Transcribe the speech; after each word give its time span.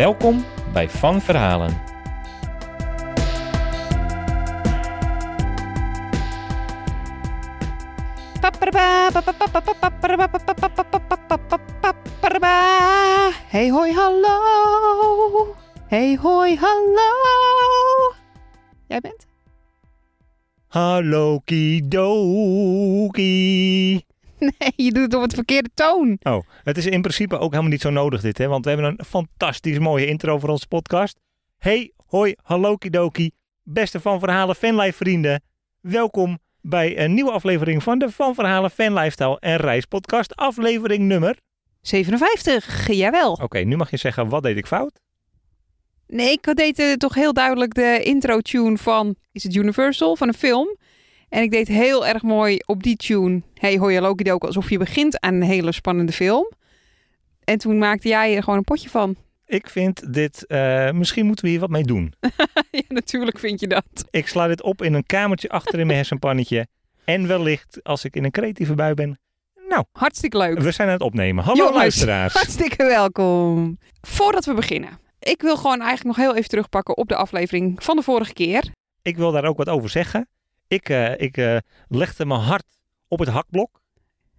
Welkom 0.00 0.44
bij 0.72 0.88
Van 0.90 1.20
Verhalen. 1.20 1.82
Hey 13.46 13.70
hoi 13.70 13.92
hallo. 13.92 15.56
Hey 15.86 16.18
hoi 16.22 16.56
hallo. 16.56 17.10
Jij 18.86 19.00
bent? 19.00 19.26
Hallo 20.68 21.38
kidoki. 21.44 23.20
Nee, 24.58 24.72
je 24.76 24.92
doet 24.92 25.02
het 25.02 25.14
op 25.14 25.22
het 25.22 25.34
verkeerde 25.34 25.70
toon. 25.74 26.18
Oh, 26.22 26.46
het 26.62 26.76
is 26.76 26.86
in 26.86 27.00
principe 27.00 27.38
ook 27.38 27.50
helemaal 27.50 27.70
niet 27.70 27.80
zo 27.80 27.90
nodig 27.90 28.20
dit, 28.20 28.38
hè? 28.38 28.46
Want 28.46 28.64
we 28.64 28.70
hebben 28.70 28.94
een 28.98 29.04
fantastisch 29.04 29.78
mooie 29.78 30.06
intro 30.06 30.38
voor 30.38 30.48
onze 30.48 30.66
podcast. 30.66 31.18
Hey, 31.58 31.92
hoi, 32.06 32.34
hallo 32.42 32.76
kidoki. 32.76 33.30
Beste 33.62 34.00
Van 34.00 34.18
Verhalen 34.18 34.54
fanlife 34.54 34.96
vrienden. 34.96 35.42
Welkom 35.80 36.38
bij 36.60 36.98
een 36.98 37.14
nieuwe 37.14 37.30
aflevering 37.30 37.82
van 37.82 37.98
de 37.98 38.10
Van 38.10 38.34
Verhalen 38.34 38.70
Fan 38.70 38.94
Lifestyle 38.94 39.38
en 39.40 39.56
Reis 39.56 39.84
podcast. 39.84 40.36
Aflevering 40.36 41.02
nummer... 41.02 41.38
57, 41.80 42.86
jawel. 42.92 43.32
Oké, 43.32 43.58
nu 43.58 43.76
mag 43.76 43.90
je 43.90 43.96
zeggen, 43.96 44.28
wat 44.28 44.42
deed 44.42 44.56
ik 44.56 44.66
fout? 44.66 45.00
Nee, 46.06 46.32
ik 46.32 46.56
deed 46.56 46.78
eh, 46.78 46.92
toch 46.92 47.14
heel 47.14 47.32
duidelijk 47.32 47.74
de 47.74 48.00
intro-tune 48.02 48.78
van, 48.78 49.14
is 49.32 49.42
het 49.42 49.54
Universal, 49.54 50.16
van 50.16 50.28
een 50.28 50.34
film. 50.34 50.76
En 51.30 51.42
ik 51.42 51.50
deed 51.50 51.68
heel 51.68 52.06
erg 52.06 52.22
mooi 52.22 52.58
op 52.66 52.82
die 52.82 52.96
tune, 52.96 53.42
hey 53.54 53.76
hoi 53.76 53.94
hallo 53.94 54.14
ook 54.24 54.44
alsof 54.44 54.70
je 54.70 54.78
begint 54.78 55.20
aan 55.20 55.34
een 55.34 55.42
hele 55.42 55.72
spannende 55.72 56.12
film. 56.12 56.50
En 57.44 57.58
toen 57.58 57.78
maakte 57.78 58.08
jij 58.08 58.36
er 58.36 58.42
gewoon 58.42 58.58
een 58.58 58.64
potje 58.64 58.88
van. 58.88 59.16
Ik 59.46 59.68
vind 59.68 60.12
dit, 60.12 60.46
eh, 60.46 60.90
misschien 60.90 61.26
moeten 61.26 61.44
we 61.44 61.50
hier 61.50 61.60
wat 61.60 61.70
mee 61.70 61.82
doen. 61.82 62.12
ja, 62.70 62.82
natuurlijk 62.88 63.38
vind 63.38 63.60
je 63.60 63.66
dat. 63.66 63.84
Ik 64.10 64.28
sla 64.28 64.46
dit 64.46 64.62
op 64.62 64.82
in 64.82 64.94
een 64.94 65.06
kamertje 65.06 65.48
achter 65.48 65.78
in 65.78 65.86
mijn 65.86 65.98
hersenpannetje. 66.02 66.66
En 67.04 67.26
wellicht, 67.26 67.80
als 67.82 68.04
ik 68.04 68.16
in 68.16 68.24
een 68.24 68.30
creatieve 68.30 68.74
bui 68.74 68.94
ben... 68.94 69.18
Nou, 69.68 69.84
Hartstikke 69.92 70.36
leuk. 70.36 70.58
we 70.58 70.70
zijn 70.70 70.88
aan 70.88 70.94
het 70.94 71.02
opnemen. 71.02 71.44
Hallo 71.44 71.58
Jongens, 71.58 71.76
luisteraars. 71.76 72.32
Hartstikke 72.32 72.84
welkom. 72.84 73.78
Voordat 74.00 74.44
we 74.44 74.54
beginnen, 74.54 74.98
ik 75.18 75.42
wil 75.42 75.56
gewoon 75.56 75.80
eigenlijk 75.80 76.16
nog 76.16 76.26
heel 76.26 76.36
even 76.36 76.48
terugpakken 76.48 76.96
op 76.96 77.08
de 77.08 77.16
aflevering 77.16 77.84
van 77.84 77.96
de 77.96 78.02
vorige 78.02 78.32
keer. 78.32 78.72
Ik 79.02 79.16
wil 79.16 79.32
daar 79.32 79.44
ook 79.44 79.56
wat 79.56 79.68
over 79.68 79.88
zeggen. 79.88 80.28
Ik, 80.70 80.88
eh, 80.88 81.20
ik 81.20 81.36
eh, 81.36 81.56
legde 81.88 82.26
mijn 82.26 82.40
hart 82.40 82.66
op 83.08 83.18
het 83.18 83.28
hakblok. 83.28 83.82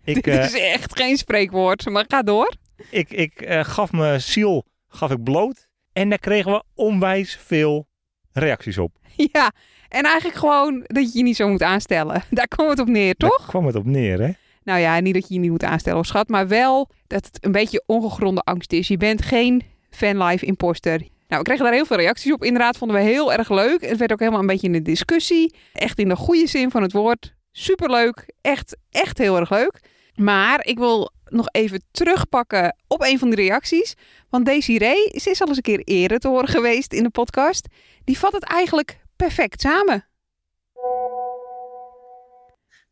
Ik, 0.04 0.16
Dit 0.16 0.28
eh, 0.28 0.44
is 0.44 0.60
echt 0.60 0.98
geen 1.00 1.18
spreekwoord, 1.18 1.90
maar 1.90 2.06
ga 2.08 2.22
door. 2.22 2.56
ik, 2.90 3.12
ik 3.12 3.46
gaf 3.62 3.92
mijn 3.92 4.22
ziel 4.22 4.66
gaf 4.88 5.12
ik 5.12 5.24
bloot. 5.24 5.68
En 5.94 6.10
daar 6.10 6.20
kregen 6.20 6.52
we 6.52 6.64
onwijs 6.76 7.36
veel 7.36 7.88
reacties 8.32 8.78
op. 8.78 8.98
Ja, 9.34 9.52
en 9.88 10.04
eigenlijk 10.04 10.38
gewoon 10.38 10.84
dat 10.88 11.12
je 11.12 11.18
je 11.18 11.24
niet 11.24 11.36
zo 11.36 11.48
moet 11.48 11.62
aanstellen. 11.62 12.24
Daar 12.30 12.48
komt 12.48 12.70
het 12.70 12.80
op 12.80 12.88
neer, 12.88 13.16
toch? 13.16 13.38
Daar 13.38 13.48
kwam 13.48 13.66
het 13.66 13.76
op 13.76 13.86
neer, 13.86 14.22
hè? 14.22 14.32
Nou 14.64 14.80
ja, 14.80 15.00
niet 15.00 15.14
dat 15.14 15.28
je 15.28 15.34
je 15.34 15.40
niet 15.40 15.52
moet 15.52 15.64
aanstellen 15.64 16.00
of 16.00 16.06
schat, 16.06 16.30
maar 16.30 16.48
wel 16.48 16.90
dat 17.08 17.26
het 17.26 17.46
een 17.46 17.52
beetje 17.52 17.84
ongegronde 17.86 18.42
angst 18.42 18.74
is. 18.74 18.88
Je 18.88 18.98
bent 18.98 19.22
geen 19.22 19.64
fanlife 19.90 20.46
imposter. 20.46 21.08
Nou, 21.32 21.44
we 21.44 21.50
kregen 21.50 21.66
daar 21.66 21.74
heel 21.74 21.86
veel 21.86 21.98
reacties 21.98 22.32
op. 22.32 22.44
Inderdaad, 22.44 22.78
vonden 22.78 22.98
we 22.98 23.04
heel 23.04 23.34
erg 23.34 23.50
leuk. 23.50 23.82
Het 23.82 23.98
werd 23.98 24.12
ook 24.12 24.20
helemaal 24.20 24.40
een 24.40 24.48
beetje 24.48 24.68
in 24.68 24.74
de 24.74 24.82
discussie. 24.82 25.56
Echt 25.74 26.00
in 26.00 26.10
de 26.10 26.16
goede 26.16 26.48
zin 26.48 26.72
van 26.72 26.82
het 26.82 26.92
woord. 26.92 27.34
Superleuk. 27.52 28.34
Echt, 28.42 28.78
echt 28.90 29.18
heel 29.18 29.38
erg 29.38 29.50
leuk. 29.50 29.80
Maar 30.16 30.66
ik 30.66 30.78
wil 30.78 31.12
nog 31.26 31.48
even 31.52 31.84
terugpakken 31.92 32.78
op 32.88 33.02
een 33.02 33.20
van 33.20 33.30
de 33.30 33.36
reacties. 33.36 33.94
Want 34.30 34.46
Desiree, 34.46 35.20
ze 35.20 35.30
is 35.30 35.42
al 35.42 35.48
eens 35.48 35.58
een 35.58 35.64
keer 35.64 35.82
eerder 35.84 36.20
te 36.20 36.28
horen 36.28 36.48
geweest 36.48 36.94
in 36.94 37.04
de 37.04 37.10
podcast. 37.10 37.68
Die 38.04 38.20
vat 38.20 38.34
het 38.34 38.44
eigenlijk 38.44 38.98
perfect 39.16 39.62
samen. 39.62 40.08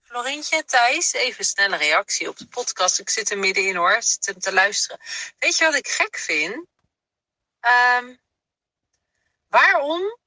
Florintje, 0.02 0.64
Thijs, 0.66 1.14
even 1.14 1.46
snelle 1.46 1.78
reactie 1.78 2.30
op 2.30 2.38
de 2.38 2.48
podcast. 2.48 3.00
Ik 3.00 3.10
zit 3.10 3.32
er 3.32 3.38
middenin 3.38 3.76
hoor, 3.76 3.92
ik 3.92 4.02
zit 4.02 4.26
hem 4.26 4.40
te 4.40 4.54
luisteren. 4.54 5.00
Weet 5.38 5.58
je 5.58 5.66
wat 5.66 5.76
ik 5.76 5.88
gek 5.88 6.18
vind? 6.18 6.66
Ehm, 7.60 8.06
waarom 9.50 10.18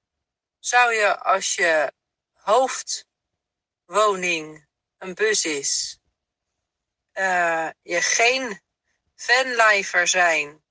zou 0.58 0.92
je 0.92 1.18
als 1.18 1.54
je 1.54 1.92
hoofdwoning 2.32 3.06
een 4.98 5.14
bus 5.14 5.44
is, 5.44 5.98
eh, 7.12 7.68
je 7.82 8.02
geen 8.02 8.62
fanlifer 9.14 10.08
zijn 10.08 10.62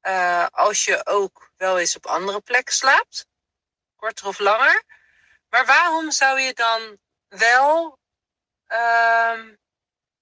eh, 0.00 0.46
als 0.50 0.84
je 0.84 1.06
ook 1.06 1.50
wel 1.56 1.78
eens 1.78 1.96
op 1.96 2.06
andere 2.06 2.40
plekken 2.40 2.74
slaapt? 2.74 3.26
Korter 3.96 4.26
of 4.26 4.38
langer. 4.38 4.82
Maar 5.48 5.66
waarom 5.66 6.10
zou 6.10 6.40
je 6.40 6.52
dan 6.52 6.98
wel 7.28 7.98
ehm, 8.66 9.54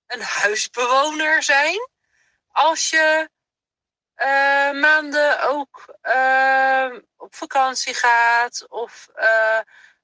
een 0.06 0.22
huisbewoner 0.22 1.43
zijn 1.43 1.89
als 2.49 2.91
je 2.91 3.31
eh, 4.20 4.81
maanden 4.81 5.48
ook 5.48 5.97
ehm, 6.03 7.00
op 7.16 7.34
vakantie 7.34 7.94
gaat 7.94 8.66
of 8.69 9.08
eh, 9.14 9.58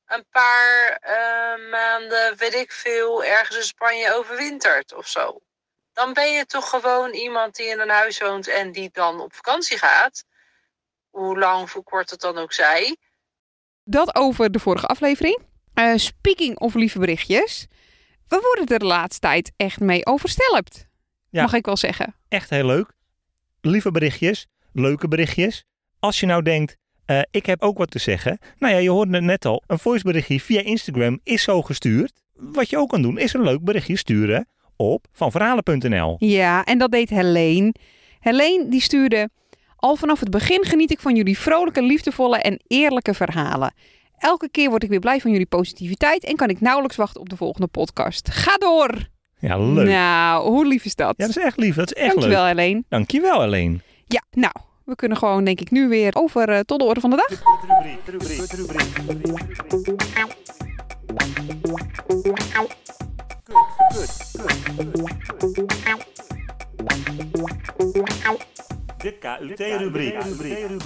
een 0.06 0.26
paar 0.30 0.98
eh, 1.00 1.70
maanden, 1.70 2.36
weet 2.36 2.54
ik 2.54 2.72
veel, 2.72 3.24
ergens 3.24 3.56
in 3.56 3.62
Spanje 3.62 4.14
overwintert 4.14 4.94
of 4.94 5.06
zo. 5.06 5.40
Dan 5.92 6.12
ben 6.12 6.32
je 6.32 6.46
toch 6.46 6.68
gewoon 6.68 7.12
iemand 7.12 7.56
die 7.56 7.66
in 7.66 7.80
een 7.80 7.90
huis 7.90 8.18
woont 8.18 8.48
en 8.48 8.72
die 8.72 8.90
dan 8.92 9.20
op 9.20 9.34
vakantie 9.34 9.78
gaat. 9.78 10.24
Hoe 11.10 11.38
lang 11.38 11.62
of 11.62 11.72
hoe 11.72 11.82
kort 11.82 12.10
het 12.10 12.20
dan 12.20 12.38
ook 12.38 12.52
zij. 12.52 12.96
Dat 13.84 14.14
over 14.14 14.50
de 14.50 14.58
vorige 14.58 14.86
aflevering. 14.86 15.42
Eh, 15.74 15.96
speaking 15.96 16.58
of 16.58 16.74
lieve 16.74 16.98
berichtjes. 16.98 17.66
We 18.28 18.40
worden 18.40 18.74
er 18.74 18.78
de 18.78 18.84
laatste 18.84 19.20
tijd 19.20 19.52
echt 19.56 19.80
mee 19.80 20.06
overstelpt. 20.06 20.86
Ja. 21.30 21.42
Mag 21.42 21.52
ik 21.52 21.66
wel 21.66 21.76
zeggen. 21.76 22.14
Echt 22.28 22.50
heel 22.50 22.66
leuk. 22.66 22.95
Lieve 23.66 23.90
berichtjes, 23.90 24.46
leuke 24.72 25.08
berichtjes. 25.08 25.64
Als 25.98 26.20
je 26.20 26.26
nou 26.26 26.42
denkt, 26.42 26.76
eh, 27.04 27.20
ik 27.30 27.46
heb 27.46 27.62
ook 27.62 27.78
wat 27.78 27.90
te 27.90 27.98
zeggen. 27.98 28.38
Nou 28.58 28.72
ja, 28.74 28.78
je 28.78 28.90
hoorde 28.90 29.14
het 29.14 29.24
net 29.24 29.44
al. 29.44 29.62
Een 29.66 29.78
voiceberichtje 29.78 30.40
via 30.40 30.60
Instagram 30.60 31.20
is 31.22 31.42
zo 31.42 31.62
gestuurd. 31.62 32.12
Wat 32.34 32.70
je 32.70 32.78
ook 32.78 32.88
kan 32.88 33.02
doen, 33.02 33.18
is 33.18 33.32
een 33.32 33.42
leuk 33.42 33.64
berichtje 33.64 33.96
sturen 33.96 34.48
op 34.76 35.06
vanverhalen.nl. 35.12 36.16
Ja, 36.18 36.64
en 36.64 36.78
dat 36.78 36.90
deed 36.90 37.10
Helene. 37.10 37.74
Helene 38.20 38.68
die 38.68 38.80
stuurde... 38.80 39.28
Al 39.76 39.96
vanaf 39.96 40.20
het 40.20 40.30
begin 40.30 40.64
geniet 40.64 40.90
ik 40.90 41.00
van 41.00 41.16
jullie 41.16 41.38
vrolijke, 41.38 41.82
liefdevolle 41.82 42.38
en 42.38 42.60
eerlijke 42.66 43.14
verhalen. 43.14 43.74
Elke 44.18 44.48
keer 44.50 44.70
word 44.70 44.82
ik 44.82 44.88
weer 44.88 45.00
blij 45.00 45.20
van 45.20 45.30
jullie 45.30 45.46
positiviteit 45.46 46.24
en 46.24 46.36
kan 46.36 46.48
ik 46.48 46.60
nauwelijks 46.60 46.96
wachten 46.96 47.20
op 47.20 47.28
de 47.28 47.36
volgende 47.36 47.66
podcast. 47.66 48.30
Ga 48.30 48.56
door! 48.56 49.14
Ja, 49.38 49.58
leuk. 49.58 49.88
Nou, 49.88 50.48
hoe 50.50 50.66
lief 50.66 50.84
is 50.84 50.94
dat? 50.94 51.14
Ja, 51.16 51.26
dat 51.26 51.36
is 51.36 51.42
echt 51.42 51.56
lief. 51.56 51.74
Dat 51.76 51.94
is 51.94 52.02
echt 52.02 52.10
Dankjewel, 52.10 52.44
leuk. 52.44 52.56
Helene. 52.56 52.82
Dankjewel, 52.88 53.42
alleen. 53.42 53.82
Ja, 54.06 54.22
nou, 54.30 54.52
we 54.84 54.94
kunnen 54.94 55.18
gewoon 55.18 55.44
denk 55.44 55.60
ik 55.60 55.70
nu 55.70 55.88
weer 55.88 56.14
over 56.14 56.48
eh, 56.48 56.58
tot 56.60 56.78
de 56.78 56.84
orde 56.84 57.00
van 57.00 57.10
de 57.10 57.16
dag. 57.16 57.38
De 68.98 69.18
KUT-rubriek. 69.18 70.20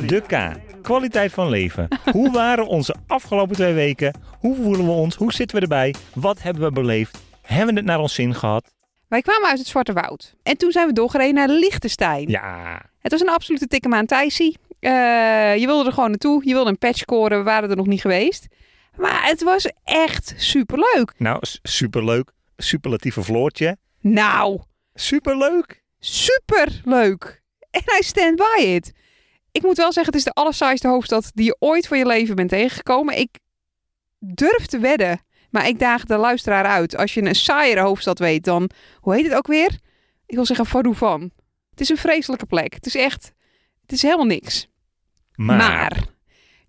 De 0.09 0.21
K. 0.27 0.59
Kwaliteit 0.83 1.33
van 1.33 1.49
leven. 1.49 1.89
Hoe 2.13 2.31
waren 2.31 2.67
onze 2.67 2.95
afgelopen 3.07 3.55
twee 3.57 3.75
weken? 3.75 4.15
Hoe 4.39 4.57
voelen 4.63 4.85
we 4.85 4.91
ons? 4.91 5.17
Hoe 5.17 5.33
zitten 5.33 5.57
we 5.57 5.63
erbij? 5.63 5.95
Wat 6.15 6.43
hebben 6.43 6.63
we 6.63 6.73
beleefd? 6.73 7.19
Hebben 7.51 7.75
we 7.75 7.81
het 7.81 7.89
naar 7.89 8.01
ons 8.01 8.15
zin 8.15 8.35
gehad? 8.35 8.75
Wij 9.09 9.21
kwamen 9.23 9.49
uit 9.49 9.59
het 9.59 9.67
Zwarte 9.67 9.93
Woud. 9.93 10.35
En 10.43 10.57
toen 10.57 10.71
zijn 10.71 10.87
we 10.87 10.93
doorgereden 10.93 11.35
naar 11.35 11.49
Liechtenstein. 11.49 12.29
Ja. 12.29 12.83
Het 12.99 13.13
was 13.13 13.21
een 13.21 13.29
absolute 13.29 13.67
tikke 13.67 13.89
maand 13.89 14.09
Thijsie. 14.09 14.59
Eh, 14.81 15.57
je 15.57 15.67
wilde 15.67 15.87
er 15.87 15.93
gewoon 15.93 16.09
naartoe. 16.11 16.43
Je 16.47 16.53
wilde 16.53 16.71
een 16.71 16.79
patch 16.79 16.99
scoren. 16.99 17.39
We 17.39 17.45
waren 17.45 17.71
er 17.71 17.77
nog 17.77 17.87
niet 17.87 18.01
geweest. 18.01 18.47
Maar 18.97 19.25
het 19.27 19.43
was 19.43 19.71
echt 19.85 20.35
superleuk. 20.37 21.13
Nou, 21.17 21.39
superleuk. 21.63 22.31
Superlatieve 22.57 23.23
Floortje. 23.23 23.77
Nou, 24.01 24.61
Superleuk. 24.95 25.83
superleuk. 25.99 27.43
En 27.71 27.83
I 28.01 28.03
stand 28.03 28.37
by 28.37 28.63
it. 28.63 28.93
Ik 29.53 29.63
moet 29.63 29.77
wel 29.77 29.93
zeggen, 29.93 30.13
het 30.13 30.15
is 30.15 30.33
de 30.33 30.41
allersaaiste 30.41 30.89
hoofdstad 30.89 31.31
die 31.35 31.45
je 31.45 31.57
ooit 31.59 31.87
van 31.89 31.99
je 31.99 32.07
leven 32.07 32.37
bent 32.37 32.49
tegengekomen. 32.49 33.19
Ik 33.19 33.39
durf 34.19 34.67
te 34.67 34.79
wedden, 34.79 35.21
maar 35.51 35.69
ik 35.69 35.79
daag 35.79 36.05
de 36.05 36.17
luisteraar 36.17 36.65
uit. 36.65 36.97
Als 36.97 37.15
je 37.15 37.23
een 37.23 37.35
saaiere 37.35 37.81
hoofdstad 37.81 38.19
weet, 38.19 38.45
dan, 38.45 38.71
hoe 38.97 39.15
heet 39.15 39.25
het 39.25 39.35
ook 39.35 39.47
weer? 39.47 39.79
Ik 40.27 40.35
wil 40.35 40.47
zeggen 40.47 40.67
Varouvan. 40.67 41.31
Het 41.71 41.81
is 41.81 41.89
een 41.89 41.97
vreselijke 41.97 42.47
plek. 42.47 42.75
Het 42.75 42.87
is 42.87 42.95
echt, 42.95 43.33
het 43.83 43.93
is 43.93 44.03
helemaal 44.03 44.27
niks. 44.27 44.69
Maar, 45.35 45.57
Maar 45.57 45.99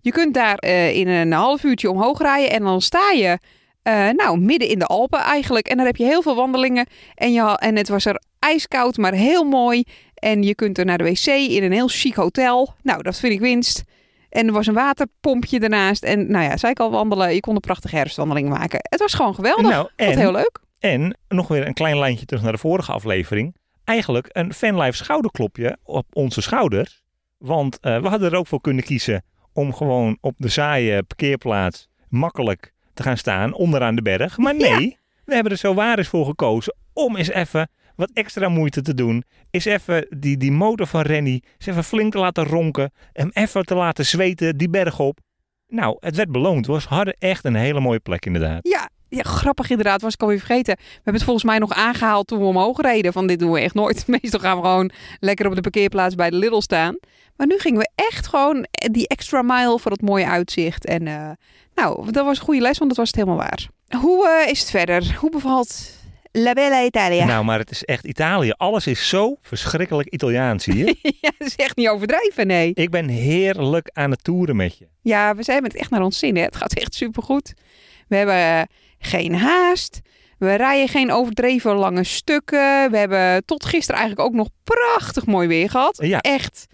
je 0.00 0.10
kunt 0.10 0.34
daar 0.34 0.56
eh, 0.56 0.96
in 0.96 1.08
een 1.08 1.32
half 1.32 1.64
uurtje 1.64 1.90
omhoog 1.90 2.18
rijden 2.18 2.50
en 2.50 2.62
dan 2.62 2.80
sta 2.80 3.10
je 3.10 3.38
eh, 3.82 4.08
nou, 4.08 4.38
midden 4.38 4.68
in 4.68 4.78
de 4.78 4.86
Alpen 4.86 5.20
eigenlijk. 5.20 5.68
En 5.68 5.76
dan 5.76 5.86
heb 5.86 5.96
je 5.96 6.04
heel 6.04 6.22
veel 6.22 6.34
wandelingen. 6.34 6.86
En, 7.14 7.32
je, 7.32 7.58
en 7.58 7.76
het 7.76 7.88
was 7.88 8.04
er 8.04 8.22
ijskoud, 8.38 8.96
maar 8.96 9.12
heel 9.12 9.44
mooi. 9.44 9.84
En 10.14 10.42
je 10.42 10.54
kunt 10.54 10.78
er 10.78 10.84
naar 10.84 10.98
de 10.98 11.04
wc 11.04 11.26
in 11.26 11.62
een 11.62 11.72
heel 11.72 11.88
chic 11.88 12.14
hotel. 12.14 12.74
Nou, 12.82 13.02
dat 13.02 13.18
vind 13.18 13.32
ik 13.32 13.40
winst. 13.40 13.82
En 14.32 14.46
er 14.46 14.52
was 14.52 14.66
een 14.66 14.74
waterpompje 14.74 15.58
ernaast. 15.60 16.02
En 16.02 16.30
nou 16.30 16.44
ja, 16.44 16.56
zei 16.56 16.72
ik 16.72 16.80
al 16.80 16.90
wandelen. 16.90 17.34
Je 17.34 17.40
kon 17.40 17.54
een 17.54 17.60
prachtige 17.60 17.96
herfstwandeling 17.96 18.48
maken. 18.48 18.78
Het 18.82 19.00
was 19.00 19.14
gewoon 19.14 19.34
geweldig. 19.34 19.70
nou, 19.70 19.88
Wat 19.96 20.14
heel 20.14 20.32
leuk. 20.32 20.58
en 20.78 21.16
nog 21.28 21.48
weer 21.48 21.66
een 21.66 21.74
klein 21.74 21.98
lijntje 21.98 22.26
terug 22.26 22.42
naar 22.42 22.52
de 22.52 22.58
vorige 22.58 22.92
aflevering. 22.92 23.56
Eigenlijk 23.84 24.28
een 24.32 24.52
fanlife 24.54 24.96
schouderklopje 24.96 25.76
op 25.84 26.06
onze 26.12 26.42
schouders. 26.42 27.02
Want 27.38 27.80
eh, 27.80 27.98
we 28.00 28.08
hadden 28.08 28.30
er 28.32 28.38
ook 28.38 28.46
voor 28.46 28.60
kunnen 28.60 28.84
kiezen 28.84 29.24
om 29.52 29.74
gewoon 29.74 30.18
op 30.20 30.34
de 30.36 30.48
saaie 30.48 31.02
parkeerplaats 31.02 31.88
makkelijk 32.08 32.72
te 32.94 33.02
gaan 33.02 33.16
staan 33.16 33.54
onderaan 33.54 33.94
de 33.94 34.02
berg. 34.02 34.36
Maar 34.36 34.54
nee, 34.56 34.98
we 35.24 35.34
hebben 35.34 35.52
er 35.52 35.58
zo 35.58 35.74
waar 35.74 35.98
eens 35.98 36.08
voor 36.08 36.24
gekozen 36.26 36.74
om 36.92 37.16
eens 37.16 37.30
even 37.30 37.68
wat 38.02 38.10
extra 38.14 38.48
moeite 38.48 38.82
te 38.82 38.94
doen. 38.94 39.24
Is 39.50 39.64
even 39.64 40.06
die, 40.10 40.36
die 40.36 40.52
motor 40.52 40.86
van 40.86 41.00
Rennie 41.00 41.42
eens 41.58 41.66
even 41.66 41.84
flink 41.84 42.12
te 42.12 42.18
laten 42.18 42.44
ronken. 42.44 42.92
Hem 43.12 43.30
even 43.32 43.64
te 43.64 43.74
laten 43.74 44.06
zweten 44.06 44.56
die 44.56 44.68
berg 44.68 44.98
op. 44.98 45.18
Nou, 45.68 45.96
het 46.00 46.16
werd 46.16 46.32
beloond. 46.32 46.66
We 46.66 46.80
hadden 46.88 47.16
echt 47.18 47.44
een 47.44 47.54
hele 47.54 47.80
mooie 47.80 48.00
plek 48.00 48.26
inderdaad. 48.26 48.68
Ja, 49.08 49.22
grappig 49.22 49.70
inderdaad. 49.70 50.02
Was 50.02 50.14
ik 50.14 50.22
alweer 50.22 50.38
vergeten. 50.38 50.74
We 50.76 50.90
hebben 50.94 51.14
het 51.14 51.22
volgens 51.22 51.44
mij 51.44 51.58
nog 51.58 51.72
aangehaald 51.72 52.26
toen 52.26 52.38
we 52.38 52.44
omhoog 52.44 52.80
reden. 52.80 53.12
Van 53.12 53.26
dit 53.26 53.38
doen 53.38 53.52
we 53.52 53.60
echt 53.60 53.74
nooit. 53.74 54.06
Meestal 54.20 54.40
gaan 54.40 54.56
we 54.56 54.62
gewoon 54.62 54.90
lekker 55.20 55.46
op 55.46 55.54
de 55.54 55.60
parkeerplaats 55.60 56.14
bij 56.14 56.30
de 56.30 56.36
Lidl 56.36 56.60
staan. 56.60 56.98
Maar 57.36 57.46
nu 57.46 57.58
gingen 57.58 57.78
we 57.78 57.90
echt 57.94 58.26
gewoon 58.26 58.66
die 58.72 59.08
extra 59.08 59.42
mile 59.42 59.78
voor 59.78 59.90
het 59.90 60.02
mooie 60.02 60.26
uitzicht. 60.26 60.84
En 60.84 61.06
eh, 61.06 61.30
nou, 61.74 62.10
dat 62.10 62.24
was 62.24 62.38
een 62.38 62.44
goede 62.44 62.60
les, 62.60 62.78
want 62.78 62.90
dat 62.90 62.98
was 62.98 63.08
het 63.08 63.16
helemaal 63.16 63.36
waar. 63.36 63.68
Hoe 64.00 64.28
eh, 64.28 64.50
is 64.50 64.60
het 64.60 64.70
verder? 64.70 65.16
Hoe 65.20 65.30
bevalt 65.30 66.00
La 66.32 66.52
Bella 66.52 66.84
Italia? 66.84 67.24
Nou, 67.24 67.44
maar 67.44 67.58
het 67.58 67.70
is 67.70 67.84
echt 67.84 68.04
Italië. 68.04 68.52
Alles 68.56 68.86
is 68.86 69.08
zo 69.08 69.36
verschrikkelijk 69.40 70.08
Italiaans 70.08 70.64
hier. 70.64 70.86
ja, 71.20 71.30
dat 71.38 71.48
is 71.48 71.56
echt 71.56 71.76
niet 71.76 71.88
overdrijven, 71.88 72.46
nee. 72.46 72.70
Ik 72.74 72.90
ben 72.90 73.08
heerlijk 73.08 73.90
aan 73.92 74.10
het 74.10 74.24
toeren 74.24 74.56
met 74.56 74.78
je. 74.78 74.88
Ja, 75.02 75.34
we 75.34 75.42
zijn 75.42 75.62
met 75.62 75.72
het 75.72 75.80
echt 75.80 75.90
naar 75.90 76.02
ons 76.02 76.18
zin. 76.18 76.36
Hè? 76.36 76.42
Het 76.42 76.56
gaat 76.56 76.74
echt 76.74 76.94
supergoed. 76.94 77.54
We 78.08 78.16
hebben 78.16 78.34
eh, 78.34 78.62
geen 78.98 79.34
haast. 79.34 80.00
We 80.38 80.54
rijden 80.54 80.88
geen 80.88 81.12
overdreven 81.12 81.74
lange 81.74 82.04
stukken. 82.04 82.90
We 82.90 82.96
hebben 82.96 83.44
tot 83.44 83.64
gisteren 83.64 84.00
eigenlijk 84.00 84.28
ook 84.28 84.36
nog 84.36 84.48
prachtig 84.64 85.26
mooi 85.26 85.48
weer 85.48 85.70
gehad. 85.70 85.98
Ja. 86.02 86.20
Echt. 86.20 86.66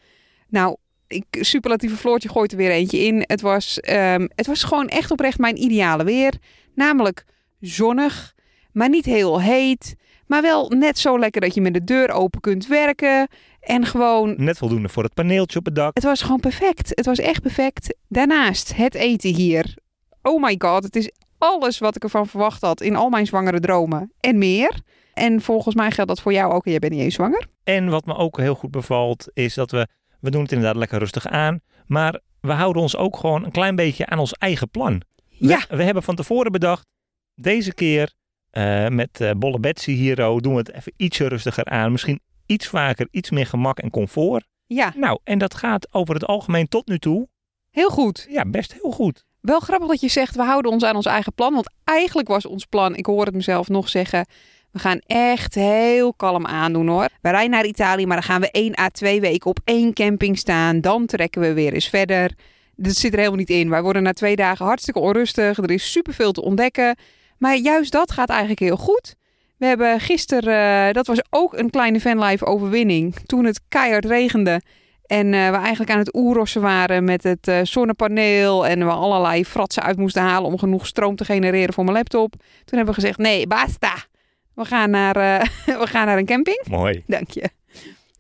Nou, 0.49 0.77
ik, 1.07 1.25
superlatieve 1.31 1.97
Floortje 1.97 2.29
gooit 2.29 2.53
er 2.53 2.59
weer 2.59 2.71
eentje 2.71 2.99
in. 2.99 3.25
Het 3.27 3.41
was, 3.41 3.81
ehm, 3.81 4.27
het 4.35 4.47
was 4.47 4.63
gewoon 4.63 4.89
echt 4.89 5.11
oprecht 5.11 5.39
mijn 5.39 5.63
ideale 5.63 6.05
weer. 6.05 6.33
Namelijk 6.75 7.25
zonnig, 7.61 8.35
maar 8.79 8.89
niet 8.89 9.05
heel 9.05 9.41
heet. 9.41 9.97
Maar 10.27 10.43
wel 10.43 10.69
net 10.69 10.99
zo 10.99 11.19
lekker 11.19 11.41
dat 11.41 11.55
je 11.55 11.61
met 11.61 11.75
de 11.75 11.85
deur 11.85 12.11
open 12.11 12.41
kunt 12.41 12.67
werken. 12.67 13.29
En 13.61 13.87
gewoon 13.87 14.35
Net 14.37 14.59
voldoende 14.59 14.89
voor 14.89 15.03
het 15.03 15.15
paneeltje 15.15 15.59
op 15.59 15.65
het 15.65 15.75
dak. 15.75 15.95
het 15.95 16.05
was 16.05 16.23
gewoon 16.23 16.41
perfect. 16.41 16.89
Het 16.89 17.07
was 17.07 17.19
echt 17.19 17.43
perfect. 17.43 17.95
Daarnaast 18.09 18.77
het 18.77 18.95
eten 18.95 19.35
hier. 19.35 19.77
Oh 20.23 20.43
my 20.43 20.55
god, 20.59 20.83
het 20.83 20.97
is 20.97 21.11
alles 21.39 21.79
wat 21.79 21.97
ik 21.97 22.03
ervan 22.03 22.27
verwacht 22.27 22.61
had 22.61 22.81
in 22.81 22.97
al 22.97 23.09
mijn 23.09 23.27
zwangere 23.27 23.61
dromen. 23.61 24.13
En 24.21 24.39
meer. 24.39 24.81
En 25.15 25.41
volgens 25.41 25.75
mij 25.75 25.91
geldt 25.91 26.11
dat 26.11 26.21
voor 26.21 26.33
jou 26.33 26.53
ook. 26.53 26.65
En 26.65 26.71
jij 26.71 26.81
bent 26.81 26.93
niet 26.93 27.03
eens 27.03 27.15
zwanger. 27.15 27.47
En 27.65 27.89
wat 27.89 28.07
me 28.07 28.15
ook 28.17 28.39
heel 28.39 28.55
goed 28.55 28.71
bevalt, 28.71 29.31
is 29.33 29.55
dat 29.55 29.71
we, 29.71 29.87
we 30.21 30.31
doen 30.31 30.43
het 30.43 30.53
inderdaad 30.53 30.77
lekker 30.77 30.99
rustig 30.99 31.27
aan. 31.27 31.61
Maar 31.87 32.21
we 32.41 32.53
houden 32.53 32.83
ons 32.83 32.97
ook 32.97 33.17
gewoon 33.17 33.45
een 33.45 33.51
klein 33.51 33.77
beetje 33.77 34.07
aan 34.07 34.19
ons 34.19 34.33
eigen 34.33 34.71
plan. 34.71 35.03
We, 35.39 35.49
Ja. 35.49 35.61
we 35.69 35.83
hebben 35.83 36.03
van 36.03 36.15
tevoren 36.15 36.53
bedacht, 36.53 36.87
deze 37.35 37.75
keer 37.75 38.13
eh, 38.59 38.89
met 38.89 39.21
eh, 39.21 39.31
Bolle 39.37 39.61
Betsy 39.61 39.93
hier 39.93 40.29
oh, 40.29 40.39
doen 40.39 40.53
we 40.53 40.59
het 40.59 40.73
even 40.73 40.93
ietsje 40.97 41.29
rustiger 41.29 41.65
aan. 41.65 41.93
Misschien 41.93 42.21
iets 42.47 42.67
vaker, 42.67 43.09
iets 43.11 43.31
meer 43.31 43.47
gemak 43.47 43.79
en 43.79 43.91
comfort. 43.91 44.47
Ja, 44.67 44.93
Nou, 44.97 45.19
en 45.25 45.39
dat 45.39 45.55
gaat 45.55 45.95
over 45.95 46.15
het 46.15 46.27
algemeen 46.27 46.69
tot 46.69 46.87
nu 46.87 46.99
toe 46.99 47.29
heel 47.71 47.91
goed. 47.91 48.27
ja, 48.31 48.45
best 48.45 48.73
heel 48.73 48.91
goed. 48.91 49.25
Wel 49.41 49.61
grappig 49.61 49.89
dat 49.89 50.01
je 50.01 50.09
zegt, 50.09 50.37
we 50.37 50.43
houden 50.43 50.71
ons 50.71 50.85
aan 50.85 50.97
ons 50.97 51.07
eigen 51.07 51.35
plan. 51.35 51.55
Want 51.55 51.71
eigenlijk 51.85 52.29
was 52.29 52.47
ons 52.47 52.65
plan, 52.65 52.97
ik 52.97 53.07
hoor 53.07 53.25
het 53.25 53.35
mezelf 53.35 53.69
nog 53.69 53.89
zeggen... 53.89 54.27
We 54.71 54.79
gaan 54.79 54.99
echt 55.07 55.55
heel 55.55 56.15
kalm 56.15 56.47
aandoen 56.47 56.89
hoor. 56.89 57.09
We 57.21 57.31
rijden 57.31 57.51
naar 57.51 57.67
Italië, 57.67 58.07
maar 58.07 58.17
dan 58.17 58.27
gaan 58.27 58.41
we 58.41 58.51
1 58.51 58.79
à 58.79 58.89
2 58.89 59.21
weken 59.21 59.51
op 59.51 59.59
één 59.65 59.93
camping 59.93 60.39
staan. 60.39 60.81
Dan 60.81 61.07
trekken 61.07 61.41
we 61.41 61.53
weer 61.53 61.73
eens 61.73 61.89
verder. 61.89 62.33
Dat 62.77 62.95
zit 62.95 63.13
er 63.13 63.19
helemaal 63.19 63.39
niet 63.39 63.51
in. 63.51 63.71
Wij 63.71 63.83
worden 63.83 64.03
na 64.03 64.13
twee 64.13 64.37
dagen 64.37 64.67
hartstikke 64.67 65.01
onrustig. 65.01 65.59
Er 65.59 65.71
is 65.71 65.93
superveel 65.93 66.33
te 66.33 66.43
ontdekken. 66.43 66.97
Maar 67.39 67.57
juist 67.57 67.93
dat 67.93 68.13
gaat 68.13 68.29
eigenlijk 68.29 68.61
heel 68.61 68.77
goed. 68.77 69.17
We 69.59 69.67
hebben 69.67 70.01
gisteren, 70.01 70.87
eh, 70.89 70.93
dat 70.93 71.07
was 71.07 71.23
ook 71.31 71.59
een 71.59 71.71
kleine 71.71 72.01
fanlife 72.01 72.45
overwinning. 72.45 73.15
Toen 73.27 73.45
het 73.45 73.61
keihard 73.69 74.05
regende. 74.05 74.61
En 75.07 75.35
eh, 75.35 75.51
we 75.51 75.57
eigenlijk 75.57 75.91
aan 75.91 75.99
het 75.99 76.15
oerrossen 76.15 76.61
waren 76.61 77.05
met 77.05 77.23
het 77.23 77.49
eh, 77.49 77.61
zonnepaneel. 77.63 78.67
En 78.67 78.79
we 78.79 78.91
allerlei 78.91 79.45
fratsen 79.45 79.83
uit 79.83 79.97
moesten 79.97 80.23
halen 80.23 80.51
om 80.51 80.59
genoeg 80.59 80.87
stroom 80.87 81.17
te 81.17 81.25
genereren 81.25 81.75
voor 81.75 81.85
mijn 81.85 81.97
laptop. 81.97 82.31
Toen 82.65 82.77
hebben 82.79 82.95
we 82.95 83.01
gezegd, 83.01 83.19
nee, 83.19 83.47
basta. 83.47 83.95
We 84.55 84.65
gaan 84.65 84.91
naar, 84.91 85.15
we 85.83 85.87
gaan 85.87 86.07
naar 86.07 86.19
een 86.19 86.27
camping. 86.27 86.65
Mooi. 86.69 87.03
Dank 87.07 87.31
je. 87.31 87.51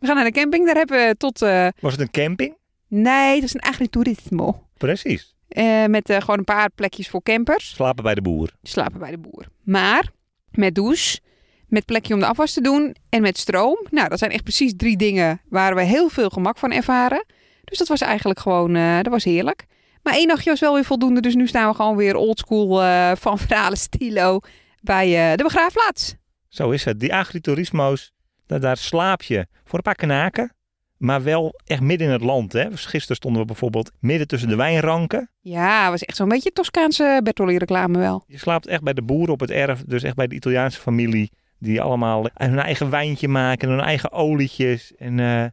We 0.00 0.06
gaan 0.06 0.17
naar 0.17 0.26
een 0.26 0.32
camping. 0.32 0.67
Daar 0.67 0.76
hebben 0.76 1.06
we 1.06 1.15
tot... 1.17 1.41
Was 1.81 1.93
het 1.93 2.00
een 2.00 2.11
camping? 2.11 2.56
nee, 2.88 3.35
dat 3.35 3.44
is 3.44 3.55
een 3.55 3.61
agriturismo. 3.61 4.67
Precies. 4.76 5.37
Eh, 5.58 5.84
met 5.84 6.10
eh, 6.10 6.20
gewoon 6.20 6.38
een 6.38 6.44
paar 6.44 6.70
plekjes 6.70 7.08
voor 7.08 7.22
campers. 7.22 7.69
Slapen 7.69 8.02
bij 8.02 8.14
de 8.14 8.22
boer. 8.22 8.50
Slapen 8.62 8.99
bij 8.99 9.10
de 9.10 9.19
boer. 9.19 9.46
Maar 9.62 10.10
met 10.50 10.75
douche, 10.75 11.19
met 11.66 11.84
plekje 11.84 12.14
om 12.14 12.20
de 12.20 12.26
afwas 12.26 12.52
te 12.52 12.60
doen 12.60 12.96
en 13.08 13.22
met 13.22 13.38
stroom. 13.38 13.87
Nou, 13.90 14.08
dat 14.08 14.19
zijn 14.19 14.31
echt 14.31 14.43
precies 14.43 14.72
drie 14.76 14.96
dingen 14.96 15.40
waar 15.49 15.74
we 15.74 15.82
heel 15.82 16.08
veel 16.08 16.29
gemak 16.29 16.58
van 16.58 16.72
ervaren. 16.72 17.24
Dus 17.65 17.79
dat 17.79 17.88
was 17.88 18.00
eigenlijk 18.00 18.41
gewoon, 18.41 18.77
eh, 18.77 18.96
dat 18.96 19.12
was 19.12 19.24
heerlijk. 19.24 19.65
Maar 20.03 20.15
één 20.15 20.27
nachtje 20.27 20.50
was 20.50 20.60
wel 20.60 20.74
weer 20.74 20.84
voldoende. 20.84 21.20
Dus 21.20 21.34
nu 21.34 21.46
staan 21.46 21.69
we 21.69 21.74
gewoon 21.74 21.96
weer 21.96 22.17
oldschool 22.17 22.69
van 23.17 23.38
verhalen 23.38 23.79
stilo 23.79 24.41
bij 24.81 25.36
de 25.36 25.43
begraafplaats. 25.43 26.15
Zo 26.48 26.70
is 26.70 26.84
het. 26.84 27.00
Die 27.00 27.15
agriturismo's, 27.15 28.12
daar, 28.46 28.60
daar 28.60 28.77
slaap 28.77 29.22
je 29.22 29.46
voor 29.65 29.79
een 29.79 29.82
paar 29.82 29.94
knaken. 29.94 30.56
Maar 30.98 31.22
wel 31.22 31.60
echt 31.64 31.81
midden 31.81 32.06
in 32.06 32.12
het 32.12 32.22
land. 32.22 32.52
Hè? 32.52 32.69
Dus 32.69 32.86
Gisteren 32.86 33.17
stonden 33.17 33.40
we 33.40 33.46
bijvoorbeeld 33.46 33.90
midden 34.00 34.26
tussen 34.26 34.48
de 34.48 34.56
wijnranken. 34.56 35.31
Ja, 35.40 35.90
was 35.90 36.02
echt 36.05 36.17
zo'n 36.17 36.28
beetje 36.28 36.52
Toscaanse 36.52 37.20
Bertolli 37.22 37.56
reclame 37.58 37.98
wel. 37.98 38.24
Je 38.26 38.38
slaapt 38.38 38.67
echt 38.67 38.82
bij 38.82 38.93
de 38.93 39.02
boeren 39.02 39.32
op 39.32 39.40
het 39.40 39.50
erf. 39.50 39.82
Dus 39.86 40.02
echt 40.02 40.14
bij 40.17 40.26
de 40.26 40.34
Italiaanse 40.34 40.81
familie. 40.81 41.31
Die 41.58 41.81
allemaal 41.81 42.26
hun 42.34 42.58
eigen 42.58 42.90
wijntje 42.90 43.28
maken. 43.28 43.69
Hun 43.69 43.81
eigen 43.81 44.12
olietjes. 44.12 44.93
En 44.96 45.20
eh, 45.20 45.44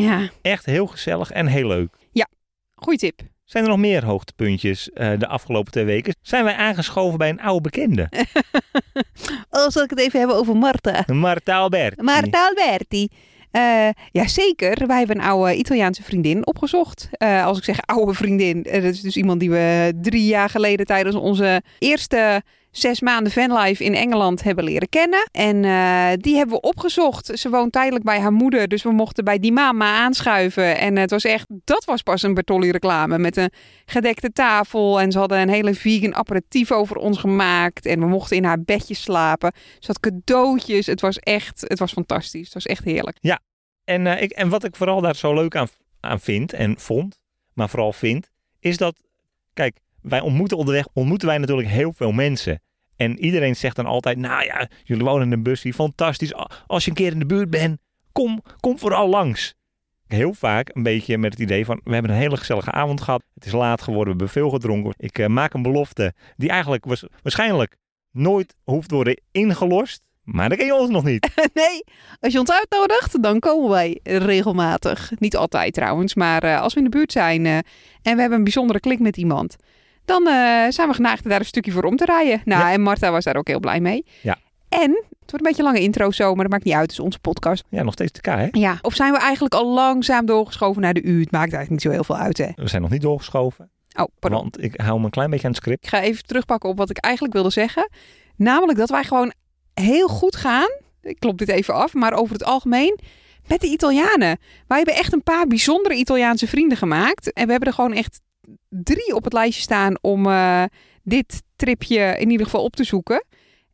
Ja, 0.00 0.28
echt 0.42 0.66
heel 0.66 0.86
gezellig 0.86 1.30
en 1.30 1.46
heel 1.46 1.66
leuk. 1.68 1.96
goeie 2.74 2.98
tip. 2.98 3.20
Zijn 3.44 3.64
er 3.64 3.70
nog 3.70 3.78
meer 3.78 4.04
hoogtepuntjes 4.04 4.90
eh, 4.90 5.18
de 5.18 5.26
afgelopen 5.26 5.72
twee 5.72 5.84
weken? 5.84 6.14
Zijn 6.22 6.44
wij 6.44 6.54
aangeschoven 6.54 7.18
bij 7.18 7.28
een 7.28 7.40
oude 7.40 7.60
bekende? 7.60 8.08
Oh, 9.50 9.68
zal 9.68 9.82
ik 9.82 9.90
het 9.90 9.98
even 9.98 10.18
hebben 10.18 10.36
over 10.36 10.56
Marta? 10.56 11.04
Marta 11.06 11.56
Alberti. 11.58 12.02
Marta 12.02 12.46
Alberti. 12.46 13.08
Eh 13.50 13.88
Jazeker, 14.12 14.86
wij 14.86 14.98
hebben 14.98 15.18
een 15.18 15.24
oude 15.24 15.54
Italiaanse 15.54 16.02
vriendin 16.02 16.46
opgezocht. 16.46 17.08
Eh, 17.10 17.44
als 17.44 17.58
ik 17.58 17.64
zeg 17.64 17.80
oude 17.86 18.14
vriendin, 18.14 18.64
eh, 18.64 18.82
dat 18.82 18.92
is 18.92 19.00
dus 19.00 19.16
iemand 19.16 19.40
die 19.40 19.50
we 19.50 19.92
drie 20.02 20.26
jaar 20.26 20.50
geleden 20.50 20.86
tijdens 20.86 21.16
onze 21.16 21.62
eerste 21.78 22.42
zes 22.78 23.00
maanden 23.00 23.32
fanlife 23.32 23.84
in 23.84 23.94
Engeland 23.94 24.42
hebben 24.42 24.64
leren 24.64 24.88
kennen. 24.88 25.28
En 25.32 25.64
eh, 25.64 26.16
die 26.16 26.36
hebben 26.36 26.54
we 26.54 26.60
opgezocht. 26.60 27.38
Ze 27.38 27.50
woont 27.50 27.72
tijdelijk 27.72 28.04
bij 28.04 28.20
haar 28.20 28.32
moeder, 28.32 28.68
dus 28.68 28.82
we 28.82 28.92
mochten 28.92 29.24
bij 29.24 29.38
die 29.38 29.52
mama 29.52 29.98
aanschuiven. 29.98 30.78
En 30.78 30.96
het 30.96 31.10
was 31.10 31.24
echt, 31.24 31.46
dat 31.64 31.84
was 31.84 32.02
pas 32.02 32.22
een 32.22 32.34
Bertolli 32.34 32.70
reclame 32.70 33.18
met 33.18 33.36
een 33.36 33.50
gedekte 33.86 34.32
tafel. 34.32 35.00
En 35.00 35.12
ze 35.12 35.18
hadden 35.18 35.38
een 35.38 35.48
hele 35.48 35.74
vegan 35.74 36.14
aperitief 36.14 36.72
over 36.72 36.96
ons 36.96 37.18
gemaakt. 37.18 37.86
En 37.86 38.00
we 38.00 38.06
mochten 38.06 38.36
in 38.36 38.44
haar 38.44 38.62
bedje 38.62 38.94
slapen. 38.94 39.52
Ze 39.78 39.86
had 39.86 40.00
cadeautjes. 40.00 40.86
Het 40.86 41.00
was 41.00 41.18
echt, 41.18 41.64
het 41.66 41.78
was 41.78 41.92
fantastisch. 41.92 42.44
Het 42.44 42.54
was 42.54 42.66
echt 42.66 42.84
heerlijk. 42.84 43.16
En, 43.84 44.06
eh, 44.06 44.22
ik, 44.22 44.30
en 44.30 44.48
wat 44.48 44.64
ik 44.64 44.76
vooral 44.76 45.00
daar 45.00 45.16
zo 45.16 45.34
leuk 45.34 45.56
aan, 45.56 45.68
aan 46.00 46.20
vind 46.20 46.52
en 46.52 46.78
vond, 46.78 47.20
maar 47.52 47.68
vooral 47.68 47.92
vind, 47.92 48.30
is 48.60 48.76
dat, 48.76 49.00
kijk, 49.54 49.78
wij 50.02 50.20
ontmoeten 50.20 50.56
onderweg, 50.56 50.86
ontmoeten 50.92 51.28
wij 51.28 51.38
natuurlijk 51.38 51.68
heel 51.68 51.92
veel 51.92 52.12
mensen. 52.12 52.60
En 52.98 53.18
iedereen 53.18 53.56
zegt 53.56 53.76
dan 53.76 53.86
altijd, 53.86 54.18
nou 54.18 54.44
ja, 54.44 54.68
jullie 54.84 55.04
wonen 55.04 55.26
in 55.26 55.32
een 55.32 55.42
busje, 55.42 55.72
fantastisch. 55.72 56.34
Als 56.66 56.84
je 56.84 56.90
een 56.90 56.96
keer 56.96 57.12
in 57.12 57.18
de 57.18 57.26
buurt 57.26 57.50
bent, 57.50 57.78
kom, 58.12 58.42
kom 58.60 58.78
vooral 58.78 59.08
langs. 59.08 59.54
heel 60.06 60.34
vaak 60.34 60.70
een 60.72 60.82
beetje 60.82 61.18
met 61.18 61.32
het 61.32 61.40
idee 61.40 61.64
van... 61.64 61.80
we 61.84 61.92
hebben 61.92 62.10
een 62.10 62.16
hele 62.16 62.36
gezellige 62.36 62.70
avond 62.70 63.00
gehad. 63.00 63.22
Het 63.34 63.46
is 63.46 63.52
laat 63.52 63.82
geworden, 63.82 64.12
we 64.12 64.18
hebben 64.18 64.42
veel 64.42 64.50
gedronken. 64.50 64.94
Ik 64.96 65.18
eh, 65.18 65.26
maak 65.26 65.54
een 65.54 65.62
belofte 65.62 66.14
die 66.36 66.48
eigenlijk 66.50 66.84
was, 66.84 67.04
waarschijnlijk 67.22 67.76
nooit 68.10 68.54
hoeft 68.64 68.90
worden 68.90 69.20
ingelost. 69.30 70.08
Maar 70.22 70.48
dat 70.48 70.58
ken 70.58 70.66
je 70.66 70.74
ons 70.74 70.90
nog 70.90 71.04
niet. 71.04 71.30
nee, 71.54 71.84
als 72.20 72.32
je 72.32 72.38
ons 72.38 72.52
uitnodigt, 72.52 73.22
dan 73.22 73.38
komen 73.38 73.70
wij 73.70 74.00
regelmatig. 74.02 75.10
Niet 75.18 75.36
altijd 75.36 75.74
trouwens, 75.74 76.14
maar 76.14 76.42
eh, 76.42 76.60
als 76.60 76.74
we 76.74 76.78
in 76.78 76.84
de 76.84 76.96
buurt 76.96 77.12
zijn 77.12 77.46
eh, 77.46 77.56
en 78.02 78.14
we 78.14 78.20
hebben 78.20 78.38
een 78.38 78.44
bijzondere 78.44 78.80
klik 78.80 78.98
met 78.98 79.16
iemand, 79.16 79.56
dan 80.08 80.26
eh, 80.26 80.32
zijn 80.68 80.88
we 80.88 80.94
geneigd 80.94 81.28
daar 81.28 81.38
een 81.40 81.44
stukje 81.46 81.72
voor 81.72 81.82
om 81.84 81.96
te 81.96 82.04
rijden. 82.04 82.40
Nou, 82.44 82.62
Ja. 82.62 82.72
en 82.72 82.80
Marta 82.80 83.10
was 83.10 83.24
daar 83.24 83.36
ook 83.36 83.48
heel 83.48 83.60
blij 83.60 83.80
mee. 83.80 84.04
Ja. 84.22 84.36
En 84.68 84.90
het 84.90 85.30
wordt 85.30 85.32
een 85.32 85.38
beetje 85.42 85.58
een 85.62 85.68
lange 85.72 85.80
intro 85.80 86.10
zo, 86.10 86.34
maar 86.34 86.42
dat 86.42 86.52
maakt 86.52 86.64
niet 86.64 86.74
uit. 86.74 86.82
Het 86.82 86.90
is 86.92 87.00
onze 87.00 87.18
podcast. 87.18 87.64
Ja, 87.68 87.82
nog 87.82 87.92
steeds 87.92 88.12
de 88.12 88.20
K, 88.20 88.26
hè? 88.26 88.48
Ja. 88.50 88.78
Of 88.82 88.94
zijn 88.94 89.12
we 89.12 89.18
eigenlijk 89.18 89.54
al 89.54 89.66
langzaam 89.68 90.26
doorgeschoven 90.26 90.82
naar 90.82 90.94
de 90.94 91.02
U? 91.02 91.20
Het 91.20 91.30
maakt 91.30 91.52
eigenlijk 91.52 91.70
niet 91.70 91.82
zo 91.82 91.90
heel 91.90 92.04
veel 92.04 92.16
uit, 92.16 92.38
hè? 92.38 92.48
We 92.54 92.68
zijn 92.68 92.82
nog 92.82 92.90
niet 92.90 93.02
doorgeschoven. 93.02 93.70
Oh, 93.96 94.04
pardon. 94.18 94.40
Want 94.40 94.62
ik 94.62 94.80
hou 94.80 94.98
me 94.98 95.04
een 95.04 95.10
klein 95.10 95.30
beetje 95.30 95.44
aan 95.46 95.52
het 95.52 95.60
script. 95.62 95.84
Ik 95.84 95.88
ga 95.90 96.00
even 96.00 96.26
terugpakken 96.26 96.68
op 96.68 96.78
wat 96.78 96.90
ik 96.90 96.96
eigenlijk 96.98 97.34
wilde 97.34 97.50
zeggen. 97.50 97.88
Namelijk 98.36 98.78
dat 98.78 98.90
wij 98.90 99.04
gewoon 99.04 99.32
heel 99.74 100.08
goed 100.08 100.36
gaan. 100.36 100.70
Ik 101.02 101.20
klop 101.20 101.38
dit 101.38 101.48
even 101.48 101.74
af, 101.74 101.94
maar 101.94 102.12
over 102.12 102.32
het 102.32 102.44
algemeen 102.44 102.98
met 103.46 103.60
de 103.60 103.66
Italianen. 103.66 104.38
Wij 104.66 104.76
hebben 104.76 104.94
echt 104.94 105.12
een 105.12 105.22
paar 105.22 105.46
bijzondere 105.46 105.94
Italiaanse 105.94 106.46
vrienden 106.46 106.78
gemaakt. 106.78 107.32
En 107.32 107.44
we 107.44 107.50
hebben 107.50 107.68
er 107.68 107.74
gewoon 107.74 107.92
echt 107.92 108.20
drie 108.68 109.14
op 109.14 109.24
het 109.24 109.32
lijstje 109.32 109.62
staan 109.62 109.96
om 110.00 110.26
eh, 110.26 110.62
dit 111.02 111.42
tripje 111.56 112.16
in 112.18 112.30
ieder 112.30 112.46
geval 112.46 112.64
op 112.64 112.76
te 112.76 112.84
zoeken. 112.84 113.24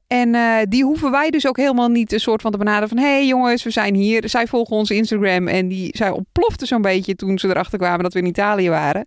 En 0.07 0.35
eh, 0.35 0.57
die 0.69 0.85
hoeven 0.85 1.11
wij 1.11 1.31
dus 1.31 1.47
ook 1.47 1.57
helemaal 1.57 1.89
niet 1.89 2.13
een 2.13 2.21
soort 2.21 2.43
van 2.43 2.51
te 2.51 2.59
benaderen 2.59 2.89
van... 2.89 2.99
hé 2.99 3.05
hey 3.05 3.27
jongens, 3.27 3.63
we 3.63 3.71
zijn 3.71 3.95
hier. 3.95 4.29
Zij 4.29 4.47
volgen 4.47 4.77
ons 4.77 4.91
Instagram 4.91 5.49
en 5.49 5.69
die, 5.69 5.97
zij 5.97 6.11
ontplofte 6.11 6.67
zo'n 6.67 6.83
beetje 6.83 7.15
toen 7.15 7.39
ze 7.39 7.49
erachter 7.49 7.79
kwamen 7.79 8.03
dat 8.03 8.13
we 8.13 8.19
in 8.19 8.27
Italië 8.27 8.69
waren. 8.69 9.07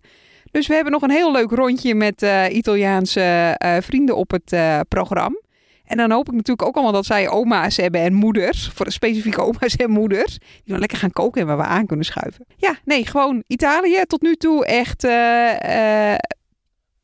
Dus 0.50 0.66
we 0.66 0.74
hebben 0.74 0.92
nog 0.92 1.02
een 1.02 1.10
heel 1.10 1.32
leuk 1.32 1.50
rondje 1.50 1.94
met 1.94 2.22
eh, 2.22 2.44
Italiaanse 2.50 3.56
vrienden 3.82 4.16
op 4.16 4.30
het 4.30 4.56
programma. 4.88 5.40
En 5.88 5.96
dan 5.96 6.10
hoop 6.10 6.28
ik 6.28 6.34
natuurlijk 6.34 6.68
ook 6.68 6.74
allemaal 6.74 6.92
dat 6.92 7.06
zij 7.06 7.28
oma's 7.28 7.76
hebben 7.76 8.00
en 8.00 8.12
moeders. 8.12 8.68
Voor 8.74 8.92
specifieke 8.92 9.42
oma's 9.42 9.76
en 9.76 9.90
moeders. 9.90 10.38
Die 10.38 10.62
dan 10.64 10.78
lekker 10.78 10.98
gaan 10.98 11.12
koken 11.12 11.40
en 11.40 11.46
waar 11.46 11.56
we 11.56 11.62
aan 11.62 11.86
kunnen 11.86 12.04
schuiven. 12.04 12.46
Ja, 12.56 12.78
nee, 12.84 13.06
gewoon 13.06 13.44
Italië 13.46 14.04
tot 14.06 14.22
nu 14.22 14.34
toe 14.34 14.66
echt 14.66 15.04
eh 15.04 16.12
eh 16.12 16.18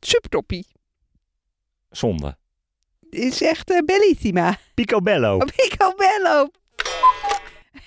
super 0.00 0.30
toppie. 0.30 0.66
Zonde. 1.90 2.36
Is 3.10 3.42
echt 3.42 3.70
eh, 3.70 3.78
bellissima. 3.84 4.56
Picobello. 4.74 5.38
Picobello. 5.56 6.48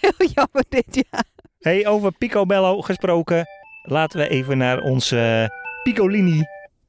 Heel 0.01 0.29
jammer 0.33 0.65
dit, 0.69 1.05
ja. 1.09 1.23
Hey, 1.59 1.87
over 1.87 2.11
Picobello 2.11 2.81
gesproken. 2.81 3.45
Laten 3.83 4.19
we 4.19 4.27
even 4.27 4.57
naar 4.57 4.81
onze 4.81 5.49
Picolini 5.83 6.45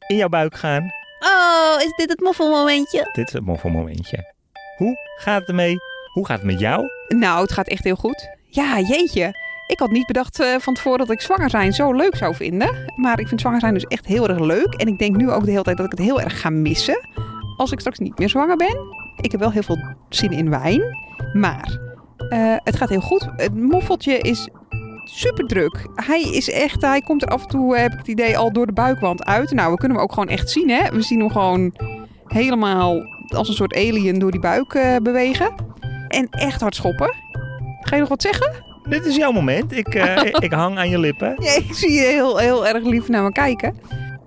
in 0.07 0.17
jouw 0.17 0.29
buik 0.29 0.55
gaan. 0.55 0.91
Oh, 1.21 1.83
is 1.83 1.93
dit 1.97 2.09
het 2.09 2.21
moffelmomentje? 2.21 3.11
Dit 3.13 3.27
is 3.27 3.33
het 3.33 3.45
moffelmomentje. 3.45 4.33
Hoe 4.77 4.97
gaat 5.19 5.41
het 5.41 5.49
ermee? 5.49 5.77
Hoe 6.13 6.27
gaat 6.27 6.37
het 6.39 6.47
met 6.47 6.61
jou? 6.61 6.91
Nou, 7.09 7.43
het 7.43 7.53
gaat 7.53 7.69
echt 7.69 7.85
heel 7.85 7.97
goed. 7.97 8.29
Ja, 8.49 8.81
jeetje. 8.81 9.33
Ik 9.67 9.79
had 9.79 9.91
niet 9.91 10.07
bedacht 10.07 10.41
eh, 10.41 10.55
van 10.59 10.75
tevoren 10.75 10.99
dat 10.99 11.11
ik 11.11 11.21
zwanger 11.21 11.51
zijn 11.51 11.73
zo 11.73 11.93
leuk 11.93 12.17
zou 12.17 12.35
vinden. 12.35 12.93
Maar 12.97 13.21
ik 13.21 13.29
vind 13.29 13.41
zwanger 13.41 13.61
zijn 13.61 13.75
dus 13.75 13.85
echt 13.85 14.07
heel 14.07 14.29
erg 14.29 14.39
leuk. 14.39 14.75
En 14.75 14.87
ik 14.87 14.99
denk 14.99 15.17
nu 15.17 15.31
ook 15.31 15.45
de 15.45 15.51
hele 15.51 15.63
tijd 15.63 15.77
dat 15.77 15.87
ik 15.87 15.99
het 15.99 16.07
heel 16.07 16.21
erg 16.21 16.41
ga 16.41 16.51
missen. 16.51 17.09
Als 17.57 17.73
ik 17.73 17.81
straks 17.81 17.99
niet 17.99 18.19
meer 18.19 18.29
zwanger 18.29 18.57
ben. 18.57 18.77
Ik 19.21 19.31
heb 19.31 19.41
wel 19.41 19.53
heel 19.53 19.63
veel 19.63 19.79
zin 20.09 20.31
in 20.31 20.51
wijn. 20.51 20.83
Maar 21.33 21.79
eh, 22.29 22.57
het 22.57 22.77
gaat 22.77 22.89
heel 22.89 23.01
goed. 23.01 23.29
Het 23.37 23.55
moffeltje 23.55 24.19
is 24.19 24.49
super 25.11 25.47
druk. 25.47 25.87
Hij 25.95 26.23
is 26.23 26.51
echt, 26.51 26.83
hij 26.83 27.01
komt 27.01 27.23
er 27.23 27.29
af 27.29 27.43
en 27.43 27.49
toe, 27.49 27.77
heb 27.77 27.93
ik 27.93 27.99
het 27.99 28.09
idee, 28.09 28.39
al 28.39 28.53
door 28.53 28.67
de 28.67 28.73
buikwand 28.73 29.25
uit. 29.25 29.51
Nou, 29.53 29.73
we 29.73 29.79
kunnen 29.79 29.97
hem 29.97 30.07
ook 30.07 30.13
gewoon 30.13 30.29
echt 30.29 30.51
zien, 30.51 30.71
hè. 30.71 30.91
We 30.91 31.03
zien 31.03 31.19
hem 31.19 31.31
gewoon 31.31 31.75
helemaal 32.27 33.03
als 33.29 33.49
een 33.49 33.55
soort 33.55 33.75
alien 33.75 34.19
door 34.19 34.31
die 34.31 34.41
buik 34.41 34.75
eh, 34.75 34.97
bewegen. 34.97 35.55
En 36.09 36.29
echt 36.31 36.61
hard 36.61 36.75
schoppen. 36.75 37.15
Ga 37.81 37.95
je 37.95 38.01
nog 38.01 38.09
wat 38.09 38.23
zeggen? 38.23 38.53
Dit 38.89 39.07
is 39.07 39.17
jouw 39.17 39.33
moment. 39.33 39.73
Ik, 39.73 39.95
eh, 39.95 40.25
ik 40.47 40.53
hang 40.53 40.79
aan 40.79 40.89
je 40.89 40.99
lippen. 40.99 41.37
Ja, 41.39 41.53
ik 41.53 41.75
zie 41.75 41.93
je 41.93 42.01
heel, 42.01 42.37
heel 42.37 42.67
erg 42.67 42.85
lief 42.85 43.09
naar 43.09 43.23
me 43.23 43.33
kijken. 43.33 43.77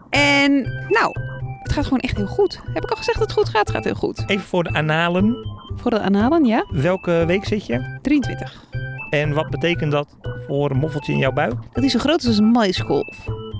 En 0.09 0.61
nou, 0.89 1.15
het 1.63 1.73
gaat 1.73 1.83
gewoon 1.83 1.99
echt 1.99 2.17
heel 2.17 2.27
goed. 2.27 2.59
Heb 2.73 2.83
ik 2.83 2.89
al 2.89 2.97
gezegd 2.97 3.19
dat 3.19 3.27
het 3.27 3.37
goed 3.37 3.49
gaat? 3.49 3.67
Het 3.67 3.75
gaat 3.75 3.83
heel 3.83 3.93
goed. 3.93 4.23
Even 4.27 4.45
voor 4.45 4.63
de 4.63 4.73
analen. 4.73 5.35
Voor 5.75 5.91
de 5.91 5.99
analen, 5.99 6.45
ja. 6.45 6.65
Welke 6.69 7.23
week 7.27 7.45
zit 7.45 7.65
je? 7.65 7.99
23. 8.01 8.69
En 9.11 9.33
wat 9.33 9.49
betekent 9.49 9.91
dat 9.91 10.17
voor 10.47 10.71
een 10.71 10.77
moffeltje 10.77 11.13
in 11.13 11.17
jouw 11.17 11.31
buik? 11.31 11.53
Dat 11.73 11.83
is 11.83 11.91
zo 11.91 11.99
groot 11.99 12.25
als 12.25 12.37
een 12.37 12.51
maiskolf. 12.51 13.17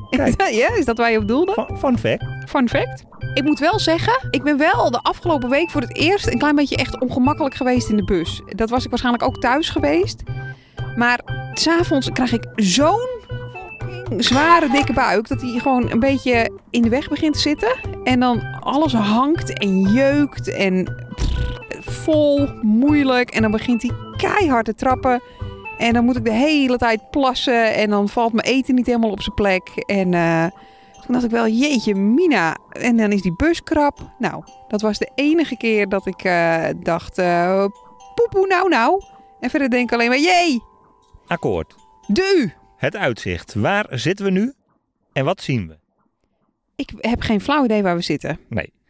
Kijk. 0.10 0.42
ja, 0.62 0.76
is 0.76 0.86
dat 0.86 0.98
waar 0.98 1.12
je 1.12 1.18
op 1.18 1.28
doelde? 1.28 1.52
Fun, 1.52 1.78
fun 1.78 1.98
fact. 1.98 2.50
Fun 2.50 2.70
fact. 2.70 3.04
Ik 3.34 3.44
moet 3.44 3.60
wel 3.60 3.80
zeggen, 3.80 4.28
ik 4.30 4.44
ben 4.44 4.58
wel 4.58 4.92
de 4.92 5.00
afgelopen 5.02 5.50
week 5.50 5.70
voor 5.70 5.82
het 5.82 5.96
eerst 5.96 6.28
een 6.28 6.38
klein 6.38 6.56
beetje 6.56 6.76
echt 6.76 7.00
ongemakkelijk 7.00 7.56
geweest 7.56 7.90
in 7.90 7.96
de 7.96 8.04
bus. 8.04 8.42
Dat 8.46 8.70
was 8.70 8.84
ik 8.84 8.90
waarschijnlijk 8.90 9.24
ook 9.24 9.38
thuis 9.38 9.70
geweest. 9.70 10.24
Maar 10.96 11.20
s'avonds 11.54 12.12
krijg 12.12 12.32
ik 12.32 12.46
zo'n 12.56 13.10
zware 14.18 14.70
dikke 14.70 14.94
buik 14.94 15.28
dat 15.28 15.42
hij 15.42 15.60
gewoon 15.60 15.92
een 15.92 16.00
beetje 16.00 16.52
in 16.70 16.82
de 16.82 16.90
weg 16.90 17.10
begint 17.10 17.34
te 17.34 17.40
zitten. 17.40 17.76
En 18.04 18.20
dan 18.20 18.42
alles 18.60 18.94
hangt 18.94 19.54
en 19.60 19.82
jeukt 19.82 20.52
en 20.54 20.84
pff, 21.16 22.04
vol, 22.04 22.50
moeilijk. 22.62 23.30
En 23.30 23.42
dan 23.42 23.52
begint 23.52 23.82
hij 23.82 23.92
keihard 24.18 24.66
te 24.66 24.76
trappen. 24.76 25.22
En 25.82 25.94
dan 25.94 26.06
moet 26.06 26.18
ik 26.18 26.24
de 26.24 26.32
hele 26.32 26.78
tijd 26.78 27.10
plassen 27.10 27.74
en 27.74 27.90
dan 27.90 28.10
valt 28.10 28.34
mijn 28.34 28.48
eten 28.48 28.76
niet 28.76 28.86
helemaal 28.86 29.10
op 29.12 29.22
zijn 29.22 29.36
plek. 29.36 29.68
En 29.86 30.14
eh, 30.14 30.46
toen 30.94 31.14
dacht 31.14 31.24
ik 31.24 31.32
wel, 31.32 31.48
jeetje 31.48 31.96
mina. 31.96 32.58
En 32.70 32.98
dan 32.98 33.12
is 33.12 33.22
die 33.22 33.36
bus 33.36 33.64
krap. 33.64 34.12
Nou, 34.20 34.44
dat 34.68 34.82
was 34.82 34.98
de 34.98 35.12
enige 35.16 35.58
keer 35.58 35.90
dat 35.90 36.06
ik 36.06 36.24
eh, 36.24 36.66
dacht, 36.84 37.18
eh 37.18 37.66
poepoe 38.16 38.48
nou 38.48 38.70
nou. 38.70 39.04
En 39.40 39.50
verder 39.50 39.70
denk 39.70 39.84
ik 39.84 39.94
alleen 39.94 40.10
maar, 40.10 40.20
jee, 40.20 40.64
Akkoord. 41.28 41.76
de 42.08 42.34
U. 42.38 42.54
Het 42.78 42.96
uitzicht. 42.96 43.54
Waar 43.54 43.86
zitten 43.90 44.26
we 44.26 44.32
nu? 44.32 44.54
En 45.14 45.26
wat 45.26 45.42
zien 45.42 45.68
we? 45.68 45.78
Ik 46.76 46.92
heb 46.98 47.22
geen 47.22 47.42
flauw 47.42 47.64
idee 47.64 47.84
waar 47.84 47.96
we 47.96 48.02
zitten. 48.02 48.40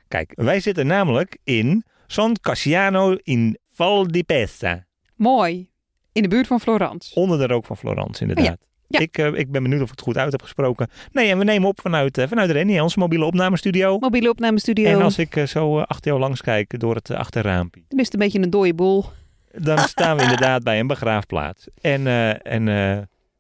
Kijk, 0.08 0.32
wij 0.36 0.60
zitten 0.60 0.88
namelijk 0.88 1.38
in 1.44 1.84
San 2.08 2.38
Cassiano 2.42 3.18
in 3.24 3.58
Val 3.74 4.08
di 4.08 4.24
Pesta. 4.24 4.86
Mooi. 5.16 5.71
In 6.13 6.22
de 6.22 6.27
buurt 6.27 6.48
van 6.48 6.60
Florence. 6.60 7.15
Onder 7.15 7.38
de 7.38 7.48
rook 7.48 7.65
van 7.65 7.77
Florence, 7.77 8.22
inderdaad. 8.22 8.46
Ja. 8.46 9.00
Ik, 9.00 9.18
eh, 9.18 9.34
ik 9.34 9.51
ben 9.51 9.63
benieuwd 9.63 9.82
of 9.82 9.86
ik 9.86 9.91
het 9.91 10.01
goed 10.01 10.18
uit 10.18 10.32
heb 10.32 10.41
gesproken. 10.41 10.89
Nee, 11.12 11.30
en 11.30 11.38
we 11.38 11.44
nemen 11.44 11.68
op 11.68 11.82
vanuit, 11.82 12.18
eh, 12.18 12.27
vanuit 12.27 12.51
Rennie, 12.51 12.84
onze 12.84 13.00
mobiele 13.00 13.25
opnamestudio. 13.25 13.98
Mobiele 14.00 14.30
opnamestudio. 14.30 14.86
En 14.86 15.01
als 15.01 15.18
ik 15.18 15.36
eh, 15.36 15.46
zo 15.46 15.80
achter 15.80 16.08
jou 16.08 16.20
langs 16.20 16.41
kijk 16.41 16.80
door 16.80 16.96
het 16.96 17.10
uh, 17.10 17.18
achterraampje, 17.18 17.84
Dan 17.88 18.00
is 18.00 18.06
het 18.06 18.13
een 18.13 18.20
beetje 18.20 18.39
een 18.39 18.50
dode 18.50 18.74
boel. 18.74 19.06
dan 19.51 19.77
staan 19.94 20.18
we 20.18 20.24
inderdaad 20.24 20.63
bij 20.63 20.80
een 20.80 20.88
begraafplaats. 20.88 21.68
En, 21.82 22.08
en, 22.44 22.68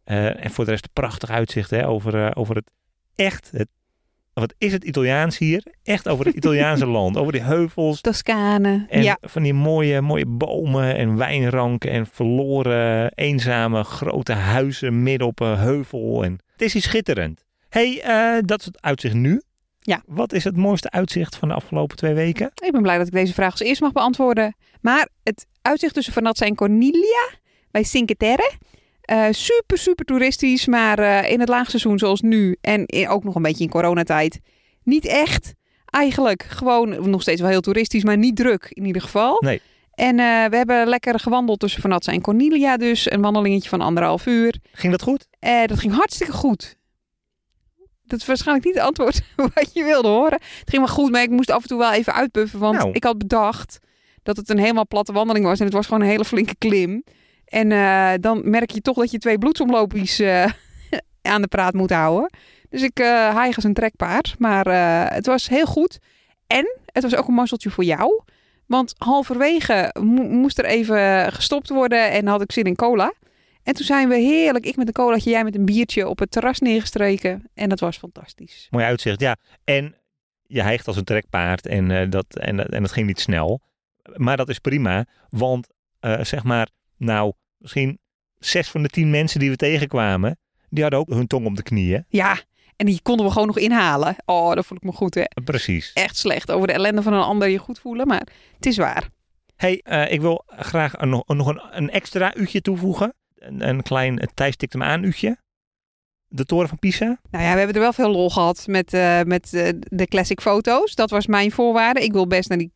en 0.03 0.51
voor 0.51 0.65
de 0.65 0.71
rest 0.71 0.83
een 0.83 0.93
prachtig 0.93 1.29
uitzicht 1.29 1.69
hè, 1.69 1.87
over, 1.87 2.35
over 2.35 2.55
het 2.55 2.71
echt, 3.15 3.49
het, 3.51 3.67
wat 4.41 4.53
is 4.57 4.71
het 4.71 4.83
Italiaans 4.83 5.37
hier? 5.37 5.63
Echt 5.83 6.07
over 6.07 6.25
het 6.25 6.35
Italiaanse 6.35 6.85
land, 6.97 7.17
over 7.17 7.31
die 7.31 7.41
heuvels. 7.41 8.01
Toscane. 8.01 8.85
En 8.89 9.03
ja. 9.03 9.17
van 9.21 9.43
die 9.43 9.53
mooie, 9.53 10.01
mooie 10.01 10.25
bomen 10.25 10.95
en 10.95 11.17
wijnranken 11.17 11.91
en 11.91 12.07
verloren, 12.07 13.11
eenzame, 13.15 13.83
grote 13.83 14.33
huizen 14.33 15.03
midden 15.03 15.27
op 15.27 15.39
een 15.39 15.57
heuvel. 15.57 16.23
En 16.23 16.39
het 16.51 16.61
is 16.61 16.73
hier 16.73 16.81
schitterend. 16.81 17.45
hey, 17.69 18.01
eh, 18.01 18.41
dat 18.45 18.59
is 18.59 18.65
het 18.65 18.81
uitzicht 18.81 19.15
nu. 19.15 19.41
Ja. 19.79 20.01
Wat 20.05 20.33
is 20.33 20.43
het 20.43 20.57
mooiste 20.57 20.91
uitzicht 20.91 21.35
van 21.35 21.47
de 21.47 21.53
afgelopen 21.53 21.97
twee 21.97 22.13
weken? 22.13 22.51
Ik 22.55 22.71
ben 22.71 22.81
blij 22.81 22.97
dat 22.97 23.07
ik 23.07 23.13
deze 23.13 23.33
vraag 23.33 23.51
als 23.51 23.61
eerst 23.61 23.81
mag 23.81 23.91
beantwoorden. 23.91 24.55
Maar 24.81 25.09
het 25.23 25.45
uitzicht 25.61 25.93
tussen 25.93 26.13
Vernazza 26.13 26.45
en 26.45 26.55
Cornelia 26.55 27.29
bij 27.71 27.83
Cinque 27.83 28.15
Terre. 28.15 28.51
Eh, 29.11 29.25
super, 29.31 29.77
super 29.77 30.05
toeristisch. 30.05 30.65
Maar 30.67 30.99
eh, 30.99 31.31
in 31.31 31.39
het 31.39 31.49
laagseizoen 31.49 31.99
zoals 31.99 32.21
nu 32.21 32.55
en 32.61 32.85
in- 32.85 33.07
ook 33.07 33.23
nog 33.23 33.35
een 33.35 33.41
beetje 33.41 33.63
in 33.63 33.69
coronatijd. 33.69 34.39
Niet 34.83 35.05
echt. 35.05 35.53
Eigenlijk 35.85 36.43
gewoon 36.43 37.09
nog 37.09 37.21
steeds 37.21 37.41
wel 37.41 37.49
heel 37.49 37.61
toeristisch, 37.61 38.03
maar 38.03 38.17
niet 38.17 38.35
druk 38.35 38.65
in 38.69 38.85
ieder 38.85 39.01
geval. 39.01 39.37
Nee. 39.41 39.61
En 39.93 40.19
eh, 40.19 40.45
we 40.45 40.55
hebben 40.57 40.87
lekker 40.87 41.19
gewandeld 41.19 41.59
tussen 41.59 41.81
Vernazza 41.81 42.11
en 42.11 42.21
Cornelia 42.21 42.77
dus. 42.77 43.11
Een 43.11 43.21
wandelingetje 43.21 43.69
van 43.69 43.81
anderhalf 43.81 44.25
uur. 44.25 44.55
Ging 44.71 44.91
dat 44.91 45.01
goed? 45.01 45.27
Dat 45.65 45.79
ging 45.79 45.93
hartstikke 45.93 46.33
goed. 46.33 46.75
Dat 48.05 48.19
is 48.19 48.25
waarschijnlijk 48.25 48.65
niet 48.67 48.75
het 48.75 48.83
antwoord 48.83 49.21
wat 49.55 49.69
je 49.73 49.83
wilde 49.83 50.07
horen. 50.07 50.39
Het 50.59 50.69
ging 50.69 50.85
wel 50.85 50.95
goed, 50.95 51.11
maar 51.11 51.21
ik 51.21 51.29
moest 51.29 51.49
af 51.51 51.61
en 51.61 51.67
toe 51.67 51.77
wel 51.77 51.91
even 51.93 52.13
uitpuffen. 52.13 52.59
Want 52.59 52.77
Nou. 52.77 52.91
ik 52.91 53.03
had 53.03 53.17
bedacht 53.17 53.79
dat 54.23 54.37
het 54.37 54.49
een 54.49 54.57
helemaal 54.59 54.87
platte 54.87 55.13
wandeling 55.13 55.45
was. 55.45 55.59
En 55.59 55.65
het 55.65 55.73
was 55.73 55.85
gewoon 55.85 56.01
een 56.01 56.07
hele 56.07 56.25
flinke 56.25 56.55
klim. 56.57 57.03
En 57.51 57.71
eh, 57.71 58.11
dan 58.19 58.49
merk 58.49 58.71
je 58.71 58.81
toch 58.81 58.95
dat 58.95 59.11
je 59.11 59.17
twee 59.17 59.37
bloedsomloopjes 59.37 60.19
eh, 60.19 60.45
aan 61.31 61.41
de 61.41 61.47
praat 61.47 61.73
moet 61.73 61.89
houden. 61.89 62.29
Dus 62.69 62.81
ik 62.81 62.99
uh, 62.99 63.45
als 63.55 63.63
een 63.63 63.73
trekpaard. 63.73 64.35
Maar 64.39 64.65
het 65.13 65.25
was 65.25 65.49
heel 65.49 65.65
goed. 65.65 65.99
En 66.47 66.77
het 66.85 67.03
was 67.03 67.15
ook 67.15 67.27
een 67.27 67.33
mazzeltje 67.33 67.69
voor 67.69 67.83
jou. 67.83 68.21
Want 68.65 68.93
halverwege 68.97 69.95
mo- 69.99 70.23
moest 70.23 70.57
er 70.59 70.65
even 70.65 71.31
gestopt 71.33 71.69
worden 71.69 72.11
en 72.11 72.27
had 72.27 72.41
ik 72.41 72.51
zin 72.51 72.63
in 72.63 72.75
cola. 72.75 73.13
En 73.63 73.73
toen 73.73 73.85
zijn 73.85 74.09
we 74.09 74.15
heerlijk, 74.15 74.65
ik 74.65 74.75
met 74.75 74.87
een 74.87 74.93
colaatje, 74.93 75.29
jij 75.29 75.43
met 75.43 75.55
een 75.55 75.65
biertje 75.65 76.07
op 76.07 76.19
het 76.19 76.31
terras 76.31 76.59
neergestreken. 76.59 77.49
En 77.53 77.69
dat 77.69 77.79
was 77.79 77.97
fantastisch. 77.97 78.67
Mooi 78.69 78.85
uitzicht, 78.85 79.19
ja. 79.19 79.35
En 79.63 79.95
je 80.43 80.61
hijgt 80.61 80.87
als 80.87 80.97
een 80.97 81.03
trekpaard 81.03 81.65
en, 81.67 81.91
eh, 81.91 82.09
dat, 82.09 82.25
en, 82.35 82.69
en 82.69 82.81
dat 82.81 82.91
ging 82.91 83.07
niet 83.07 83.19
snel. 83.19 83.61
Maar 84.15 84.37
dat 84.37 84.49
is 84.49 84.59
prima, 84.59 85.05
want 85.29 85.67
zeg 86.21 86.43
maar, 86.43 86.67
nou, 87.03 87.33
misschien 87.57 87.99
zes 88.37 88.69
van 88.69 88.81
de 88.81 88.89
tien 88.89 89.09
mensen 89.09 89.39
die 89.39 89.49
we 89.49 89.55
tegenkwamen, 89.55 90.39
die 90.69 90.81
hadden 90.81 90.99
ook 90.99 91.09
hun 91.09 91.27
tong 91.27 91.45
op 91.45 91.55
de 91.55 91.63
knieën. 91.63 92.05
Ja, 92.07 92.39
en 92.75 92.85
die 92.85 92.99
konden 93.01 93.25
we 93.25 93.31
gewoon 93.31 93.47
nog 93.47 93.57
inhalen. 93.57 94.15
Oh, 94.25 94.53
dat 94.53 94.65
voel 94.65 94.77
ik 94.77 94.83
me 94.83 94.91
goed, 94.91 95.15
hè. 95.15 95.23
Precies. 95.43 95.93
Echt 95.93 96.17
slecht 96.17 96.51
over 96.51 96.67
de 96.67 96.73
ellende 96.73 97.01
van 97.01 97.13
een 97.13 97.21
ander 97.21 97.47
je 97.47 97.57
goed 97.57 97.79
voelen, 97.79 98.07
maar 98.07 98.27
het 98.55 98.65
is 98.65 98.77
waar. 98.77 99.09
hey, 99.55 99.81
eh, 99.83 100.11
ik 100.11 100.21
wil 100.21 100.43
graag 100.47 100.93
een, 100.97 101.09
nog, 101.09 101.23
een, 101.27 101.61
een 101.71 101.89
extra 101.89 102.35
uurtje 102.35 102.61
toevoegen. 102.61 103.13
Een, 103.35 103.67
een 103.67 103.81
klein, 103.83 104.29
Thijs 104.33 104.55
tikt 104.55 104.73
hem 104.73 104.83
aan 104.83 105.03
uurtje. 105.03 105.37
De 106.27 106.45
toren 106.45 106.67
van 106.67 106.79
Pisa. 106.79 107.05
Nou 107.05 107.43
ja, 107.43 107.51
we 107.51 107.57
hebben 107.57 107.75
er 107.75 107.81
wel 107.81 107.93
veel 107.93 108.11
lol 108.11 108.29
gehad 108.29 108.67
met, 108.67 108.93
eh, 108.93 109.21
met 109.21 109.53
eh, 109.53 109.69
de 109.77 110.05
classic 110.05 110.41
foto's. 110.41 110.95
Dat 110.95 111.09
was 111.09 111.27
mijn 111.27 111.51
voorwaarde. 111.51 112.03
Ik 112.03 112.11
wil 112.11 112.27
best 112.27 112.49
naar 112.49 112.57
die 112.57 112.71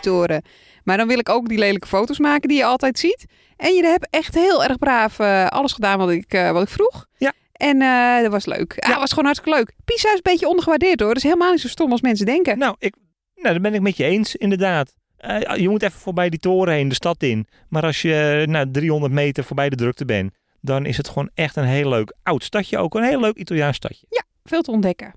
toren. 0.00 0.42
Maar 0.84 0.96
dan 0.96 1.06
wil 1.08 1.18
ik 1.18 1.28
ook 1.28 1.48
die 1.48 1.58
lelijke 1.58 1.86
foto's 1.86 2.18
maken 2.18 2.48
die 2.48 2.58
je 2.58 2.64
altijd 2.64 2.98
ziet. 2.98 3.24
En 3.56 3.74
je 3.74 3.82
hebt 3.84 4.06
echt 4.10 4.34
heel 4.34 4.64
erg 4.64 4.78
braaf 4.78 5.18
eh, 5.18 5.46
alles 5.46 5.72
gedaan 5.72 5.98
wat 5.98 6.10
ik, 6.10 6.32
eh, 6.32 6.50
wat 6.50 6.62
ik 6.62 6.68
vroeg. 6.68 7.06
Ja. 7.18 7.32
En 7.52 7.82
eh, 7.82 8.22
dat 8.22 8.30
was 8.30 8.46
leuk. 8.46 8.72
Ja, 8.76 8.86
Ja. 8.86 8.90
het 8.90 9.00
was 9.00 9.08
gewoon 9.10 9.24
hartstikke 9.24 9.58
leuk. 9.58 9.72
Pisa 9.84 10.08
is 10.08 10.14
een 10.14 10.20
beetje 10.22 10.48
ondergewaardeerd 10.48 11.00
hoor. 11.00 11.08
Dat 11.08 11.16
is 11.16 11.22
helemaal 11.22 11.50
niet 11.50 11.60
zo 11.60 11.68
stom 11.68 11.90
als 11.90 12.00
mensen 12.00 12.26
denken. 12.26 12.58
Nou, 12.58 12.74
ik, 12.78 12.94
nou, 13.34 13.52
dat 13.52 13.62
ben 13.62 13.74
ik 13.74 13.80
met 13.80 13.96
je 13.96 14.04
eens, 14.04 14.36
inderdaad. 14.36 14.94
Je 15.56 15.68
moet 15.68 15.82
even 15.82 16.00
voorbij 16.00 16.28
die 16.28 16.38
toren 16.40 16.74
heen, 16.74 16.88
de 16.88 16.94
stad 16.94 17.22
in. 17.22 17.46
Maar 17.68 17.82
als 17.82 18.02
je 18.02 18.44
nou, 18.48 18.70
300 18.70 19.12
meter 19.12 19.44
voorbij 19.44 19.68
de 19.68 19.76
drukte 19.76 20.04
bent, 20.04 20.34
dan 20.60 20.86
is 20.86 20.96
het 20.96 21.08
gewoon 21.08 21.30
echt 21.34 21.56
een 21.56 21.64
heel 21.64 21.88
leuk 21.88 22.14
oud 22.22 22.44
stadje 22.44 22.78
ook. 22.78 22.94
Een 22.94 23.02
heel 23.02 23.20
leuk 23.20 23.36
Italiaans 23.36 23.76
stadje. 23.76 24.06
Veel 24.44 24.62
te 24.62 24.70
ontdekken. 24.70 25.14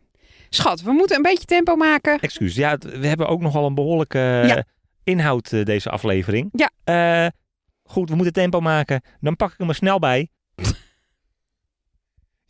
Schat, 0.49 0.81
we 0.81 0.91
moeten 0.91 1.15
een 1.15 1.21
beetje 1.21 1.45
tempo 1.45 1.75
maken. 1.75 2.19
Excuus. 2.19 2.55
Ja, 2.55 2.77
we 2.77 3.07
hebben 3.07 3.27
ook 3.27 3.41
nogal 3.41 3.65
een 3.65 3.75
behoorlijke 3.75 4.17
Ja. 4.47 4.63
Inhoud 5.05 5.51
eh, 5.51 5.65
deze 5.65 5.89
aflevering. 5.89 6.49
Ja. 6.51 6.71
Eh, 6.83 7.31
goed, 7.83 8.09
we 8.09 8.15
moeten 8.15 8.33
tempo 8.33 8.59
maken. 8.59 9.01
Dan 9.19 9.35
pak 9.35 9.51
ik 9.51 9.57
hem 9.57 9.69
er 9.69 9.75
snel 9.75 9.99
bij. 9.99 10.29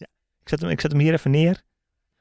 ja, 0.02 0.08
ik, 0.42 0.50
zet 0.50 0.62
hem, 0.62 0.70
ik 0.70 0.82
zet 0.82 0.92
hem 0.92 1.00
hier 1.00 1.14
even 1.14 1.32
neer. 1.32 1.64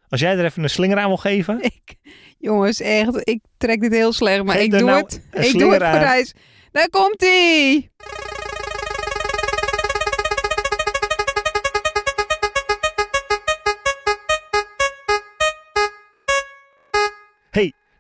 Als 0.09 0.21
jij 0.21 0.39
er 0.39 0.45
even 0.45 0.63
een 0.63 0.71
slinger 0.71 0.99
aan 0.99 1.09
wil 1.09 1.17
geven. 1.17 1.63
Ik, 1.75 1.97
jongens, 2.39 2.81
echt, 2.81 3.29
ik 3.29 3.41
trek 3.57 3.81
dit 3.81 3.93
heel 3.93 4.13
slecht, 4.13 4.45
maar 4.45 4.55
Geef 4.55 4.65
ik 4.65 4.71
doe 4.71 4.81
nou 4.81 5.03
het. 5.03 5.15
Ik 5.15 5.59
doe 5.59 5.73
het 5.73 5.83
voor. 5.83 6.01
Thijs. 6.01 6.35
Daar 6.71 6.89
komt 6.89 7.23
ie. 7.23 7.93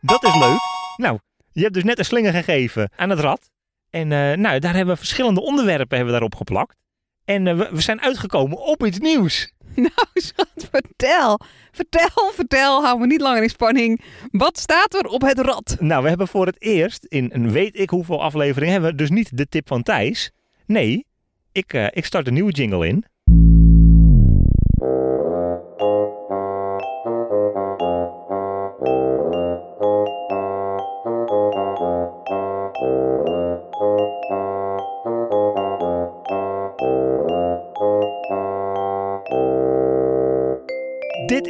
Dat 0.06 0.24
is 0.24 0.34
leuk. 0.34 0.58
Nou, 0.96 1.18
je 1.54 1.62
hebt 1.62 1.74
dus 1.74 1.84
net 1.84 1.98
een 1.98 2.04
slinger 2.04 2.32
gegeven 2.32 2.90
aan 2.96 3.10
het 3.10 3.18
rad. 3.18 3.50
En 3.90 4.12
eh, 4.12 4.36
nou, 4.36 4.58
daar 4.58 4.74
hebben 4.74 4.94
we 4.94 5.00
verschillende 5.00 5.40
onderwerpen 5.40 5.96
hebben 5.96 6.06
we 6.06 6.20
daarop 6.20 6.34
geplakt. 6.34 6.76
En 7.24 7.46
eh, 7.46 7.56
we, 7.56 7.68
we 7.72 7.80
zijn 7.80 8.00
uitgekomen 8.00 8.58
op 8.58 8.84
iets 8.84 8.98
nieuws. 8.98 9.52
Nou, 9.74 10.08
schat, 10.14 10.68
vertel. 10.70 11.40
Vertel, 11.72 12.30
vertel. 12.32 12.82
Hou 12.84 12.98
me 12.98 13.06
niet 13.06 13.20
langer 13.20 13.42
in 13.42 13.48
spanning. 13.48 14.00
Wat 14.30 14.58
staat 14.58 14.94
er 14.94 15.06
op 15.06 15.22
het 15.22 15.38
rad? 15.38 15.76
Nou, 15.80 16.02
we 16.02 16.08
hebben 16.08 16.28
voor 16.28 16.46
het 16.46 16.62
eerst 16.62 17.04
in 17.04 17.30
een 17.32 17.50
weet 17.50 17.78
ik 17.78 17.90
hoeveel 17.90 18.22
afleveringen 18.22 18.72
hebben 18.72 18.90
we 18.90 18.96
dus 18.96 19.10
niet 19.10 19.36
de 19.36 19.48
tip 19.48 19.68
van 19.68 19.82
Thijs. 19.82 20.30
Nee, 20.66 21.06
ik, 21.52 21.72
eh, 21.72 21.86
ik 21.90 22.04
start 22.04 22.26
een 22.26 22.34
nieuwe 22.34 22.52
jingle 22.52 22.86
in. 22.86 23.04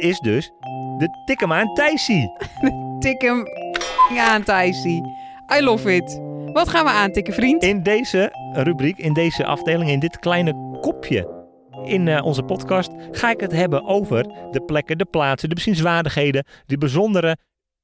Is 0.05 0.19
dus 0.19 0.51
de 0.97 1.23
Tik 1.25 1.39
hem 1.39 1.53
aan 1.53 1.73
Thijsie. 1.73 2.31
Tik 2.99 3.21
hem 3.21 3.47
aan, 4.17 4.43
Thijsie. 4.43 5.01
I 5.57 5.63
love 5.63 5.95
it. 5.95 6.21
Wat 6.53 6.69
gaan 6.69 6.85
we 6.85 6.91
aantikken, 6.91 7.33
vriend? 7.33 7.63
In 7.63 7.83
deze 7.83 8.29
rubriek, 8.53 8.97
in 8.97 9.13
deze 9.13 9.45
afdeling, 9.45 9.89
in 9.89 9.99
dit 9.99 10.19
kleine 10.19 10.77
kopje 10.81 11.43
in 11.83 12.07
eh, 12.07 12.25
onze 12.25 12.43
podcast, 12.43 12.91
ga 13.11 13.29
ik 13.29 13.39
het 13.39 13.51
hebben 13.51 13.85
over 13.85 14.23
de 14.51 14.61
plekken, 14.65 14.97
de 14.97 15.05
plaatsen, 15.05 15.49
de 15.49 15.55
bezienswaardigheden, 15.55 16.45
die 16.65 16.77
bijzondere, 16.77 17.37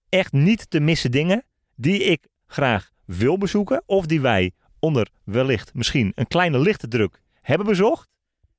echt 0.10 0.31
niet 0.31 0.69
te 0.69 0.79
missen 0.79 1.12
dingen 1.12 1.43
die 1.75 2.03
ik 2.03 2.27
graag 2.45 2.91
wil 3.05 3.38
bezoeken 3.38 3.84
of 3.86 4.05
die 4.05 4.21
wij 4.21 4.51
onder 4.79 5.10
wellicht 5.23 5.73
misschien 5.73 6.12
een 6.15 6.27
kleine 6.27 6.60
lichte 6.60 6.88
druk 6.88 7.21
hebben 7.41 7.67
bezocht. 7.67 8.10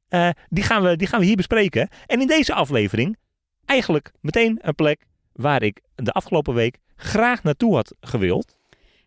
Eh, 0.08 0.28
die, 0.48 0.64
gaan 0.64 0.82
we, 0.82 0.96
die 0.96 1.06
gaan 1.06 1.20
we 1.20 1.26
hier 1.26 1.36
bespreken. 1.36 1.88
En 2.06 2.20
in 2.20 2.26
deze 2.26 2.54
aflevering 2.54 3.16
eigenlijk 3.64 4.12
meteen 4.20 4.58
een 4.60 4.74
plek 4.74 5.06
waar 5.32 5.62
ik 5.62 5.80
de 5.94 6.12
afgelopen 6.12 6.54
week 6.54 6.78
graag 6.96 7.42
naartoe 7.42 7.74
had 7.74 7.94
gewild, 8.00 8.56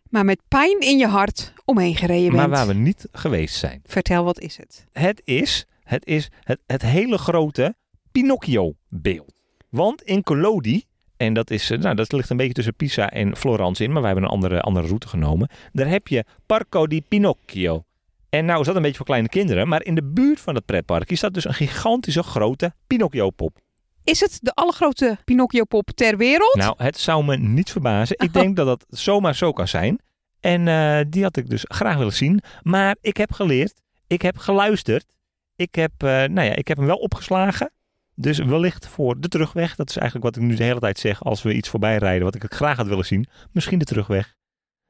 Maar 0.08 0.24
met 0.24 0.40
pijn 0.48 0.80
in 0.80 0.98
je 0.98 1.06
hart 1.06 1.52
omheen 1.64 1.96
gereden 1.96 2.30
bent. 2.30 2.36
maar 2.36 2.48
waar 2.48 2.66
we 2.66 2.74
niet 2.74 3.08
geweest 3.12 3.54
zijn. 3.54 3.80
Vertel, 3.84 4.24
wat 4.24 4.40
is 4.40 4.56
het? 4.56 4.86
Het 4.92 5.22
is 5.24 5.66
het, 5.86 6.06
is 6.06 6.30
het, 6.42 6.60
het 6.66 6.82
hele 6.82 7.18
grote 7.18 7.74
Pinocchio-beeld. 8.12 9.42
Want 9.68 10.02
in 10.02 10.22
Collodi, 10.22 10.84
en 11.16 11.34
dat, 11.34 11.50
is, 11.50 11.70
eh, 11.70 11.78
nou, 11.78 11.94
dat 11.94 12.12
ligt 12.12 12.30
een 12.30 12.36
beetje 12.36 12.52
tussen 12.52 12.74
Pisa 12.74 13.10
en 13.10 13.36
Florence 13.36 13.82
in, 13.82 13.92
maar 13.92 14.02
wij 14.02 14.10
hebben 14.10 14.28
een 14.28 14.34
andere, 14.34 14.60
andere 14.60 14.86
route 14.86 15.08
genomen. 15.08 15.48
Daar 15.72 15.88
heb 15.88 16.08
je 16.08 16.24
Parco 16.46 16.86
di 16.86 17.02
Pinocchio. 17.02 17.84
En 18.28 18.44
nou 18.44 18.60
is 18.60 18.66
dat 18.66 18.76
een 18.76 18.82
beetje 18.82 18.96
voor 18.96 19.06
kleine 19.06 19.28
kinderen, 19.28 19.68
maar 19.68 19.84
in 19.84 19.94
de 19.94 20.04
buurt 20.04 20.40
van 20.40 20.54
het 20.54 20.64
pretparkje 20.64 21.16
staat 21.16 21.34
dus 21.34 21.44
een 21.44 21.54
gigantische 21.54 22.22
grote 22.22 22.74
Pinocchio-pop. 22.86 23.58
Is 24.06 24.20
het 24.20 24.38
de 24.42 24.54
allergrootste 24.54 25.18
Pinocchio-pop 25.24 25.90
ter 25.94 26.16
wereld? 26.16 26.54
Nou, 26.54 26.74
het 26.76 26.98
zou 26.98 27.24
me 27.24 27.36
niet 27.36 27.70
verbazen. 27.70 28.18
Ik 28.18 28.32
denk 28.32 28.56
dat 28.56 28.66
dat 28.66 28.84
zomaar 28.88 29.34
zo 29.34 29.52
kan 29.52 29.68
zijn. 29.68 30.00
En 30.40 30.68
eh, 30.68 31.00
die 31.08 31.22
had 31.22 31.36
ik 31.36 31.50
dus 31.50 31.64
graag 31.68 31.96
willen 31.96 32.12
zien. 32.12 32.40
Maar 32.62 32.96
ik 33.00 33.16
heb 33.16 33.32
geleerd, 33.32 33.80
ik 34.06 34.22
heb 34.22 34.36
geluisterd. 34.36 35.04
Ik 35.56 35.74
heb, 35.74 35.92
eh, 35.96 36.08
nou 36.08 36.40
ja, 36.40 36.54
ik 36.54 36.68
heb 36.68 36.76
hem 36.76 36.86
wel 36.86 36.96
opgeslagen. 36.96 37.70
Dus 38.14 38.38
wellicht 38.38 38.88
voor 38.88 39.20
de 39.20 39.28
terugweg. 39.28 39.74
Dat 39.74 39.90
is 39.90 39.96
eigenlijk 39.96 40.34
wat 40.34 40.42
ik 40.42 40.48
nu 40.48 40.54
de 40.54 40.64
hele 40.64 40.80
tijd 40.80 40.98
zeg 40.98 41.24
als 41.24 41.42
we 41.42 41.54
iets 41.54 41.68
voorbij 41.68 41.96
rijden. 41.96 42.24
Wat 42.24 42.34
ik 42.34 42.42
het 42.42 42.54
graag 42.54 42.76
had 42.76 42.86
willen 42.86 43.06
zien. 43.06 43.26
Misschien 43.52 43.78
de 43.78 43.84
terugweg. 43.84 44.34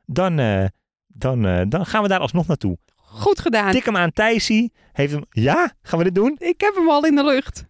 Dan, 0.04 0.38
eh, 0.38 0.64
dan, 1.06 1.68
dan 1.68 1.86
gaan 1.86 2.02
we 2.02 2.08
daar 2.08 2.20
alsnog 2.20 2.46
naartoe. 2.46 2.78
Goed 2.96 3.40
gedaan. 3.40 3.72
Tik 3.72 3.84
hem 3.84 3.96
aan 3.96 4.12
Thijsie. 4.12 4.72
Heeft 4.92 5.12
hem, 5.12 5.24
ja, 5.30 5.72
gaan 5.82 5.98
we 5.98 6.04
dit 6.04 6.14
doen? 6.14 6.36
Ik 6.38 6.60
heb 6.60 6.74
hem 6.74 6.90
al 6.90 7.06
in 7.06 7.14
de 7.14 7.24
lucht. 7.24 7.66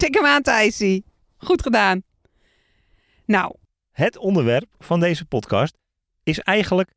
Tik 0.00 0.14
hem 0.14 0.24
aan, 0.26 0.42
Thijsie. 0.42 1.04
Goed 1.36 1.62
gedaan. 1.62 2.02
Nou, 3.26 3.54
Het 3.92 4.16
onderwerp 4.18 4.68
van 4.78 5.00
deze 5.00 5.24
podcast 5.24 5.76
is 6.22 6.38
eigenlijk... 6.38 6.90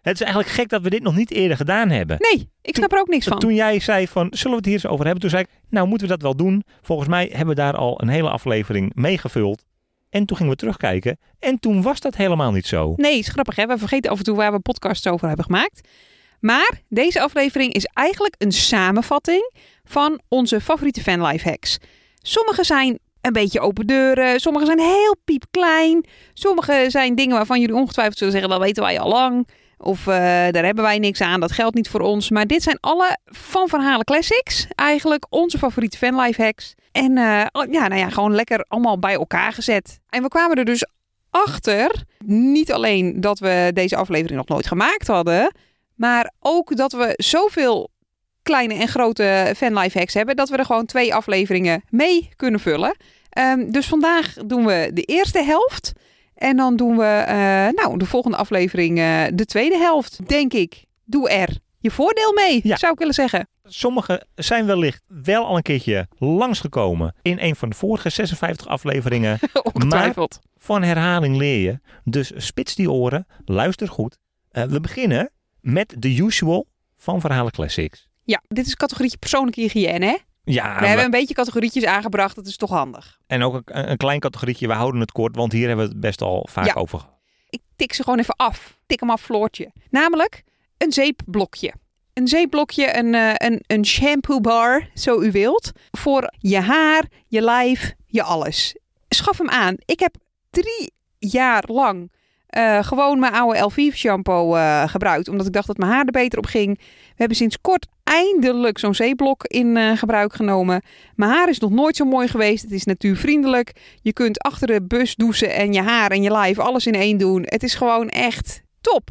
Het 0.00 0.14
is 0.14 0.20
eigenlijk 0.20 0.50
gek 0.54 0.68
dat 0.68 0.82
we 0.82 0.90
dit 0.90 1.02
nog 1.02 1.16
niet 1.16 1.30
eerder 1.30 1.56
gedaan 1.56 1.90
hebben. 1.90 2.16
nee, 2.18 2.50
ik 2.62 2.76
snap 2.76 2.92
er 2.92 2.98
ook 2.98 3.08
niks 3.08 3.26
van. 3.26 3.38
Toen 3.38 3.54
jij 3.54 3.80
zei 3.80 4.08
van, 4.08 4.26
zullen 4.30 4.50
we 4.50 4.56
het 4.56 4.64
hier 4.64 4.74
eens 4.74 4.86
over 4.86 5.04
hebben? 5.04 5.20
Toen 5.20 5.30
zei 5.30 5.42
ik, 5.42 5.48
nou 5.68 5.88
moeten 5.88 6.06
we 6.06 6.12
dat 6.12 6.22
wel 6.22 6.36
doen. 6.36 6.64
Volgens 6.82 7.08
mij 7.08 7.26
hebben 7.28 7.48
we 7.48 7.54
daar 7.54 7.76
al 7.76 8.02
een 8.02 8.08
hele 8.08 8.30
aflevering 8.30 8.94
mee 8.94 9.18
gevuld. 9.18 9.64
En 10.10 10.26
toen 10.26 10.36
gingen 10.36 10.52
we 10.52 10.58
terugkijken. 10.58 11.18
En 11.38 11.58
toen 11.58 11.82
was 11.82 12.00
dat 12.00 12.16
helemaal 12.16 12.52
niet 12.52 12.66
zo. 12.66 12.92
Nee, 12.96 13.18
is 13.18 13.28
grappig 13.28 13.56
hè. 13.56 13.66
We 13.66 13.78
vergeten 13.78 14.10
af 14.10 14.18
en 14.18 14.24
toe 14.24 14.36
waar 14.36 14.52
we 14.52 14.60
podcasts 14.60 15.06
over 15.06 15.26
hebben 15.26 15.44
gemaakt. 15.44 15.88
Maar 16.40 16.80
deze 16.88 17.20
aflevering 17.20 17.72
is 17.72 17.84
eigenlijk 17.84 18.34
een 18.38 18.52
samenvatting 18.52 19.52
van 19.84 20.20
onze 20.28 20.60
favoriete 20.60 21.02
fanlife 21.02 21.48
hacks. 21.48 21.78
Sommige 22.28 22.64
zijn 22.64 22.98
een 23.20 23.32
beetje 23.32 23.60
open 23.60 23.86
deuren. 23.86 24.40
Sommige 24.40 24.66
zijn 24.66 24.78
heel 24.78 25.16
piepklein. 25.24 26.06
Sommige 26.34 26.84
zijn 26.88 27.14
dingen 27.14 27.36
waarvan 27.36 27.60
jullie 27.60 27.74
ongetwijfeld 27.74 28.18
zullen 28.18 28.32
zeggen, 28.32 28.50
dat 28.50 28.60
weten 28.60 28.82
wij 28.82 29.00
al 29.00 29.08
lang. 29.08 29.48
Of 29.78 30.00
eh, 30.00 30.14
daar 30.50 30.64
hebben 30.64 30.84
wij 30.84 30.98
niks 30.98 31.20
aan, 31.20 31.40
dat 31.40 31.52
geldt 31.52 31.74
niet 31.74 31.88
voor 31.88 32.00
ons. 32.00 32.30
Maar 32.30 32.46
dit 32.46 32.62
zijn 32.62 32.78
alle 32.80 33.18
Van 33.24 33.68
Verhalen 33.68 34.04
Classics. 34.04 34.66
Eigenlijk 34.74 35.26
onze 35.30 35.58
favoriete 35.58 35.98
fanlife 35.98 36.42
hacks. 36.42 36.74
En 36.92 37.18
eh, 37.18 37.46
ja, 37.70 37.88
nou 37.88 37.96
ja, 37.96 38.08
gewoon 38.10 38.34
lekker 38.34 38.64
allemaal 38.68 38.98
bij 38.98 39.14
elkaar 39.14 39.52
gezet. 39.52 40.00
En 40.08 40.22
we 40.22 40.28
kwamen 40.28 40.56
er 40.56 40.64
dus 40.64 40.86
achter, 41.30 42.02
niet 42.24 42.72
alleen 42.72 43.20
dat 43.20 43.38
we 43.38 43.70
deze 43.74 43.96
aflevering 43.96 44.36
nog 44.36 44.48
nooit 44.48 44.66
gemaakt 44.66 45.06
hadden, 45.06 45.52
maar 45.94 46.32
ook 46.40 46.76
dat 46.76 46.92
we 46.92 47.14
zoveel 47.16 47.90
kleine 48.48 48.74
en 48.74 48.88
grote 48.88 49.52
fanlife 49.56 49.98
hacks 49.98 50.14
hebben, 50.14 50.36
dat 50.36 50.48
we 50.48 50.56
er 50.56 50.64
gewoon 50.64 50.86
twee 50.86 51.14
afleveringen 51.14 51.82
mee 51.90 52.28
kunnen 52.36 52.60
vullen. 52.60 52.96
Ehm, 53.30 53.70
dus 53.70 53.86
vandaag 53.86 54.34
doen 54.46 54.64
we 54.66 54.90
de 54.94 55.02
eerste 55.02 55.42
helft. 55.42 55.92
En 56.34 56.56
dan 56.56 56.76
doen 56.76 56.96
we, 56.96 57.04
eh, 57.04 57.36
nou, 57.74 57.98
de 57.98 58.04
volgende 58.06 58.36
aflevering 58.36 58.98
eh, 58.98 59.22
de 59.34 59.44
tweede 59.44 59.76
helft, 59.76 60.28
denk 60.28 60.52
ik. 60.52 60.84
Doe 61.04 61.28
er 61.30 61.48
je 61.80 61.90
voordeel 61.90 62.32
mee, 62.32 62.60
Ja. 62.62 62.76
zou 62.76 62.92
ik 62.92 62.98
willen 62.98 63.14
zeggen. 63.14 63.48
Sommige 63.64 64.26
zijn 64.34 64.66
wellicht 64.66 65.02
wel 65.06 65.46
al 65.46 65.56
een 65.56 65.62
keertje 65.62 66.06
langsgekomen 66.18 67.14
in 67.22 67.38
een 67.40 67.56
van 67.56 67.68
de 67.68 67.74
vorige 67.76 68.10
56 68.10 68.66
afleveringen. 68.66 69.38
Ongetwijfeld. 69.72 70.38
Van 70.56 70.82
herhaling 70.82 71.36
leer 71.36 71.60
je. 71.60 71.78
Dus 72.04 72.32
spits 72.36 72.74
die 72.74 72.90
oren, 72.90 73.26
luister 73.44 73.88
goed. 73.88 74.18
Eh, 74.50 74.62
we 74.64 74.80
beginnen 74.80 75.30
met 75.60 75.94
de 75.98 76.16
usual 76.16 76.66
van 76.96 77.20
Verhalen 77.20 77.52
Classics. 77.52 78.07
Ja, 78.28 78.42
dit 78.48 78.66
is 78.66 78.74
categorietje 78.76 79.18
persoonlijke 79.18 79.60
hygiëne, 79.60 80.06
hè? 80.06 80.16
Ja, 80.44 80.78
we 80.80 80.86
hebben 80.86 81.04
een 81.04 81.10
beetje 81.10 81.34
categorietjes 81.34 81.84
aangebracht, 81.84 82.34
dat 82.36 82.46
is 82.46 82.56
toch 82.56 82.70
handig. 82.70 83.18
en 83.26 83.42
ook 83.42 83.62
een, 83.64 83.90
een 83.90 83.96
klein 83.96 84.20
categorietje. 84.20 84.66
We 84.66 84.72
houden 84.72 85.00
het 85.00 85.12
kort, 85.12 85.36
want 85.36 85.52
hier 85.52 85.66
hebben 85.66 85.84
we 85.86 85.92
het 85.92 86.00
best 86.00 86.22
al 86.22 86.46
vaak 86.50 86.66
Ja. 86.66 86.72
over 86.74 86.98
gehad. 86.98 87.14
Ik 87.50 87.60
tik 87.76 87.92
ze 87.92 88.02
gewoon 88.02 88.18
even 88.18 88.36
af. 88.36 88.78
Tik 88.86 89.00
hem 89.00 89.10
af, 89.10 89.20
Floortje. 89.22 89.72
Namelijk 89.90 90.42
een 90.78 90.92
zeepblokje. 90.92 91.72
Een 92.14 92.28
zeepblokje, 92.28 92.96
een, 92.98 93.14
eh, 93.14 93.30
een, 93.34 93.62
een 93.66 93.84
shampoo 93.86 94.40
bar, 94.40 94.88
zo 94.94 95.20
u 95.20 95.30
wilt. 95.30 95.72
Voor 95.90 96.32
je 96.38 96.60
haar, 96.60 97.04
je 97.26 97.40
lijf, 97.40 97.94
je 98.06 98.22
alles. 98.22 98.76
Schaf 99.08 99.38
hem 99.38 99.48
aan. 99.50 99.74
Ik 99.84 100.00
heb 100.00 100.14
drie 100.50 100.92
jaar 101.18 101.64
lang 101.66 102.12
eh, 102.46 102.82
gewoon 102.84 103.18
mijn 103.18 103.32
oude 103.32 103.58
Elvive 103.58 103.96
shampoo 103.96 104.54
eh, 104.54 104.88
gebruikt. 104.88 105.28
Omdat 105.28 105.46
ik 105.46 105.52
dacht 105.52 105.66
dat 105.66 105.76
mijn 105.76 105.90
haar 105.92 106.04
er 106.04 106.12
beter 106.12 106.38
op 106.38 106.46
ging. 106.46 106.78
We 106.78 107.14
hebben 107.16 107.36
sinds 107.36 107.60
kort 107.60 107.86
eindelijk 108.08 108.78
zo'n 108.78 108.94
zeeblok 108.94 109.44
in 109.44 109.76
eh, 109.76 109.96
gebruik 109.96 110.32
genomen. 110.32 110.82
Mijn 111.14 111.30
haar 111.30 111.48
is 111.48 111.58
nog 111.58 111.70
nooit 111.70 111.96
zo 111.96 112.04
mooi 112.04 112.28
geweest. 112.28 112.62
Het 112.62 112.72
is 112.72 112.84
natuurvriendelijk. 112.84 113.72
Je 114.02 114.12
kunt 114.12 114.38
achter 114.38 114.66
de 114.66 114.82
bus 114.82 115.14
douchen 115.14 115.54
en 115.54 115.72
je 115.72 115.82
haar 115.82 116.10
en 116.10 116.22
je 116.22 116.30
lijf 116.30 116.58
alles 116.58 116.86
in 116.86 116.94
één 116.94 117.18
doen. 117.18 117.42
Het 117.44 117.62
is 117.62 117.74
gewoon 117.74 118.08
echt 118.08 118.62
top. 118.80 119.10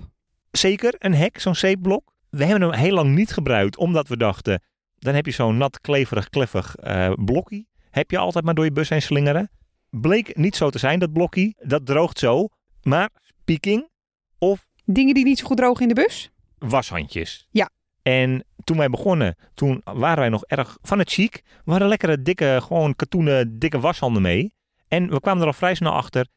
Zeker 0.51 0.95
een 0.97 1.13
hek, 1.13 1.39
zo'n 1.39 1.55
zeepblok. 1.55 2.13
We 2.29 2.45
hebben 2.45 2.69
hem 2.69 2.79
heel 2.79 2.93
lang 2.93 3.15
niet 3.15 3.31
gebruikt, 3.31 3.77
omdat 3.77 4.07
we 4.07 4.17
dachten... 4.17 4.61
dan 4.95 5.13
heb 5.13 5.25
je 5.25 5.31
zo'n 5.31 5.57
nat, 5.57 5.81
kleverig, 5.81 6.29
kleffig 6.29 6.75
eh 6.75 7.11
blokkie. 7.25 7.67
Heb 7.89 8.11
je 8.11 8.17
altijd 8.17 8.45
maar 8.45 8.53
door 8.53 8.65
je 8.65 8.71
bus 8.71 8.89
heen 8.89 9.01
slingeren. 9.01 9.49
Bleek 9.89 10.35
niet 10.35 10.55
zo 10.55 10.69
te 10.69 10.79
zijn, 10.79 10.99
dat 10.99 11.13
blokkie. 11.13 11.55
Dat 11.59 11.85
droogt 11.85 12.19
zo. 12.19 12.47
Maar 12.83 13.09
speaking 13.21 13.89
of 14.39 14.65
Dingen 14.89 15.13
die 15.13 15.23
niet 15.25 15.39
zo 15.39 15.45
goed 15.45 15.57
drogen 15.57 15.81
in 15.81 15.87
de 15.87 16.01
bus. 16.01 16.29
washandjes. 16.57 17.47
Ja. 17.51 17.69
En 18.01 18.45
toen 18.67 18.77
wij 18.77 18.89
begonnen, 18.89 19.35
toen 19.53 19.81
waren 19.83 20.19
wij 20.19 20.29
nog 20.29 20.43
erg 20.45 20.77
van 20.81 20.99
het 20.99 21.11
chic. 21.11 21.41
We 21.65 21.71
hadden 21.71 21.87
lekkere, 21.87 22.21
dikke, 22.21 22.59
gewoon 22.63 22.95
katoenen, 22.95 23.59
dikke 23.59 23.79
washanden 23.79 24.21
mee. 24.21 24.53
En 24.87 25.09
we 25.09 25.19
kwamen 25.19 25.41
er 25.41 25.47
al 25.47 25.53
vrij 25.53 25.75
snel 25.75 25.91
achter, 25.91 26.27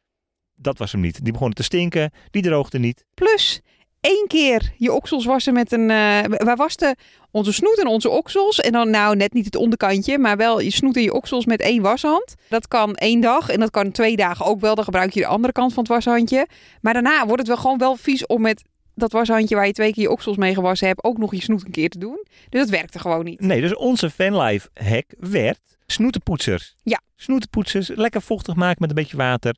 dat 0.55 0.77
was 0.77 0.91
hem 0.91 1.01
niet. 1.01 1.23
Die 1.23 1.31
begonnen 1.31 1.55
te 1.55 1.63
stinken, 1.63 2.11
die 2.29 2.41
droogden 2.41 2.81
niet. 2.81 3.05
Plus 3.13 3.61
één 4.01 4.27
keer 4.27 4.73
je 4.77 4.93
oksels 4.93 5.25
wassen 5.25 5.53
met 5.53 5.71
een... 5.71 5.89
eh, 5.89 6.23
wij 6.23 6.55
wasten 6.55 6.95
onze 7.31 7.53
snoet 7.53 7.79
en 7.79 7.87
onze 7.87 8.09
oksels. 8.09 8.59
En 8.59 8.71
dan 8.71 8.89
nou 8.89 9.15
net 9.15 9.33
niet 9.33 9.45
het 9.45 9.55
onderkantje, 9.55 10.17
maar 10.17 10.37
wel 10.37 10.59
je 10.59 10.71
snoet 10.71 10.95
en 10.95 11.01
je 11.01 11.13
oksels 11.13 11.45
met 11.45 11.61
één 11.61 11.81
washand. 11.81 12.35
Dat 12.49 12.67
kan 12.67 12.95
één 12.95 13.21
dag 13.21 13.49
en 13.49 13.59
dat 13.59 13.69
kan 13.69 13.91
twee 13.91 14.15
dagen 14.15 14.45
ook 14.45 14.59
wel. 14.59 14.75
Dan 14.75 14.83
gebruik 14.83 15.13
je 15.13 15.19
de 15.19 15.25
andere 15.25 15.53
kant 15.53 15.73
van 15.73 15.83
het 15.83 15.91
washandje. 15.91 16.47
Maar 16.81 16.93
daarna 16.93 17.25
wordt 17.25 17.39
het 17.39 17.47
wel 17.47 17.57
gewoon 17.57 17.77
wel 17.77 17.95
vies 17.95 18.25
om 18.25 18.41
met 18.41 18.63
dat 18.95 19.11
washandje 19.11 19.55
waar 19.55 19.67
je 19.67 19.73
twee 19.73 19.93
keer 19.93 20.03
je 20.03 20.11
oksels 20.11 20.37
mee 20.37 20.53
gewassen 20.53 20.87
hebt... 20.87 21.03
ook 21.03 21.17
nog 21.17 21.35
je 21.35 21.41
snoet 21.41 21.65
een 21.65 21.71
keer 21.71 21.89
te 21.89 21.99
doen. 21.99 22.25
Dus 22.49 22.61
dat 22.61 22.69
werkte 22.69 22.99
gewoon 22.99 23.25
niet. 23.25 23.39
Nee, 23.39 23.61
dus 23.61 23.75
onze 23.75 24.09
fanlife 24.09 24.69
hack 24.73 25.05
werd 25.19 25.59
snoetenpoetsers. 25.85 26.75
Ja. 26.83 27.01
Snoetenpoetsers, 27.15 27.87
lekker 27.87 28.21
vochtig 28.21 28.55
maken 28.55 28.77
met 28.79 28.89
een 28.89 28.95
beetje 28.95 29.17
water. 29.17 29.55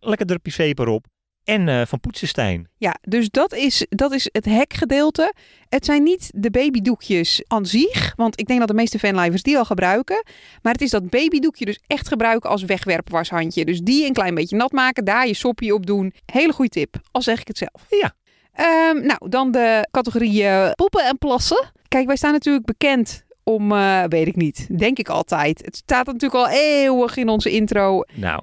Lekker 0.00 0.26
drupje 0.26 0.52
zeep 0.52 0.78
erop. 0.78 1.06
En 1.44 1.68
eh, 1.68 1.82
van 1.86 2.00
Poetsenstein. 2.00 2.68
Ja, 2.76 2.96
dus 3.00 3.30
dat 3.30 3.54
is, 3.54 3.86
dat 3.88 4.12
is 4.12 4.28
het 4.32 4.44
hekgedeelte. 4.44 5.32
Het 5.68 5.84
zijn 5.84 6.02
niet 6.02 6.30
de 6.34 6.50
babydoekjes 6.50 7.44
aan 7.46 7.66
zich, 7.66 8.12
want 8.16 8.40
ik 8.40 8.46
denk 8.46 8.58
dat 8.58 8.68
de 8.68 8.74
meeste 8.74 8.98
fanlivers 8.98 9.42
die 9.42 9.58
al 9.58 9.64
gebruiken. 9.64 10.24
Maar 10.62 10.72
het 10.72 10.82
is 10.82 10.90
dat 10.90 11.10
babydoekje 11.10 11.64
dus 11.64 11.80
echt 11.86 12.08
gebruiken 12.08 12.50
als 12.50 12.62
wegwerpwashandje. 12.62 13.64
Dus 13.64 13.80
die 13.80 14.06
een 14.06 14.12
klein 14.12 14.34
beetje 14.34 14.56
nat 14.56 14.72
maken, 14.72 15.04
daar 15.04 15.26
je 15.26 15.34
soppie 15.34 15.74
op 15.74 15.86
doen. 15.86 16.12
Hele 16.26 16.52
goede 16.52 16.70
tip, 16.70 17.00
al 17.10 17.22
zeg 17.22 17.40
ik 17.40 17.48
het 17.48 17.58
zelf. 17.58 17.86
Ja. 17.88 18.14
Ehm, 18.54 19.06
nou, 19.06 19.28
dan 19.28 19.50
de 19.50 19.88
categorie 19.90 20.44
eh, 20.44 20.70
poepen 20.70 21.06
en 21.06 21.18
plassen. 21.18 21.70
Kijk, 21.88 22.06
wij 22.06 22.16
staan 22.16 22.32
natuurlijk 22.32 22.64
bekend 22.64 23.24
om, 23.42 23.72
eh, 23.72 24.04
weet 24.08 24.26
ik 24.26 24.36
niet, 24.36 24.78
denk 24.78 24.98
ik 24.98 25.08
altijd. 25.08 25.62
Het 25.64 25.76
staat 25.76 26.06
natuurlijk 26.06 26.34
al 26.34 26.48
eeuwig 26.48 27.16
in 27.16 27.28
onze 27.28 27.50
intro, 27.50 28.02
Nou, 28.14 28.42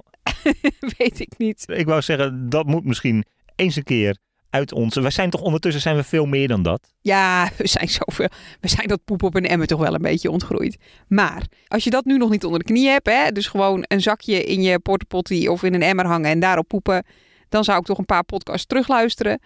weet 0.98 1.20
ik 1.20 1.32
niet. 1.38 1.64
ik 1.66 1.86
wou 1.86 2.02
zeggen, 2.02 2.48
dat 2.48 2.66
moet 2.66 2.84
misschien 2.84 3.24
eens 3.56 3.76
een 3.76 3.82
keer 3.82 4.16
uit 4.50 4.72
onze... 4.72 5.00
Wij 5.00 5.10
zijn 5.10 5.30
toch 5.30 5.40
ondertussen 5.40 5.82
zijn 5.82 5.96
we 5.96 6.02
veel 6.02 6.26
meer 6.26 6.48
dan 6.48 6.62
dat. 6.62 6.92
Ja, 7.00 7.50
we 7.56 7.66
zijn 7.66 7.88
zoveel. 7.88 8.28
We 8.60 8.68
zijn 8.68 8.88
dat 8.88 9.04
poep 9.04 9.22
op 9.22 9.34
een 9.34 9.46
emmer 9.46 9.66
toch 9.66 9.80
wel 9.80 9.94
een 9.94 10.02
beetje 10.02 10.30
ontgroeid. 10.30 10.76
Maar 11.08 11.46
als 11.66 11.84
je 11.84 11.90
dat 11.90 12.04
nu 12.04 12.16
nog 12.16 12.30
niet 12.30 12.44
onder 12.44 12.58
de 12.58 12.64
knie 12.64 12.88
hebt, 12.88 13.06
hè, 13.06 13.30
dus 13.30 13.46
gewoon 13.46 13.84
een 13.86 14.00
zakje 14.00 14.44
in 14.44 14.62
je 14.62 14.78
portepotty 14.78 15.46
of 15.46 15.62
in 15.62 15.74
een 15.74 15.82
emmer 15.82 16.06
hangen 16.06 16.30
en 16.30 16.40
daarop 16.40 16.68
poepen, 16.68 17.04
dan 17.48 17.64
zou 17.64 17.78
ik 17.78 17.84
toch 17.84 17.98
een 17.98 18.04
paar 18.04 18.24
podcasts 18.24 18.66
terugluisteren. 18.66 19.40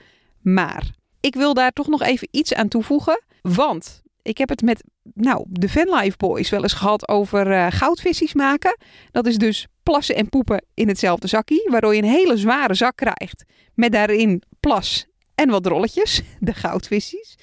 Maar 0.53 0.91
ik 1.21 1.35
wil 1.35 1.55
daar 1.55 1.71
toch 1.71 1.87
nog 1.87 2.03
even 2.03 2.29
iets 2.31 2.55
aan 2.55 2.69
toevoegen, 2.69 3.23
want 3.43 4.03
ik 4.23 4.39
heb 4.39 4.49
het 4.49 4.63
met 4.63 4.85
nou, 5.15 5.45
de 5.49 5.69
Fanlife 5.69 6.17
Boys 6.17 6.51
wel 6.51 6.63
eens 6.63 6.73
gehad 6.73 7.09
over 7.09 7.53
eh 7.53 7.67
goudvissies 7.71 8.35
maken. 8.35 8.79
Dat 9.11 9.27
is 9.27 9.37
dus 9.37 9.67
plassen 9.83 10.17
en 10.17 10.29
poepen 10.29 10.65
in 10.75 10.89
hetzelfde 10.89 11.27
zakje, 11.27 11.69
waardoor 11.71 11.95
je 11.95 12.03
een 12.03 12.09
hele 12.09 12.37
zware 12.37 12.75
zak 12.75 12.97
krijgt 12.97 13.45
met 13.75 13.93
daarin 13.93 14.43
plas 14.61 15.07
en 15.35 15.51
wat 15.51 15.67
rolletjes, 15.67 16.23
de 16.41 16.55
goudvissies. 16.55 17.39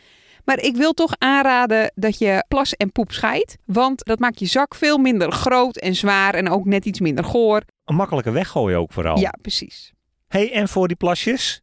Maar 0.46 0.60
ik 0.60 0.76
wil 0.76 0.94
toch 0.94 1.13
aanraden 1.18 1.92
dat 1.96 2.18
je 2.18 2.46
plas 2.48 2.74
en 2.74 2.92
poep 2.92 3.12
scheidt. 3.12 3.58
Want 3.66 4.06
dat 4.06 4.20
maakt 4.20 4.39
je 4.39 4.46
zak 4.46 4.76
veel 4.76 4.98
minder 4.98 5.32
groot 5.32 5.78
en 5.78 5.96
zwaar 5.96 6.34
en 6.34 6.50
ook 6.50 6.66
net 6.66 6.86
iets 6.86 7.00
minder 7.00 7.24
goor. 7.24 7.62
Een 7.86 7.96
makkelijke 7.96 8.32
weggooien 8.32 8.80
ook 8.80 8.94
vooral. 8.94 9.20
Ja, 9.20 9.34
precies. 9.42 9.94
hey, 10.28 10.52
en 10.52 10.68
voor 10.68 10.88
die 10.88 10.98
plasjes? 10.98 11.62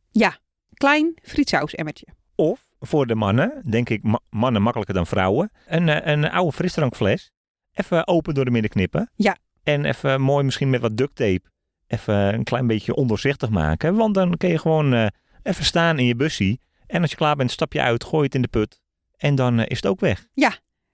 Klein 0.81 1.15
frietsausemmertje. 1.23 2.07
Of 2.35 2.69
voor 2.79 3.07
de 3.07 3.15
mannen, 3.15 3.63
denk 3.71 3.89
ik 3.89 4.03
ma- 4.03 4.21
mannen 4.31 4.63
makkelijker 4.63 4.95
dan 4.95 5.07
vrouwen. 5.07 5.51
Een, 5.67 5.89
eh, 5.89 6.13
een 6.13 6.31
oude 6.31 6.53
frisdrankfles. 6.53 7.31
Even 7.73 8.07
open 8.07 8.35
door 8.35 8.45
de 8.45 8.51
midden 8.51 8.71
knippen. 8.71 9.11
Ja. 9.17 9.37
En 9.63 9.85
even 9.85 10.21
mooi 10.21 10.45
misschien 10.45 10.71
met 10.71 10.81
wat 10.81 10.97
duct 10.97 11.15
tape. 11.15 11.43
Even 11.87 12.15
een 12.15 12.45
klein 12.45 12.67
beetje 12.67 12.95
ondoorzichtig 12.95 13.51
maken. 13.51 13.95
Want 13.95 14.15
dan 14.15 14.37
kun 14.37 14.49
je 14.49 14.59
gewoon 14.59 14.95
eh, 14.95 15.07
even 15.43 15.65
staan 15.65 15.99
in 15.99 16.05
je 16.07 16.17
bussie. 16.17 16.61
En 16.87 17.01
als 17.01 17.11
je 17.11 17.17
klaar 17.17 17.37
bent, 17.37 17.51
stap 17.51 17.73
je 17.73 17.81
uit, 17.81 18.05
gooi 18.05 18.25
het 18.25 18.35
in 18.35 18.43
de 18.43 18.49
put. 18.49 18.81
En 19.17 19.35
dan 19.35 19.59
eh, 19.59 19.65
is 19.69 19.77
het 19.77 19.87
ook 19.87 20.01
weg. 20.01 20.27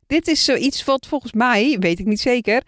Dit 0.06 0.28
is 0.28 0.44
zoiets 0.44 0.84
wat 0.84 1.06
volgens 1.06 1.32
mij, 1.32 1.76
weet 1.78 1.98
ik 1.98 2.06
niet 2.06 2.20
zeker, 2.20 2.62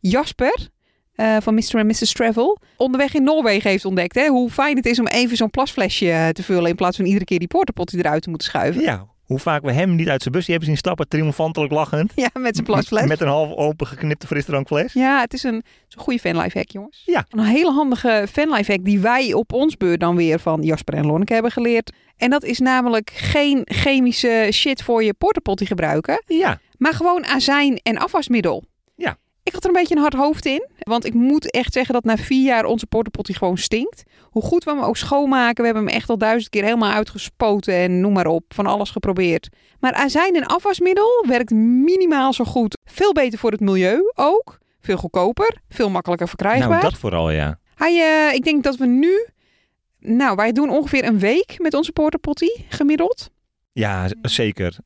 Jasper 0.00 0.68
eh, 1.14 1.36
van 1.40 1.54
Mr. 1.54 1.74
en 1.74 1.86
Mrs. 1.86 2.12
Travel 2.12 2.58
onderweg 2.76 3.14
in 3.14 3.22
Noorwegen 3.22 3.70
heeft 3.70 3.84
ontdekt. 3.84 4.14
Hè? 4.14 4.26
Hoe 4.26 4.50
fijn 4.50 4.76
het 4.76 4.86
is 4.86 4.98
om 4.98 5.06
even 5.06 5.36
zo'n 5.36 5.50
plasflesje 5.50 6.10
eh, 6.10 6.28
te 6.28 6.42
vullen 6.42 6.70
in 6.70 6.74
plaats 6.76 6.96
van 6.96 7.06
iedere 7.06 7.24
keer 7.24 7.38
die 7.38 7.48
portapottie 7.48 7.98
eruit 7.98 8.22
te 8.22 8.28
moeten 8.28 8.48
schuiven. 8.48 8.82
Ja, 8.82 9.06
hoe 9.24 9.38
vaak 9.38 9.62
we 9.62 9.72
hem 9.72 9.94
niet 9.94 10.08
uit 10.08 10.22
zijn 10.22 10.34
bussie 10.34 10.50
hebben 10.52 10.70
zien 10.70 10.78
stappen, 10.78 11.08
triomfantelijk 11.08 11.72
lachend. 11.72 12.12
Ja, 12.24 12.30
met 12.32 12.54
zijn 12.54 12.66
plasfles. 12.66 13.06
Met 13.06 13.20
een 13.20 13.28
half 13.28 13.54
open 13.54 13.86
geknipte 13.86 14.26
frisdrankfles. 14.26 14.92
Ja, 14.92 15.20
het 15.20 15.32
is 15.32 15.42
een, 15.42 15.54
het 15.54 15.64
is 15.88 15.94
een 15.94 16.00
goede 16.00 16.18
fanlife 16.18 16.58
hack, 16.58 16.70
jongens. 16.70 17.02
Ja. 17.06 17.26
Een 17.30 17.44
hele 17.44 17.72
handige 17.72 18.26
fanlife 18.30 18.72
hack 18.72 18.84
die 18.84 19.00
wij 19.00 19.32
op 19.32 19.52
ons 19.52 19.76
beurt 19.76 20.00
dan 20.00 20.16
weer 20.16 20.38
van 20.38 20.62
Jasper 20.62 20.94
en 20.94 21.06
Lonneke 21.06 21.32
hebben 21.32 21.52
geleerd. 21.52 21.92
En 22.16 22.30
dat 22.30 22.44
is 22.44 22.58
namelijk 22.58 23.10
geen 23.10 23.60
chemische 23.64 24.48
shit 24.52 24.82
voor 24.82 25.04
je 25.04 25.14
portapotty 25.14 25.64
gebruiken, 25.64 26.22
Ja, 26.26 26.60
maar 26.76 26.94
gewoon 26.94 27.24
azijn 27.24 27.80
en 27.82 27.98
afwasmiddel. 27.98 28.64
Ja. 28.96 29.16
Ik 29.44 29.52
had 29.52 29.62
er 29.62 29.68
een 29.68 29.76
beetje 29.76 29.94
een 29.94 30.00
hard 30.00 30.14
hoofd 30.14 30.46
in, 30.46 30.68
want 30.78 31.04
ik 31.04 31.14
moet 31.14 31.50
echt 31.50 31.72
zeggen 31.72 31.94
dat 31.94 32.04
na 32.04 32.16
vier 32.16 32.44
jaar 32.44 32.64
onze 32.64 32.86
portapotty 32.86 33.32
gewoon 33.32 33.58
stinkt. 33.58 34.02
Hoe 34.22 34.42
goed 34.42 34.64
we 34.64 34.70
hem 34.70 34.80
ook 34.80 34.96
schoonmaken, 34.96 35.56
we 35.56 35.64
hebben 35.64 35.84
hem 35.86 35.94
echt 35.94 36.08
al 36.08 36.18
duizend 36.18 36.50
keer 36.50 36.62
helemaal 36.64 36.90
uitgespoten 36.92 37.74
en 37.74 38.00
noem 38.00 38.12
maar 38.12 38.26
op, 38.26 38.44
van 38.48 38.66
alles 38.66 38.90
geprobeerd. 38.90 39.48
Maar 39.80 39.92
azijn 39.92 40.34
en 40.36 40.46
afwasmiddel 40.46 41.24
werkt 41.28 41.50
minimaal 41.50 42.32
zo 42.32 42.44
goed. 42.44 42.76
Veel 42.84 43.12
beter 43.12 43.38
voor 43.38 43.50
het 43.50 43.60
milieu 43.60 44.12
ook. 44.14 44.58
Veel 44.80 44.96
goedkoper, 44.96 45.58
veel 45.68 45.90
makkelijker 45.90 46.28
verkrijgbaar. 46.28 46.68
nou 46.68 46.80
dat 46.82 46.98
vooral 46.98 47.30
ja. 47.30 47.58
Hij, 47.74 48.26
eh, 48.28 48.34
ik 48.34 48.44
denk 48.44 48.62
dat 48.62 48.76
we 48.76 48.86
nu, 48.86 49.26
nou 49.98 50.36
wij 50.36 50.52
doen 50.52 50.70
ongeveer 50.70 51.04
een 51.04 51.18
week 51.18 51.54
met 51.58 51.74
onze 51.74 51.92
portapotty 51.92 52.48
gemiddeld. 52.68 53.30
Ja, 53.72 54.08
zeker. 54.22 54.76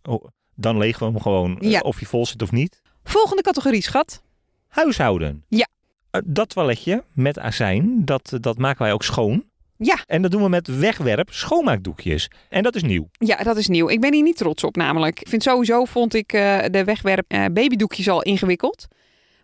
Dan 0.55 0.79
legen 0.79 1.07
we 1.07 1.13
hem 1.13 1.23
gewoon, 1.23 1.59
eh, 1.59 1.71
Ja. 1.71 1.81
of 1.81 2.01
je 2.01 2.07
vol 2.07 2.27
zit 2.27 2.43
of 2.43 2.53
niet. 2.53 2.81
Volgende 3.05 3.43
categorie, 3.43 3.83
schat. 3.83 4.23
Huishouden. 4.69 5.45
Ja. 5.49 5.67
Eh, 6.11 6.21
dat 6.25 6.49
toiletje 6.49 7.05
met 7.13 7.39
azijn, 7.39 8.05
dat, 8.05 8.37
dat 8.41 8.59
maken 8.59 8.83
wij 8.83 8.93
ook 8.93 9.03
schoon. 9.03 9.45
Ja. 9.77 9.99
En 10.07 10.23
dat 10.23 10.31
doen 10.31 10.43
we 10.43 10.49
met 10.49 10.79
wegwerp 10.79 11.33
schoonmaakdoekjes. 11.33 12.31
En 12.49 12.63
dat 12.63 12.75
is 12.75 12.83
nieuw. 12.83 13.09
Ja, 13.13 13.37
dat 13.37 13.57
is 13.57 13.69
nieuw. 13.69 13.89
Ik 13.89 14.01
ben 14.01 14.13
hier 14.13 14.23
niet 14.23 14.37
trots 14.37 14.65
op 14.65 14.77
namelijk. 14.77 15.21
Ik 15.21 15.29
vind 15.29 15.43
sowieso, 15.43 15.85
vond 15.85 16.15
ik 16.15 16.33
eh, 16.33 16.59
de 16.71 16.85
wegwerp 16.85 17.25
eh, 17.29 17.45
babydoekjes 17.53 18.09
al 18.09 18.23
ingewikkeld. 18.23 18.87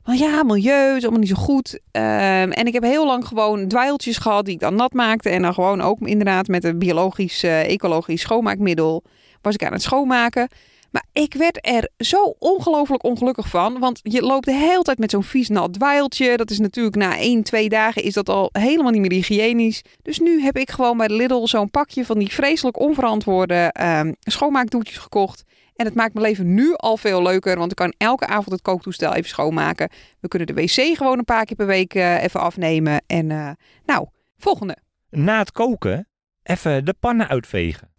Maar 0.04 0.16
ja, 0.16 0.42
milieu 0.42 0.96
is 0.96 1.02
allemaal 1.02 1.20
niet 1.20 1.28
zo 1.28 1.34
goed. 1.34 1.80
Ehm, 1.90 2.50
en 2.50 2.66
ik 2.66 2.72
heb 2.72 2.82
heel 2.82 3.06
lang 3.06 3.26
gewoon 3.26 3.68
dweiltjes 3.68 4.16
gehad 4.16 4.44
die 4.44 4.54
ik 4.54 4.60
dan 4.60 4.74
nat 4.74 4.92
maakte. 4.92 5.28
En 5.28 5.42
dan 5.42 5.54
gewoon 5.54 5.80
ook 5.80 6.00
inderdaad 6.00 6.48
met 6.48 6.64
een 6.64 6.78
biologisch, 6.78 7.42
ecologisch 7.42 8.20
schoonmaakmiddel 8.20 9.04
was 9.40 9.54
ik 9.54 9.64
aan 9.64 9.72
het 9.72 9.82
schoonmaken. 9.82 10.48
Maar 10.94 11.06
ik 11.12 11.34
werd 11.34 11.66
er 11.66 11.88
zo 11.96 12.34
ongelooflijk 12.38 13.04
ongelukkig 13.04 13.48
van. 13.48 13.78
Want 13.78 14.00
je 14.02 14.22
loopt 14.22 14.44
de 14.44 14.52
hele 14.52 14.82
tijd 14.82 14.98
met 14.98 15.10
zo'n 15.10 15.22
vies 15.22 15.48
nat 15.48 15.72
dweiltje. 15.72 16.36
Dat 16.36 16.50
is 16.50 16.58
natuurlijk 16.58 16.96
na 16.96 17.18
1, 17.18 17.42
2 17.42 17.68
dagen 17.68 18.02
is 18.02 18.14
dat 18.14 18.28
al 18.28 18.48
helemaal 18.52 18.90
niet 18.90 19.00
meer 19.00 19.10
hygiënisch. 19.10 19.82
Dus 20.02 20.18
nu 20.18 20.42
heb 20.42 20.56
ik 20.56 20.70
gewoon 20.70 20.96
bij 20.96 21.08
de 21.08 21.14
Lidl 21.14 21.46
zo'n 21.46 21.70
pakje 21.70 22.04
van 22.04 22.18
die 22.18 22.32
vreselijk 22.32 22.80
onverantwoorde 22.80 23.70
ehm 23.72 24.12
schoonmaakdoetjes 24.20 24.96
gekocht. 24.98 25.42
En 25.76 25.84
het 25.84 25.94
maakt 25.94 26.14
mijn 26.14 26.26
leven 26.26 26.54
nu 26.54 26.74
al 26.74 26.96
veel 26.96 27.22
leuker. 27.22 27.58
Want 27.58 27.70
ik 27.70 27.76
kan 27.76 27.94
elke 27.98 28.26
avond 28.26 28.50
het 28.50 28.62
kooktoestel 28.62 29.14
even 29.14 29.28
schoonmaken. 29.28 29.90
We 30.20 30.28
kunnen 30.28 30.48
de 30.48 30.54
wc 30.54 30.96
gewoon 30.96 31.18
een 31.18 31.24
paar 31.24 31.44
keer 31.44 31.56
per 31.56 31.66
week 31.66 31.94
eh, 31.94 32.22
even 32.22 32.40
afnemen. 32.40 33.02
En 33.06 33.30
eh, 33.30 33.50
nou, 33.86 34.06
volgende. 34.36 34.76
Na 35.10 35.38
het 35.38 35.52
koken 35.52 36.08
even 36.42 36.84
de 36.84 36.94
pannen 37.00 37.28
uitvegen. 37.28 37.92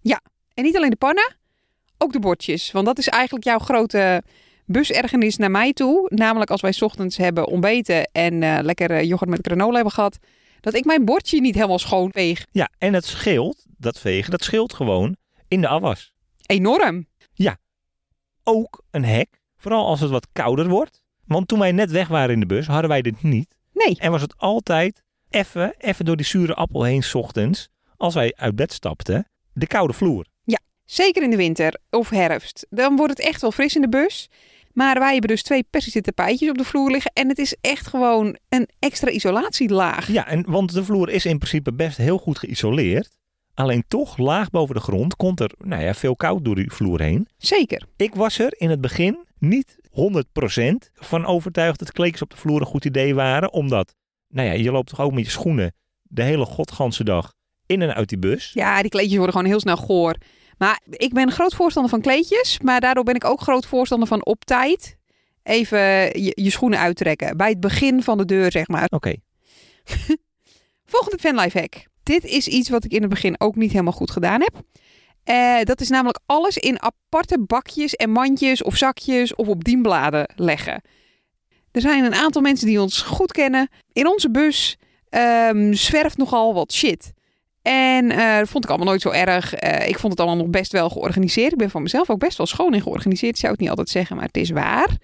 En 0.55 0.63
niet 0.63 0.75
alleen 0.75 0.89
de 0.89 0.95
pannen, 0.95 1.35
ook 1.97 2.11
de 2.11 2.19
bordjes. 2.19 2.71
Want 2.71 2.85
dat 2.85 2.97
is 2.97 3.07
eigenlijk 3.07 3.45
jouw 3.45 3.59
grote 3.59 4.23
busergernis 4.65 5.37
naar 5.37 5.51
mij 5.51 5.73
toe. 5.73 6.11
Namelijk 6.13 6.51
als 6.51 6.61
wij 6.61 6.71
's 6.71 6.81
ochtends 6.81 7.17
hebben 7.17 7.47
ontbeten 7.47 8.09
en 8.11 8.43
eh, 8.43 8.57
lekker 8.61 8.91
eh, 8.91 9.03
yoghurt 9.03 9.29
met 9.29 9.45
granola 9.47 9.75
hebben 9.75 9.93
gehad. 9.93 10.17
Dat 10.59 10.73
ik 10.73 10.85
mijn 10.85 11.05
bordje 11.05 11.41
niet 11.41 11.55
helemaal 11.55 11.79
schoon 11.79 12.11
veeg. 12.11 12.45
Ja, 12.51 12.69
en 12.77 12.93
het 12.93 13.05
scheelt, 13.05 13.65
dat 13.77 13.99
vegen, 13.99 14.31
dat 14.31 14.43
scheelt 14.43 14.73
gewoon 14.73 15.15
in 15.47 15.61
de 15.61 15.67
afwas. 15.67 16.13
Enorm. 16.45 17.07
Ook 18.43 18.83
een 18.91 19.05
hek, 19.05 19.41
vooral 19.57 19.85
als 19.85 19.99
het 19.99 20.09
wat 20.09 20.27
kouder 20.31 20.67
wordt. 20.67 21.01
Want 21.25 21.47
toen 21.47 21.59
wij 21.59 21.71
net 21.71 21.91
weg 21.91 22.07
waren 22.07 22.33
in 22.33 22.39
de 22.39 22.45
bus, 22.45 22.67
hadden 22.67 22.89
wij 22.89 23.01
dit 23.01 23.23
niet. 23.23 23.55
Nee. 23.73 23.95
En 23.99 24.11
was 24.11 24.21
het 24.21 24.37
altijd 24.37 25.03
even, 25.29 25.75
even 25.77 26.05
door 26.05 26.15
die 26.15 26.25
zure 26.25 26.53
appel 26.53 26.83
heen 26.83 27.03
's 27.03 27.13
ochtends, 27.13 27.69
als 27.97 28.13
wij 28.13 28.33
uit 28.35 28.55
bed 28.55 28.73
stapten, 28.73 29.29
de 29.53 29.67
koude 29.67 29.93
vloer. 29.93 30.25
Zeker 30.85 31.23
in 31.23 31.29
de 31.29 31.37
winter 31.37 31.77
of 31.89 32.09
herfst. 32.09 32.65
Dan 32.69 32.95
wordt 32.95 33.17
het 33.17 33.27
echt 33.27 33.41
wel 33.41 33.51
fris 33.51 33.75
in 33.75 33.81
de 33.81 33.89
bus. 33.89 34.29
Maar 34.73 34.99
wij 34.99 35.11
hebben 35.11 35.29
dus 35.29 35.43
twee 35.43 35.63
persische 35.69 36.01
tapijtjes 36.01 36.49
op 36.49 36.57
de 36.57 36.63
vloer 36.63 36.91
liggen. 36.91 37.11
En 37.13 37.27
het 37.27 37.37
is 37.37 37.55
echt 37.61 37.87
gewoon 37.87 38.37
een 38.49 38.69
extra 38.79 39.09
isolatielaag. 39.09 40.07
Ja, 40.11 40.27
en, 40.27 40.45
want 40.47 40.73
de 40.73 40.83
vloer 40.83 41.09
is 41.09 41.25
in 41.25 41.37
principe 41.37 41.73
best 41.73 41.97
heel 41.97 42.17
goed 42.17 42.39
geïsoleerd. 42.39 43.17
Alleen 43.53 43.83
toch, 43.87 44.17
laag 44.17 44.49
boven 44.49 44.75
de 44.75 44.81
grond, 44.81 45.15
komt 45.15 45.39
er 45.39 45.51
nou 45.57 45.83
ja, 45.83 45.93
veel 45.93 46.15
koud 46.15 46.45
door 46.45 46.55
die 46.55 46.71
vloer 46.71 47.01
heen. 47.01 47.27
Zeker. 47.37 47.85
Ik 47.97 48.15
was 48.15 48.39
er 48.39 48.53
in 48.57 48.69
het 48.69 48.81
begin 48.81 49.17
niet 49.39 49.77
100% 49.89 49.91
van 50.93 51.25
overtuigd 51.25 51.79
dat 51.79 51.91
kleedjes 51.91 52.21
op 52.21 52.29
de 52.29 52.37
vloer 52.37 52.59
een 52.59 52.67
goed 52.67 52.85
idee 52.85 53.15
waren. 53.15 53.53
Omdat, 53.53 53.95
nou 54.27 54.47
ja, 54.47 54.53
je 54.53 54.71
loopt 54.71 54.89
toch 54.89 55.01
ook 55.01 55.13
met 55.13 55.25
je 55.25 55.31
schoenen 55.31 55.73
de 56.01 56.23
hele 56.23 56.45
godganse 56.45 57.03
dag 57.03 57.33
in 57.65 57.81
en 57.81 57.95
uit 57.95 58.09
die 58.09 58.17
bus. 58.17 58.51
Ja, 58.53 58.81
die 58.81 58.91
kleedjes 58.91 59.15
worden 59.15 59.35
gewoon 59.35 59.49
heel 59.49 59.59
snel 59.59 59.77
goor. 59.77 60.15
Maar 60.57 60.81
ik 60.89 61.13
ben 61.13 61.31
groot 61.31 61.55
voorstander 61.55 61.91
van 61.91 62.01
kleedjes. 62.01 62.59
Maar 62.59 62.79
daardoor 62.79 63.03
ben 63.03 63.15
ik 63.15 63.25
ook 63.25 63.41
groot 63.41 63.65
voorstander 63.65 64.07
van 64.07 64.25
op 64.25 64.45
tijd 64.45 64.97
even 65.43 65.79
je, 66.23 66.31
je 66.35 66.49
schoenen 66.49 66.79
uittrekken. 66.79 67.37
Bij 67.37 67.49
het 67.49 67.59
begin 67.59 68.03
van 68.03 68.17
de 68.17 68.25
deur, 68.25 68.51
zeg 68.51 68.67
maar. 68.67 68.87
Oké, 68.89 69.15
Volgende 70.85 71.17
fanlife 71.19 71.59
hack. 71.59 71.85
Dit 72.03 72.23
is 72.23 72.47
iets 72.47 72.69
wat 72.69 72.83
ik 72.83 72.91
in 72.91 73.01
het 73.01 73.09
begin 73.09 73.39
ook 73.39 73.55
niet 73.55 73.71
helemaal 73.71 73.93
goed 73.93 74.11
gedaan 74.11 74.41
heb. 74.41 74.61
Eh, 75.23 75.61
dat 75.63 75.81
is 75.81 75.89
namelijk 75.89 76.19
alles 76.25 76.57
in 76.57 76.81
aparte 76.81 77.39
bakjes 77.39 77.95
en 77.95 78.09
mandjes 78.09 78.63
of 78.63 78.77
zakjes 78.77 79.35
of 79.35 79.47
op 79.47 79.63
dienbladen 79.63 80.33
leggen. 80.35 80.81
Er 81.71 81.81
zijn 81.81 82.05
een 82.05 82.15
aantal 82.15 82.41
mensen 82.41 82.67
die 82.67 82.81
ons 82.81 83.01
goed 83.01 83.31
kennen. 83.31 83.69
In 83.93 84.07
onze 84.07 84.31
bus 84.31 84.77
ehm, 85.09 85.73
zwerft 85.73 86.17
nogal 86.17 86.53
wat 86.53 86.73
shit. 86.73 87.13
En 87.67 88.11
eh, 88.11 88.37
dat 88.37 88.49
vond 88.49 88.63
ik 88.63 88.69
allemaal 88.69 88.87
nooit 88.87 89.01
zo 89.01 89.09
erg. 89.09 89.53
Eh, 89.53 89.87
ik 89.87 89.99
vond 89.99 90.11
het 90.11 90.21
allemaal 90.21 90.43
nog 90.43 90.53
best 90.53 90.71
wel 90.71 90.89
georganiseerd. 90.89 91.51
Ik 91.51 91.57
ben 91.57 91.69
van 91.69 91.81
mezelf 91.81 92.09
ook 92.09 92.19
best 92.19 92.37
wel 92.37 92.47
schoon 92.47 92.73
en 92.73 92.81
georganiseerd. 92.81 93.33
Ik 93.33 93.39
zou 93.39 93.51
het 93.51 93.61
niet 93.61 93.69
altijd 93.69 93.89
zeggen, 93.89 94.15
maar 94.15 94.25
het 94.25 94.37
is 94.37 94.49
waar. 94.49 94.97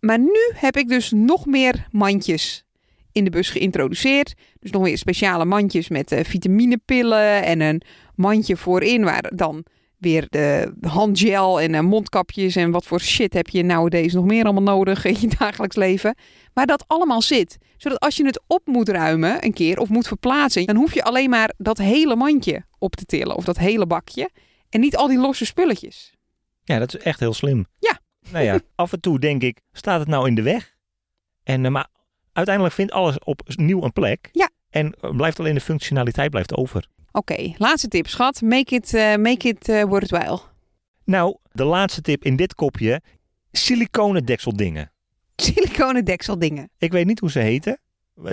Maar 0.00 0.18
nu 0.18 0.52
heb 0.54 0.76
ik 0.76 0.88
dus 0.88 1.10
nog 1.10 1.46
meer 1.46 1.86
mandjes 1.90 2.64
in 3.12 3.24
de 3.24 3.30
bus 3.30 3.50
geïntroduceerd. 3.50 4.34
Dus 4.60 4.70
nog 4.70 4.82
weer 4.82 4.98
speciale 4.98 5.44
mandjes 5.44 5.88
met 5.88 6.12
eh, 6.12 6.24
vitaminepillen 6.24 7.42
en 7.42 7.60
een 7.60 7.82
mandje 8.14 8.56
voorin 8.56 9.04
waar 9.04 9.30
dan 9.34 9.64
weer 10.04 10.26
de 10.28 10.72
handgel 10.80 11.60
en 11.60 11.74
eh, 11.74 11.80
mondkapjes 11.80 12.56
en 12.56 12.70
wat 12.70 12.86
voor 12.86 13.00
shit 13.00 13.32
heb 13.32 13.48
je 13.48 13.62
nowadays 13.62 14.12
nog 14.12 14.24
meer 14.24 14.44
allemaal 14.44 14.76
nodig 14.76 15.04
in 15.04 15.16
je 15.20 15.28
dagelijks 15.38 15.76
leven. 15.76 16.16
Maar 16.52 16.66
dat 16.66 16.84
allemaal 16.86 17.22
zit. 17.22 17.58
Zodat 17.76 18.00
als 18.00 18.16
je 18.16 18.26
het 18.26 18.42
op 18.46 18.66
moet 18.66 18.88
ruimen 18.88 19.44
een 19.44 19.52
keer 19.52 19.78
of 19.78 19.88
moet 19.88 20.06
verplaatsen, 20.06 20.66
dan 20.66 20.76
hoef 20.76 20.94
je 20.94 21.04
alleen 21.04 21.30
maar 21.30 21.54
dat 21.56 21.78
hele 21.78 22.16
mandje 22.16 22.64
op 22.78 22.96
te 22.96 23.04
tillen 23.04 23.36
of 23.36 23.44
dat 23.44 23.58
hele 23.58 23.86
bakje. 23.86 24.30
En 24.68 24.80
niet 24.80 24.96
al 24.96 25.08
die 25.08 25.18
losse 25.18 25.44
spulletjes. 25.44 26.14
ja, 26.64 26.78
dat 26.78 26.94
is 26.94 27.00
echt 27.00 27.20
heel 27.20 27.34
slim. 27.34 27.66
Ja. 27.78 27.98
Nou 28.30 28.44
ja, 28.44 28.60
af 28.74 28.92
en 28.92 29.00
toe 29.00 29.18
denk 29.18 29.42
ik, 29.42 29.60
staat 29.72 30.00
het 30.00 30.08
nou 30.08 30.26
in 30.26 30.34
de 30.34 30.42
weg? 30.42 30.74
En, 31.42 31.64
eh, 31.64 31.70
maar 31.70 31.86
uiteindelijk 32.32 32.74
vindt 32.74 32.92
alles 32.92 33.18
opnieuw 33.18 33.82
een 33.82 33.92
plek. 33.92 34.28
Ja. 34.32 34.50
En 34.70 34.94
eh, 35.00 35.16
blijft 35.16 35.38
alleen 35.38 35.54
de 35.54 35.60
functionaliteit 35.60 36.30
blijft 36.30 36.56
over. 36.56 36.88
Oké, 37.16 37.54
laatste 37.58 37.88
tip, 37.88 38.06
schat. 38.08 38.40
Make 38.42 38.74
it, 38.74 38.94
eh, 38.94 39.16
make 39.16 39.48
it 39.48 39.68
eh, 39.68 39.82
worthwhile. 39.84 40.40
Nou, 41.04 41.36
de 41.52 41.64
laatste 41.64 42.00
tip 42.00 42.24
in 42.24 42.36
dit 42.36 42.54
kopje. 42.54 43.00
Siliconen 43.52 44.24
dekseldingen. 44.24 44.92
Siliconen 45.36 46.04
dekseldingen. 46.04 46.70
Ik 46.78 46.92
weet 46.92 47.06
niet 47.06 47.20
hoe 47.20 47.30
ze 47.30 47.38
heten. 47.38 47.78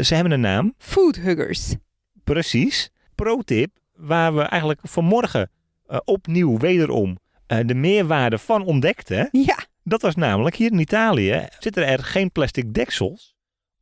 Ze 0.01 0.13
hebben 0.15 0.31
een 0.33 0.39
naam. 0.41 0.73
Food 0.77 1.15
huggers. 1.15 1.75
Precies. 2.23 2.89
Pro-tip, 3.15 3.69
waar 3.95 4.35
we 4.35 4.41
eigenlijk 4.41 4.79
vanmorgen 4.83 5.51
eh, 5.85 5.97
opnieuw 6.05 6.57
wederom 6.57 7.17
de 7.65 7.73
meerwaarde 7.75 8.37
van 8.37 8.65
ontdekten. 8.65 9.29
Ja, 9.31 9.57
Dat 9.83 10.01
was 10.01 10.15
namelijk 10.15 10.55
hier 10.55 10.71
in 10.71 10.79
Italië 10.79 11.47
zitten 11.59 11.87
er 11.87 12.03
geen 12.03 12.31
plastic 12.31 12.73
deksels 12.73 13.35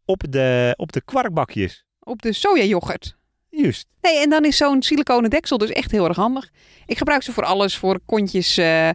op 0.06 0.24
de, 0.30 0.74
op 0.78 0.92
de 0.92 1.02
kwarkbakjes. 1.02 1.86
op 2.00 2.22
de 2.22 2.34
sojayoghurt. 2.34 3.18
Juist. 3.62 3.88
Nee, 4.02 4.22
en 4.22 4.30
dan 4.30 4.46
is 4.46 4.58
zo'n 4.58 4.82
siliconen 4.82 5.30
deksel 5.30 5.58
dus 5.58 5.70
echt 5.70 5.92
heel 5.92 6.08
erg 6.08 6.16
handig. 6.16 6.50
Ik 6.86 6.98
gebruik 6.98 7.24
ze 7.24 7.34
voor 7.34 7.46
alles, 7.46 7.78
voor 7.78 8.00
kontjes 8.06 8.58
eh, 8.58 8.90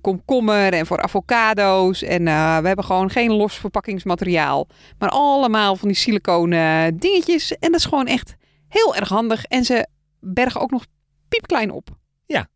komkommer 0.00 0.72
en 0.72 0.86
voor 0.86 1.02
avocado's. 1.02 2.02
En 2.02 2.28
eh, 2.28 2.58
we 2.58 2.66
hebben 2.66 2.84
gewoon 2.84 3.10
geen 3.10 3.32
los 3.32 3.54
verpakkingsmateriaal. 3.54 4.66
Maar 4.98 5.08
allemaal 5.08 5.76
van 5.76 5.88
die 5.88 5.96
siliconen 5.96 6.96
dingetjes. 6.98 7.52
En 7.58 7.70
dat 7.70 7.80
is 7.80 7.86
gewoon 7.86 8.06
echt 8.06 8.34
heel 8.68 8.94
erg 8.94 9.08
handig. 9.08 9.44
En 9.44 9.64
ze 9.64 9.86
bergen 10.20 10.60
ook 10.60 10.70
nog 10.70 10.86
piepklein 11.28 11.70
op. 11.70 11.88
Ja. 12.26 12.48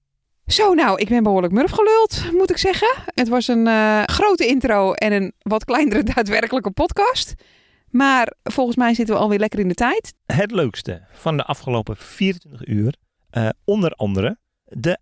Zo, 0.47 0.75
nou, 0.75 0.99
ik 0.99 1.09
ben 1.09 1.23
behoorlijk 1.23 1.53
murf 1.53 1.71
geluld, 1.71 2.33
moet 2.33 2.51
ik 2.51 2.57
zeggen. 2.57 2.89
Het 3.15 3.29
was 3.29 3.49
een 3.49 3.69
grote 4.07 4.47
intro 4.47 4.93
en 4.93 5.13
een 5.13 5.33
wat 5.39 5.65
kleinere 5.65 6.03
daadwerkelijke 6.15 6.71
podcast. 6.71 7.35
Maar 7.91 8.33
volgens 8.43 8.77
mij 8.77 8.95
zitten 8.95 9.15
we 9.15 9.21
alweer 9.21 9.39
lekker 9.39 9.59
in 9.59 9.69
de 9.69 9.75
tijd. 9.75 10.15
Het 10.27 10.51
leukste 10.51 11.03
van 11.13 11.37
de 11.37 11.45
afgelopen 11.45 11.97
24 11.97 12.67
uur, 12.67 12.95
eh, 13.31 13.49
onder 13.65 13.93
andere 13.93 14.39
de 14.65 14.99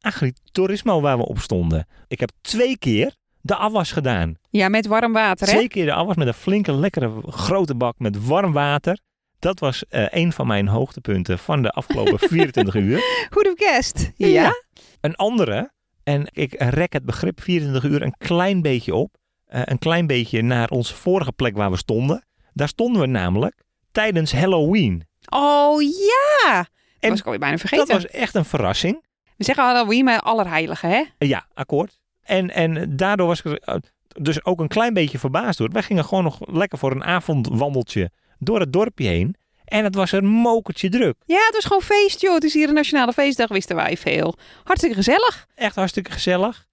agriturismo 0.00 1.00
waar 1.00 1.16
we 1.18 1.26
op 1.26 1.38
stonden. 1.38 1.86
Ik 2.08 2.20
heb 2.20 2.30
twee 2.40 2.78
keer 2.78 3.14
de 3.40 3.54
afwas 3.56 3.92
gedaan. 3.92 4.34
Ja, 4.50 4.68
met 4.68 4.86
warm 4.86 5.12
water, 5.12 5.46
hè? 5.46 5.52
Twee 5.52 5.68
keer 5.68 5.84
de 5.84 5.92
afwas 5.92 6.16
met 6.16 6.26
een 6.26 6.34
flinke, 6.34 6.72
lekkere, 6.72 7.12
grote 7.26 7.74
bak 7.74 7.98
met 7.98 8.26
warm 8.26 8.52
water. 8.52 8.98
Dat 9.38 9.58
was 9.60 9.86
eh, 9.88 10.06
een 10.10 10.32
van 10.32 10.46
mijn 10.46 10.68
hoogtepunten 10.68 11.38
van 11.38 11.62
de 11.62 11.70
afgelopen 11.70 12.18
24 12.28 12.74
uur. 12.74 12.96
Have 13.30 13.52
guessed? 13.56 14.12
Ja? 14.16 14.26
Ja. 14.26 14.62
Een 15.00 15.16
andere, 15.16 15.72
en 16.02 16.28
ik 16.32 16.54
rek 16.58 16.92
het 16.92 17.04
begrip 17.04 17.40
24 17.40 17.90
uur 17.90 18.02
een 18.02 18.14
klein 18.18 18.62
beetje 18.62 18.94
op. 18.94 19.16
eh, 19.52 19.60
een 19.64 19.78
klein 19.78 20.06
beetje 20.06 20.42
naar 20.42 20.68
onze 20.68 20.94
vorige 20.94 21.32
plek 21.32 21.56
waar 21.56 21.70
we 21.70 21.76
stonden. 21.76 22.24
Daar 22.52 22.68
stonden 22.68 23.00
we 23.00 23.06
namelijk 23.06 23.62
tijdens 23.90 24.32
Halloween. 24.32 25.06
Oh 25.28 25.82
ja! 25.82 26.56
Dat 26.56 26.66
En 27.00 27.10
was 27.10 27.18
ik 27.18 27.24
alweer 27.24 27.40
bijna 27.40 27.56
vergeten. 27.56 27.86
Dat 27.86 28.02
was 28.02 28.10
echt 28.10 28.34
een 28.34 28.44
verrassing. 28.44 29.04
We 29.36 29.44
zeggen 29.44 29.64
Halloween, 29.64 30.04
maar 30.04 30.20
allerheilige, 30.20 30.86
hè? 30.86 31.04
Ja, 31.18 31.46
akkoord. 31.54 32.00
En, 32.22 32.50
en 32.50 32.96
daardoor 32.96 33.26
was 33.26 33.42
ik 33.42 33.52
eh, 33.52 33.74
dus 34.08 34.44
ook 34.44 34.60
een 34.60 34.68
klein 34.68 34.94
beetje 34.94 35.18
verbaasd 35.18 35.58
door. 35.58 35.70
Wij 35.70 35.82
gingen 35.82 36.04
gewoon 36.04 36.24
nog 36.24 36.38
lekker 36.50 36.78
voor 36.78 36.90
een 36.90 37.04
avondwandeltje 37.04 38.10
door 38.38 38.60
het 38.60 38.72
dorpje 38.72 39.08
heen. 39.08 39.36
En 39.64 39.84
het 39.84 39.94
was 39.94 40.12
een 40.12 40.26
mokertje 40.26 40.88
druk. 40.88 41.16
Ja, 41.24 41.44
het 41.44 41.54
was 41.54 41.64
gewoon 41.64 41.82
feest, 41.82 42.20
joh. 42.20 42.34
Het 42.34 42.44
is 42.44 42.54
hier 42.54 42.68
een 42.68 42.74
nationale 42.74 43.12
feestdag, 43.12 43.48
wisten 43.48 43.76
wij 43.76 43.96
veel. 43.96 44.34
Hartstikke 44.64 44.96
gezellig. 44.96 45.46
Echt 45.54 45.76
hartstikke 45.76 46.10
gezellig. 46.10 46.66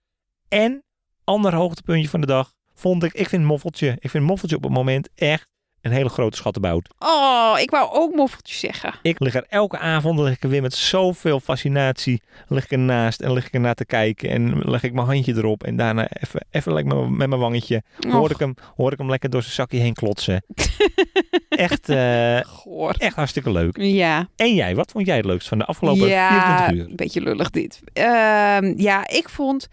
En 0.48 0.84
ander 1.24 1.54
hoogtepuntje 1.56 2.10
van 2.10 2.22
de 2.22 2.28
dag 2.28 2.58
vond 2.80 3.04
ik, 3.04 3.14
ik 3.14 3.30
vind 3.30 3.44
Moffeltje. 3.44 3.98
Ik 4.00 4.10
vind 4.10 4.24
Moffeltje 4.24 4.56
op 4.56 4.64
het 4.64 4.72
moment 4.72 5.10
echt 5.16 5.48
een 5.82 5.92
hele 5.92 6.10
grote 6.10 6.38
schattenbout. 6.38 6.90
Oh, 7.00 7.56
ik 7.60 7.70
wou 7.70 7.92
ook 7.92 8.16
moffeltjes 8.16 8.60
zeggen. 8.60 8.94
Ik 9.02 9.20
lig 9.20 9.36
er 9.36 9.46
elke 9.50 9.78
avond, 9.78 10.20
lig 10.20 10.34
ik 10.34 10.44
er 10.44 10.50
weer 10.50 10.62
met 10.62 10.74
zoveel 10.74 11.40
fascinatie, 11.40 12.22
lig 12.48 12.64
ik 12.64 12.72
ernaast 12.72 13.22
en 13.22 13.34
lig 13.34 13.46
ik 13.48 13.54
er 13.54 13.60
naar 13.60 13.76
te 13.76 13.86
kijken. 13.86 14.30
En 14.30 14.60
leg 14.70 14.84
ik 14.84 14.94
mijn 14.94 15.08
handje 15.08 15.36
erop 15.36 15.64
en 15.64 15.76
daarna 15.76 16.08
even, 16.10 16.46
even 16.52 16.74
lekker 16.74 16.96
met, 16.96 17.10
met 17.10 17.30
mijn 17.30 17.42
wangetje, 17.42 17.84
hoor 18.10 18.32
ik, 18.32 18.40
hem, 18.40 18.54
hoor 18.76 18.92
ik 18.92 18.98
hem 18.98 19.10
lekker 19.10 19.30
door 19.30 19.42
zijn 19.42 19.54
zakje 19.54 19.80
heen 19.80 19.94
klotsen. 19.94 20.44
echt, 21.50 21.90
eh, 21.90 22.40
goor. 22.40 22.96
echt 22.98 23.16
hartstikke 23.16 23.52
leuk. 23.52 23.78
Ja. 23.78 24.30
En 24.36 24.56
jij, 24.56 24.76
wat 24.76 24.92
vond 24.92 25.06
jij 25.06 25.16
het 25.16 25.26
leukst 25.26 25.48
van 25.48 25.58
de 25.58 25.66
afgelopen 25.66 26.08
ja, 26.08 26.30
24 26.30 26.78
uur? 26.78 26.90
een 26.90 26.96
beetje 26.96 27.22
lullig 27.22 27.50
dit. 27.50 27.82
Ehm, 27.94 28.74
ja, 28.78 29.08
ik 29.08 29.30
vond 29.30 29.68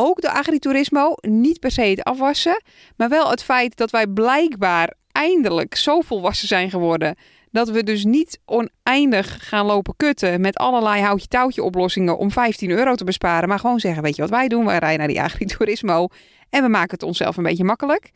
ook 0.00 0.20
de 0.20 0.30
agriturismo. 0.30 1.14
Niet 1.20 1.60
per 1.60 1.70
se 1.70 1.82
het 1.82 2.02
afwassen, 2.02 2.62
maar 2.96 3.08
wel 3.08 3.30
het 3.30 3.42
feit 3.42 3.76
dat 3.76 3.90
wij 3.90 4.06
blijkbaar 4.06 4.94
eindelijk 5.12 5.74
zo 5.74 6.00
volwassen 6.00 6.48
zijn 6.48 6.70
geworden. 6.70 7.16
Dat 7.50 7.68
we 7.70 7.84
dus 7.84 8.04
niet 8.04 8.40
oneindig 8.44 9.48
gaan 9.48 9.66
lopen 9.66 9.96
kutten 9.96 10.40
met 10.40 10.56
allerlei 10.56 11.02
houtje-touwtje 11.02 11.62
oplossingen 11.62 12.18
om 12.18 12.30
15 12.30 12.70
euro 12.70 12.94
te 12.94 13.04
besparen. 13.04 13.48
Maar 13.48 13.58
gewoon 13.58 13.80
zeggen, 13.80 14.02
weet 14.02 14.16
je 14.16 14.22
wat 14.22 14.30
wij 14.30 14.48
doen? 14.48 14.64
Wij 14.64 14.78
rijden 14.78 14.98
naar 14.98 15.08
die 15.08 15.20
agriturismo 15.22 16.08
en 16.50 16.62
we 16.62 16.68
maken 16.68 16.90
het 16.90 17.02
onszelf 17.02 17.36
een 17.36 17.42
beetje 17.42 17.64
makkelijk. 17.64 18.10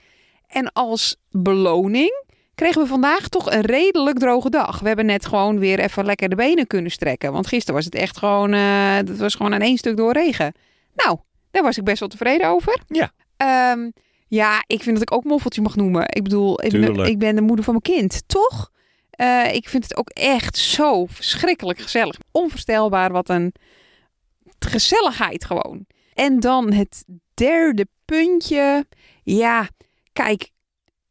En 0.47 0.73
als 0.73 1.17
beloning 1.31 2.25
kregen 2.55 2.83
we 2.83 2.89
vandaag 2.89 3.29
toch 3.29 3.53
een 3.53 3.61
redelijk 3.61 4.19
droge 4.19 4.51
dag. 4.51 4.81
We 4.81 4.87
hebben 4.87 5.07
net 5.07 5.27
gewoon 5.27 5.59
weer 5.59 5.79
even 5.79 6.05
lekker 6.05 6.29
de 6.29 6.37
benen 6.37 6.67
kunnen 6.67 6.91
strekken. 6.91 7.33
Want 7.33 7.47
gisteren 7.47 7.75
was 7.75 7.85
het 7.85 7.95
echt 7.95 8.19
gewoon, 8.19 8.53
eh 8.53 8.95
het 8.95 9.19
was 9.19 9.35
gewoon 9.35 9.55
aan 9.55 9.61
één 9.61 9.77
stuk 9.77 9.97
door 9.97 10.13
regen. 10.13 10.53
Nou, 10.95 11.19
daar 11.55 11.63
was 11.63 11.79
ik 11.79 11.85
best 11.85 12.01
wel 12.01 12.09
tevreden 12.09 12.49
over. 12.49 12.81
Ja. 12.87 13.13
Ehm, 13.37 13.91
ja, 14.29 14.65
ik 14.67 14.83
vind 14.83 14.99
dat 14.99 15.11
ik 15.11 15.13
ook 15.13 15.25
moffeltje 15.25 15.63
mag 15.63 15.77
noemen. 15.77 16.07
Ik 16.09 16.23
bedoel, 16.23 16.65
ik 16.65 16.71
ben, 16.71 16.85
Tuurlijk. 16.85 17.09
ik 17.09 17.19
ben 17.19 17.35
de 17.35 17.41
moeder 17.41 17.65
van 17.65 17.79
mijn 17.83 17.99
kind, 17.99 18.23
toch? 18.27 18.71
Eh, 19.11 19.55
ik 19.55 19.69
vind 19.69 19.83
het 19.83 19.97
ook 19.97 20.09
echt 20.09 20.57
zo 20.57 21.07
verschrikkelijk 21.07 21.79
gezellig. 21.79 22.17
Onvoorstelbaar 22.31 23.13
wat 23.13 23.29
een 23.29 23.55
gezelligheid 24.59 25.45
gewoon. 25.45 25.87
En 26.15 26.41
dan 26.41 26.73
het 26.73 27.05
derde 27.35 27.87
puntje. 28.05 28.87
Ja, 29.23 29.69
kijk, 30.13 30.51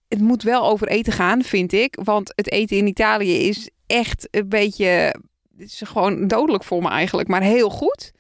het 0.08 0.22
moet 0.22 0.44
wel 0.44 0.64
over 0.64 0.88
eten 0.88 1.14
gaan, 1.14 1.44
vind 1.44 1.74
ik. 1.74 2.00
Want 2.04 2.32
het 2.36 2.52
eten 2.52 2.78
in 2.78 2.88
Italië 2.88 3.36
is 3.36 3.70
echt 3.88 4.28
een 4.32 4.50
beetje... 4.50 4.86
Het 5.58 5.72
is 5.72 5.82
gewoon 5.86 6.28
dodelijk 6.28 6.64
voor 6.64 6.82
me 6.82 6.90
eigenlijk, 6.90 7.28
maar 7.28 7.42
heel 7.42 7.70
goed. 7.70 8.12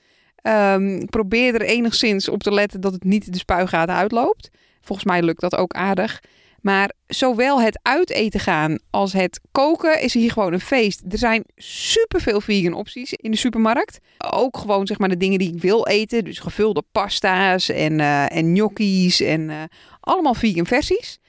Ehm, 0.44 1.06
probeer 1.06 1.54
er 1.54 1.62
enigszins 1.62 2.30
op 2.30 2.44
te 2.44 2.54
letten 2.54 2.82
dat 2.82 2.94
het 2.94 3.04
niet 3.04 3.34
de 3.34 3.38
spuigaten 3.38 3.96
uitloopt. 3.96 4.50
Volgens 4.82 5.08
mij 5.08 5.22
lukt 5.22 5.42
dat 5.42 5.56
ook 5.56 5.74
aardig. 5.74 6.22
Maar 6.62 6.92
zowel 7.08 7.62
het 7.62 7.80
uiteten 7.82 8.40
gaan 8.40 8.80
als 8.90 9.14
het 9.14 9.40
koken 9.52 10.02
is 10.02 10.14
hier 10.14 10.32
gewoon 10.32 10.54
een 10.54 10.60
feest. 10.60 11.02
Er 11.10 11.18
zijn 11.18 11.44
superveel 11.56 12.42
vegan 12.42 12.74
opties 12.74 13.14
in 13.14 13.32
de 13.32 13.38
supermarkt. 13.38 14.00
Ook 14.32 14.58
gewoon 14.58 14.88
zeg 14.88 14.98
maar 14.98 15.10
de 15.10 15.18
dingen 15.18 15.40
die 15.40 15.54
ik 15.56 15.62
wil 15.62 15.88
eten. 15.88 16.24
Dus 16.24 16.40
gevulde 16.40 16.84
pasta's 16.92 17.70
en, 17.70 18.00
eh 18.00 18.36
en 18.36 18.46
gnocchi's 18.46 19.22
en 19.22 19.50
eh, 19.50 19.64
allemaal 20.00 20.34
vegan 20.34 20.66
versies. 20.66 21.20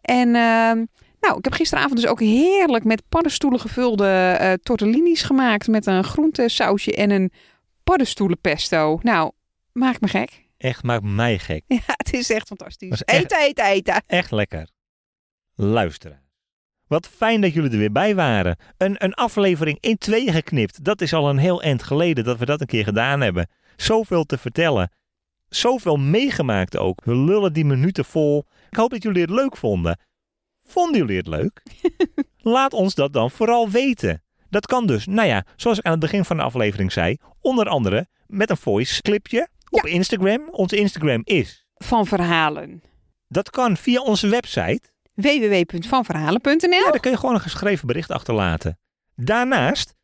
En 0.00 0.28
ehm, 0.34 0.84
nou, 1.20 1.38
ik 1.38 1.44
heb 1.44 1.52
gisteravond 1.52 1.96
dus 1.96 2.06
ook 2.06 2.20
heerlijk 2.20 2.84
met 2.84 3.02
paddenstoelen 3.08 3.60
gevulde 3.60 4.36
eh 4.38 4.52
tortellini's 4.62 5.22
gemaakt. 5.22 5.68
Met 5.68 5.86
een 5.86 6.04
groentesausje 6.04 6.94
en 6.94 7.10
een 7.10 7.32
paddenstoelenpesto. 7.84 8.98
Nou, 9.02 9.32
maakt 9.72 10.00
me 10.00 10.08
gek. 10.08 10.42
Echt 10.56 10.82
maakt 10.82 11.02
mij 11.04 11.38
gek. 11.38 11.62
Ja, 11.68 11.80
het 11.86 12.12
is 12.12 12.30
echt 12.30 12.46
fantastisch. 12.46 12.88
Dat 12.88 12.98
is 12.98 13.04
echt- 13.14 13.22
Eten, 13.32 13.40
eten, 13.40 13.64
eten. 13.64 14.02
Echt 14.06 14.30
lekker. 14.30 14.68
Luisteren. 15.54 16.22
Wat 16.86 17.08
fijn 17.08 17.40
dat 17.40 17.52
jullie 17.52 17.70
er 17.70 17.78
weer 17.78 17.92
bij 17.92 18.14
waren. 18.14 18.56
Een, 18.76 19.04
een 19.04 19.14
aflevering 19.14 19.78
in 19.80 19.98
tweeën 19.98 20.32
geknipt. 20.32 20.84
Dat 20.84 21.00
is 21.00 21.12
al 21.12 21.28
een 21.30 21.38
heel 21.38 21.62
eind 21.62 21.82
geleden 21.82 22.24
dat 22.24 22.38
we 22.38 22.44
dat 22.44 22.60
een 22.60 22.66
keer 22.66 22.84
gedaan 22.84 23.20
hebben. 23.20 23.48
Zoveel 23.76 24.24
te 24.24 24.38
vertellen. 24.38 24.90
Zoveel 25.48 25.96
meegemaakt 25.96 26.76
ook. 26.76 27.04
We 27.04 27.16
lullen 27.16 27.52
die 27.52 27.64
minuten 27.64 28.04
vol. 28.04 28.44
Ik 28.70 28.76
hoop 28.76 28.90
dat 28.90 29.02
jullie 29.02 29.20
het 29.22 29.30
leuk 29.30 29.56
vonden. 29.56 29.98
Vonden 30.64 31.00
jullie 31.00 31.16
het 31.16 31.26
leuk? 31.26 31.62
Laat 32.38 32.72
ons 32.72 32.94
dat 32.94 33.12
dan 33.12 33.30
vooral 33.30 33.70
weten. 33.70 34.22
Dat 34.54 34.66
kan 34.66 34.86
dus, 34.86 35.06
nou 35.06 35.28
ja, 35.28 35.44
zoals 35.56 35.78
ik 35.78 35.84
aan 35.84 35.90
het 35.90 36.00
begin 36.00 36.24
van 36.24 36.36
de 36.36 36.42
aflevering 36.42 36.92
zei, 36.92 37.16
onder 37.40 37.68
andere 37.68 38.08
met 38.26 38.50
een 38.50 38.56
voice 38.56 39.02
clipje 39.02 39.48
op 39.70 39.86
Instagram. 39.86 40.48
Onze 40.50 40.76
Instagram 40.76 41.20
is. 41.24 41.66
Van 41.74 42.06
verhalen. 42.06 42.82
Dat 43.28 43.50
kan 43.50 43.76
via 43.76 44.00
onze 44.00 44.28
website. 44.28 44.80
www.vanverhalen.nl 45.14 46.70
Ja, 46.70 46.90
daar 46.90 47.00
kun 47.00 47.10
je 47.10 47.16
gewoon 47.16 47.34
een 47.34 47.40
geschreven 47.40 47.86
bericht 47.86 48.10
achterlaten. 48.10 48.78
Daarnaast 49.14 49.94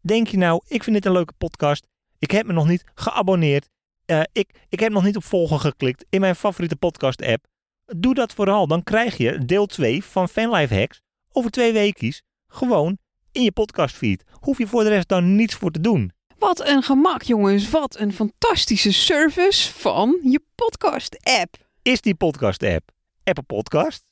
denk 0.00 0.28
je 0.28 0.36
nou, 0.36 0.60
ik 0.66 0.82
vind 0.82 0.96
dit 0.96 1.04
een 1.06 1.12
leuke 1.12 1.34
podcast. 1.38 1.86
Ik 2.18 2.30
heb 2.30 2.46
me 2.46 2.52
nog 2.52 2.68
niet 2.68 2.84
geabonneerd. 2.94 3.68
Eh, 4.04 4.20
ik, 4.32 4.66
ik 4.68 4.80
heb 4.80 4.92
nog 4.92 5.04
niet 5.04 5.16
op 5.16 5.24
volgen 5.24 5.60
geklikt 5.60 6.04
in 6.08 6.20
mijn 6.20 6.36
favoriete 6.36 6.76
podcast 6.76 7.22
app. 7.22 7.46
Doe 7.84 8.14
dat 8.14 8.32
vooral. 8.32 8.66
Dan 8.66 8.82
krijg 8.82 9.16
je 9.16 9.44
deel 9.44 9.66
2 9.66 10.04
van 10.04 10.28
Fanlife 10.28 10.74
Hacks 10.74 11.00
over 11.32 11.50
twee 11.50 11.72
weekjes 11.72 12.22
gewoon 12.46 12.98
in 13.32 13.42
je 13.42 13.52
podcastfeed. 13.52 14.24
Hoef 14.30 14.58
je 14.58 14.66
voor 14.66 14.82
de 14.82 14.88
rest 14.88 15.08
dan 15.08 15.36
niets 15.36 15.54
voor 15.54 15.70
te 15.70 15.80
doen. 15.80 16.12
Wat 16.38 16.66
een 16.66 16.82
gemak, 16.82 17.22
jongens. 17.22 17.70
Wat 17.70 17.98
een 17.98 18.12
fantastische 18.12 18.92
service 18.92 19.72
van 19.72 20.18
je 20.22 20.40
podcast-app. 20.54 21.56
Is 21.82 22.00
die 22.00 22.14
podcast 22.14 22.62
app 22.62 22.90
Apple 23.24 23.42
Podcast? 23.42 24.04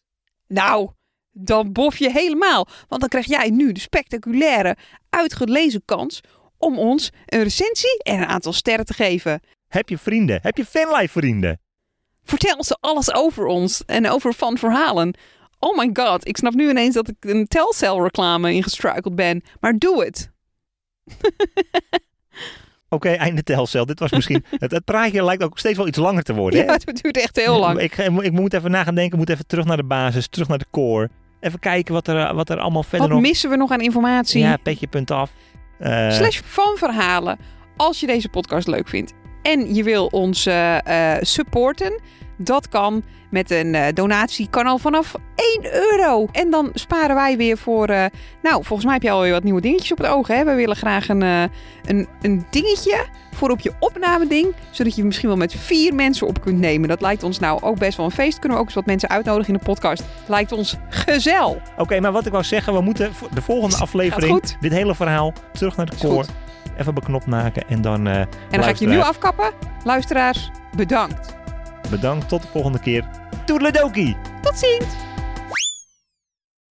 Nou, 0.46 0.90
dan 1.33 1.72
bof 1.72 1.96
je 1.96 2.11
helemaal. 2.11 2.68
Want 2.88 3.00
dan 3.00 3.11
krijg 3.11 3.26
jij 3.26 3.50
nu 3.50 3.72
de 3.72 3.81
spectaculaire, 3.81 4.76
uitgelezen 5.11 5.83
kans 5.85 6.20
om 6.59 6.79
ons 6.79 7.11
een 7.26 7.42
recensie 7.42 8.02
en 8.02 8.20
een 8.20 8.26
aantal 8.26 8.52
sterren 8.52 8.85
te 8.85 8.94
geven. 8.94 9.40
Heb 9.68 9.88
je 9.88 9.98
vrienden? 9.98 10.38
Heb 10.42 10.57
je 10.57 10.64
Fanlife 10.64 11.18
vrienden? 11.18 11.61
Vertel 12.24 12.64
ze 12.64 12.76
alles 12.81 13.14
over 13.14 13.46
ons 13.46 13.83
en 13.85 14.11
over 14.11 14.35
van 14.35 14.59
verhalen. 14.59 15.16
Oh 15.59 15.77
my 15.77 15.90
god, 15.92 16.29
ik 16.29 16.37
snap 16.37 16.55
nu 16.55 16.69
ineens 16.69 16.95
dat 16.95 17.09
ik 17.09 17.16
een 17.21 17.47
Telcel 17.47 18.03
reclame 18.03 18.53
ingestruikeld 18.53 19.14
ben. 19.14 19.42
Maar 19.61 19.79
doe 19.79 20.05
het. 20.05 20.31
Oké, 22.88 23.09
einde 23.09 23.42
telcel. 23.42 23.87
Dit 23.87 23.99
was 23.99 24.11
misschien... 24.11 24.45
het, 24.59 24.71
het 24.71 24.85
praatje 24.85 25.25
lijkt 25.25 25.42
ook 25.42 25.59
steeds 25.59 25.77
wel 25.77 25.87
iets 25.87 25.99
langer 25.99 26.23
te 26.23 26.35
worden. 26.35 26.61
Ja, 26.61 26.66
hè? 26.66 26.73
het 26.73 27.03
duurt 27.03 27.16
echt 27.16 27.37
heel 27.37 27.59
lang. 27.59 27.79
Ik, 27.79 27.97
ik 27.97 28.33
moet 28.33 28.53
even 28.55 28.71
na 28.71 28.85
gaan 28.85 28.95
denken. 28.95 29.12
Ik 29.12 29.19
moet 29.19 29.31
even 29.31 29.47
terug 29.47 29.64
naar 29.64 29.77
de 29.77 29.85
basis. 29.85 30.29
Terug 30.29 30.49
naar 30.49 30.59
de 30.59 30.66
core. 30.71 31.11
Even 31.40 31.59
kijken 31.59 31.95
wat 31.95 32.09
er, 32.09 32.35
wat 32.35 32.51
er 32.51 32.59
allemaal 32.59 32.83
verder 32.83 33.01
Wat 33.01 33.09
nog... 33.09 33.21
missen 33.21 33.51
we 33.51 33.57
nog 33.57 33.71
aan 33.71 33.81
informatie? 33.81 34.40
Ja, 34.40 34.57
petje 34.57 34.87
punt 34.87 35.11
af. 35.11 35.31
Eh, 35.79 36.11
Slash 36.11 36.40
van 36.45 36.77
verhalen. 36.77 37.38
Als 37.77 38.01
je 38.01 38.07
deze 38.07 38.29
podcast 38.29 38.66
leuk 38.66 38.88
vindt 38.88 39.12
en 39.47 39.75
je 39.75 39.83
wil 39.83 40.07
ons 40.07 40.47
eh, 40.47 41.15
eh, 41.15 41.23
supporten, 41.23 42.01
dat 42.37 42.69
kan 42.69 43.03
met 43.31 43.51
een 43.51 43.75
eh, 43.75 43.93
donatie. 43.95 44.49
Kan 44.51 44.67
al 44.67 44.79
vanaf 44.79 45.15
1 45.35 45.75
euro. 45.75 46.27
En 46.33 46.51
dan 46.51 46.71
sparen 46.75 47.15
wij 47.15 47.37
weer 47.37 47.59
voor. 47.59 47.87
nou, 48.43 48.65
volgens 48.65 48.85
mij 48.85 48.93
heb 48.93 49.03
je 49.03 49.11
alweer 49.11 49.33
wat 49.33 49.43
nieuwe 49.43 49.61
dingetjes 49.61 49.93
op 49.93 49.99
het 49.99 50.07
oog. 50.07 50.27
Hè? 50.27 50.45
We 50.45 50.55
willen 50.55 50.77
graag 50.77 51.09
een, 51.09 51.21
een, 51.21 52.09
een 52.21 52.47
dingetje 52.51 53.07
voor 53.33 53.51
op 53.51 53.61
je 53.61 53.73
opnameding. 53.79 54.55
Zodat 54.71 54.97
je 54.97 55.05
misschien 55.05 55.29
wel 55.29 55.37
met 55.37 55.55
vier 55.55 55.95
mensen 55.95 56.27
op 56.27 56.41
kunt 56.41 56.59
nemen. 56.59 56.89
Dat 56.89 57.01
lijkt 57.01 57.23
ons 57.23 57.39
nou 57.39 57.63
ook 57.63 57.79
best 57.79 57.97
wel 57.97 58.07
een 58.07 58.13
feest. 58.13 58.39
Kunnen 58.39 58.57
we 58.57 58.63
ook 58.63 58.69
eens 58.69 58.77
wat 58.77 58.87
mensen 58.87 59.09
uitnodigen 59.09 59.53
in 59.53 59.59
de 59.59 59.65
podcast. 59.65 60.05
Lijkt 60.27 60.53
ons 60.53 60.77
gezel. 60.89 61.61
Oké, 61.77 62.01
maar 62.01 62.13
wat 62.13 62.27
ik 62.27 62.33
wou 62.33 62.45
zeggen. 62.45 62.73
We 62.73 62.81
moeten 62.81 63.15
voor 63.15 63.29
de 63.35 63.43
volgende 63.43 63.77
aflevering... 63.77 64.57
Dit 64.61 64.73
hele 64.73 64.95
verhaal 64.95 65.33
terug 65.53 65.77
naar 65.77 65.87
de 65.87 65.97
goed. 65.97 66.29
Even 66.76 66.94
beknopt 66.94 67.26
maken. 67.26 67.68
En 67.68 67.81
dan... 67.81 68.07
eh 68.07 68.20
En 68.20 68.29
dan 68.50 68.62
ga 68.62 68.68
ik 68.68 68.76
je 68.76 68.87
nu 68.87 69.00
afkappen. 69.00 69.52
Luisteraars, 69.85 70.50
bedankt. 70.76 71.37
Bedankt. 71.90 72.29
Tot 72.29 72.42
de 72.42 72.48
volgende 72.48 72.79
keer. 72.79 73.05
Toedeledokie! 73.44 74.16
Tot 74.42 74.59
ziens. 74.59 74.94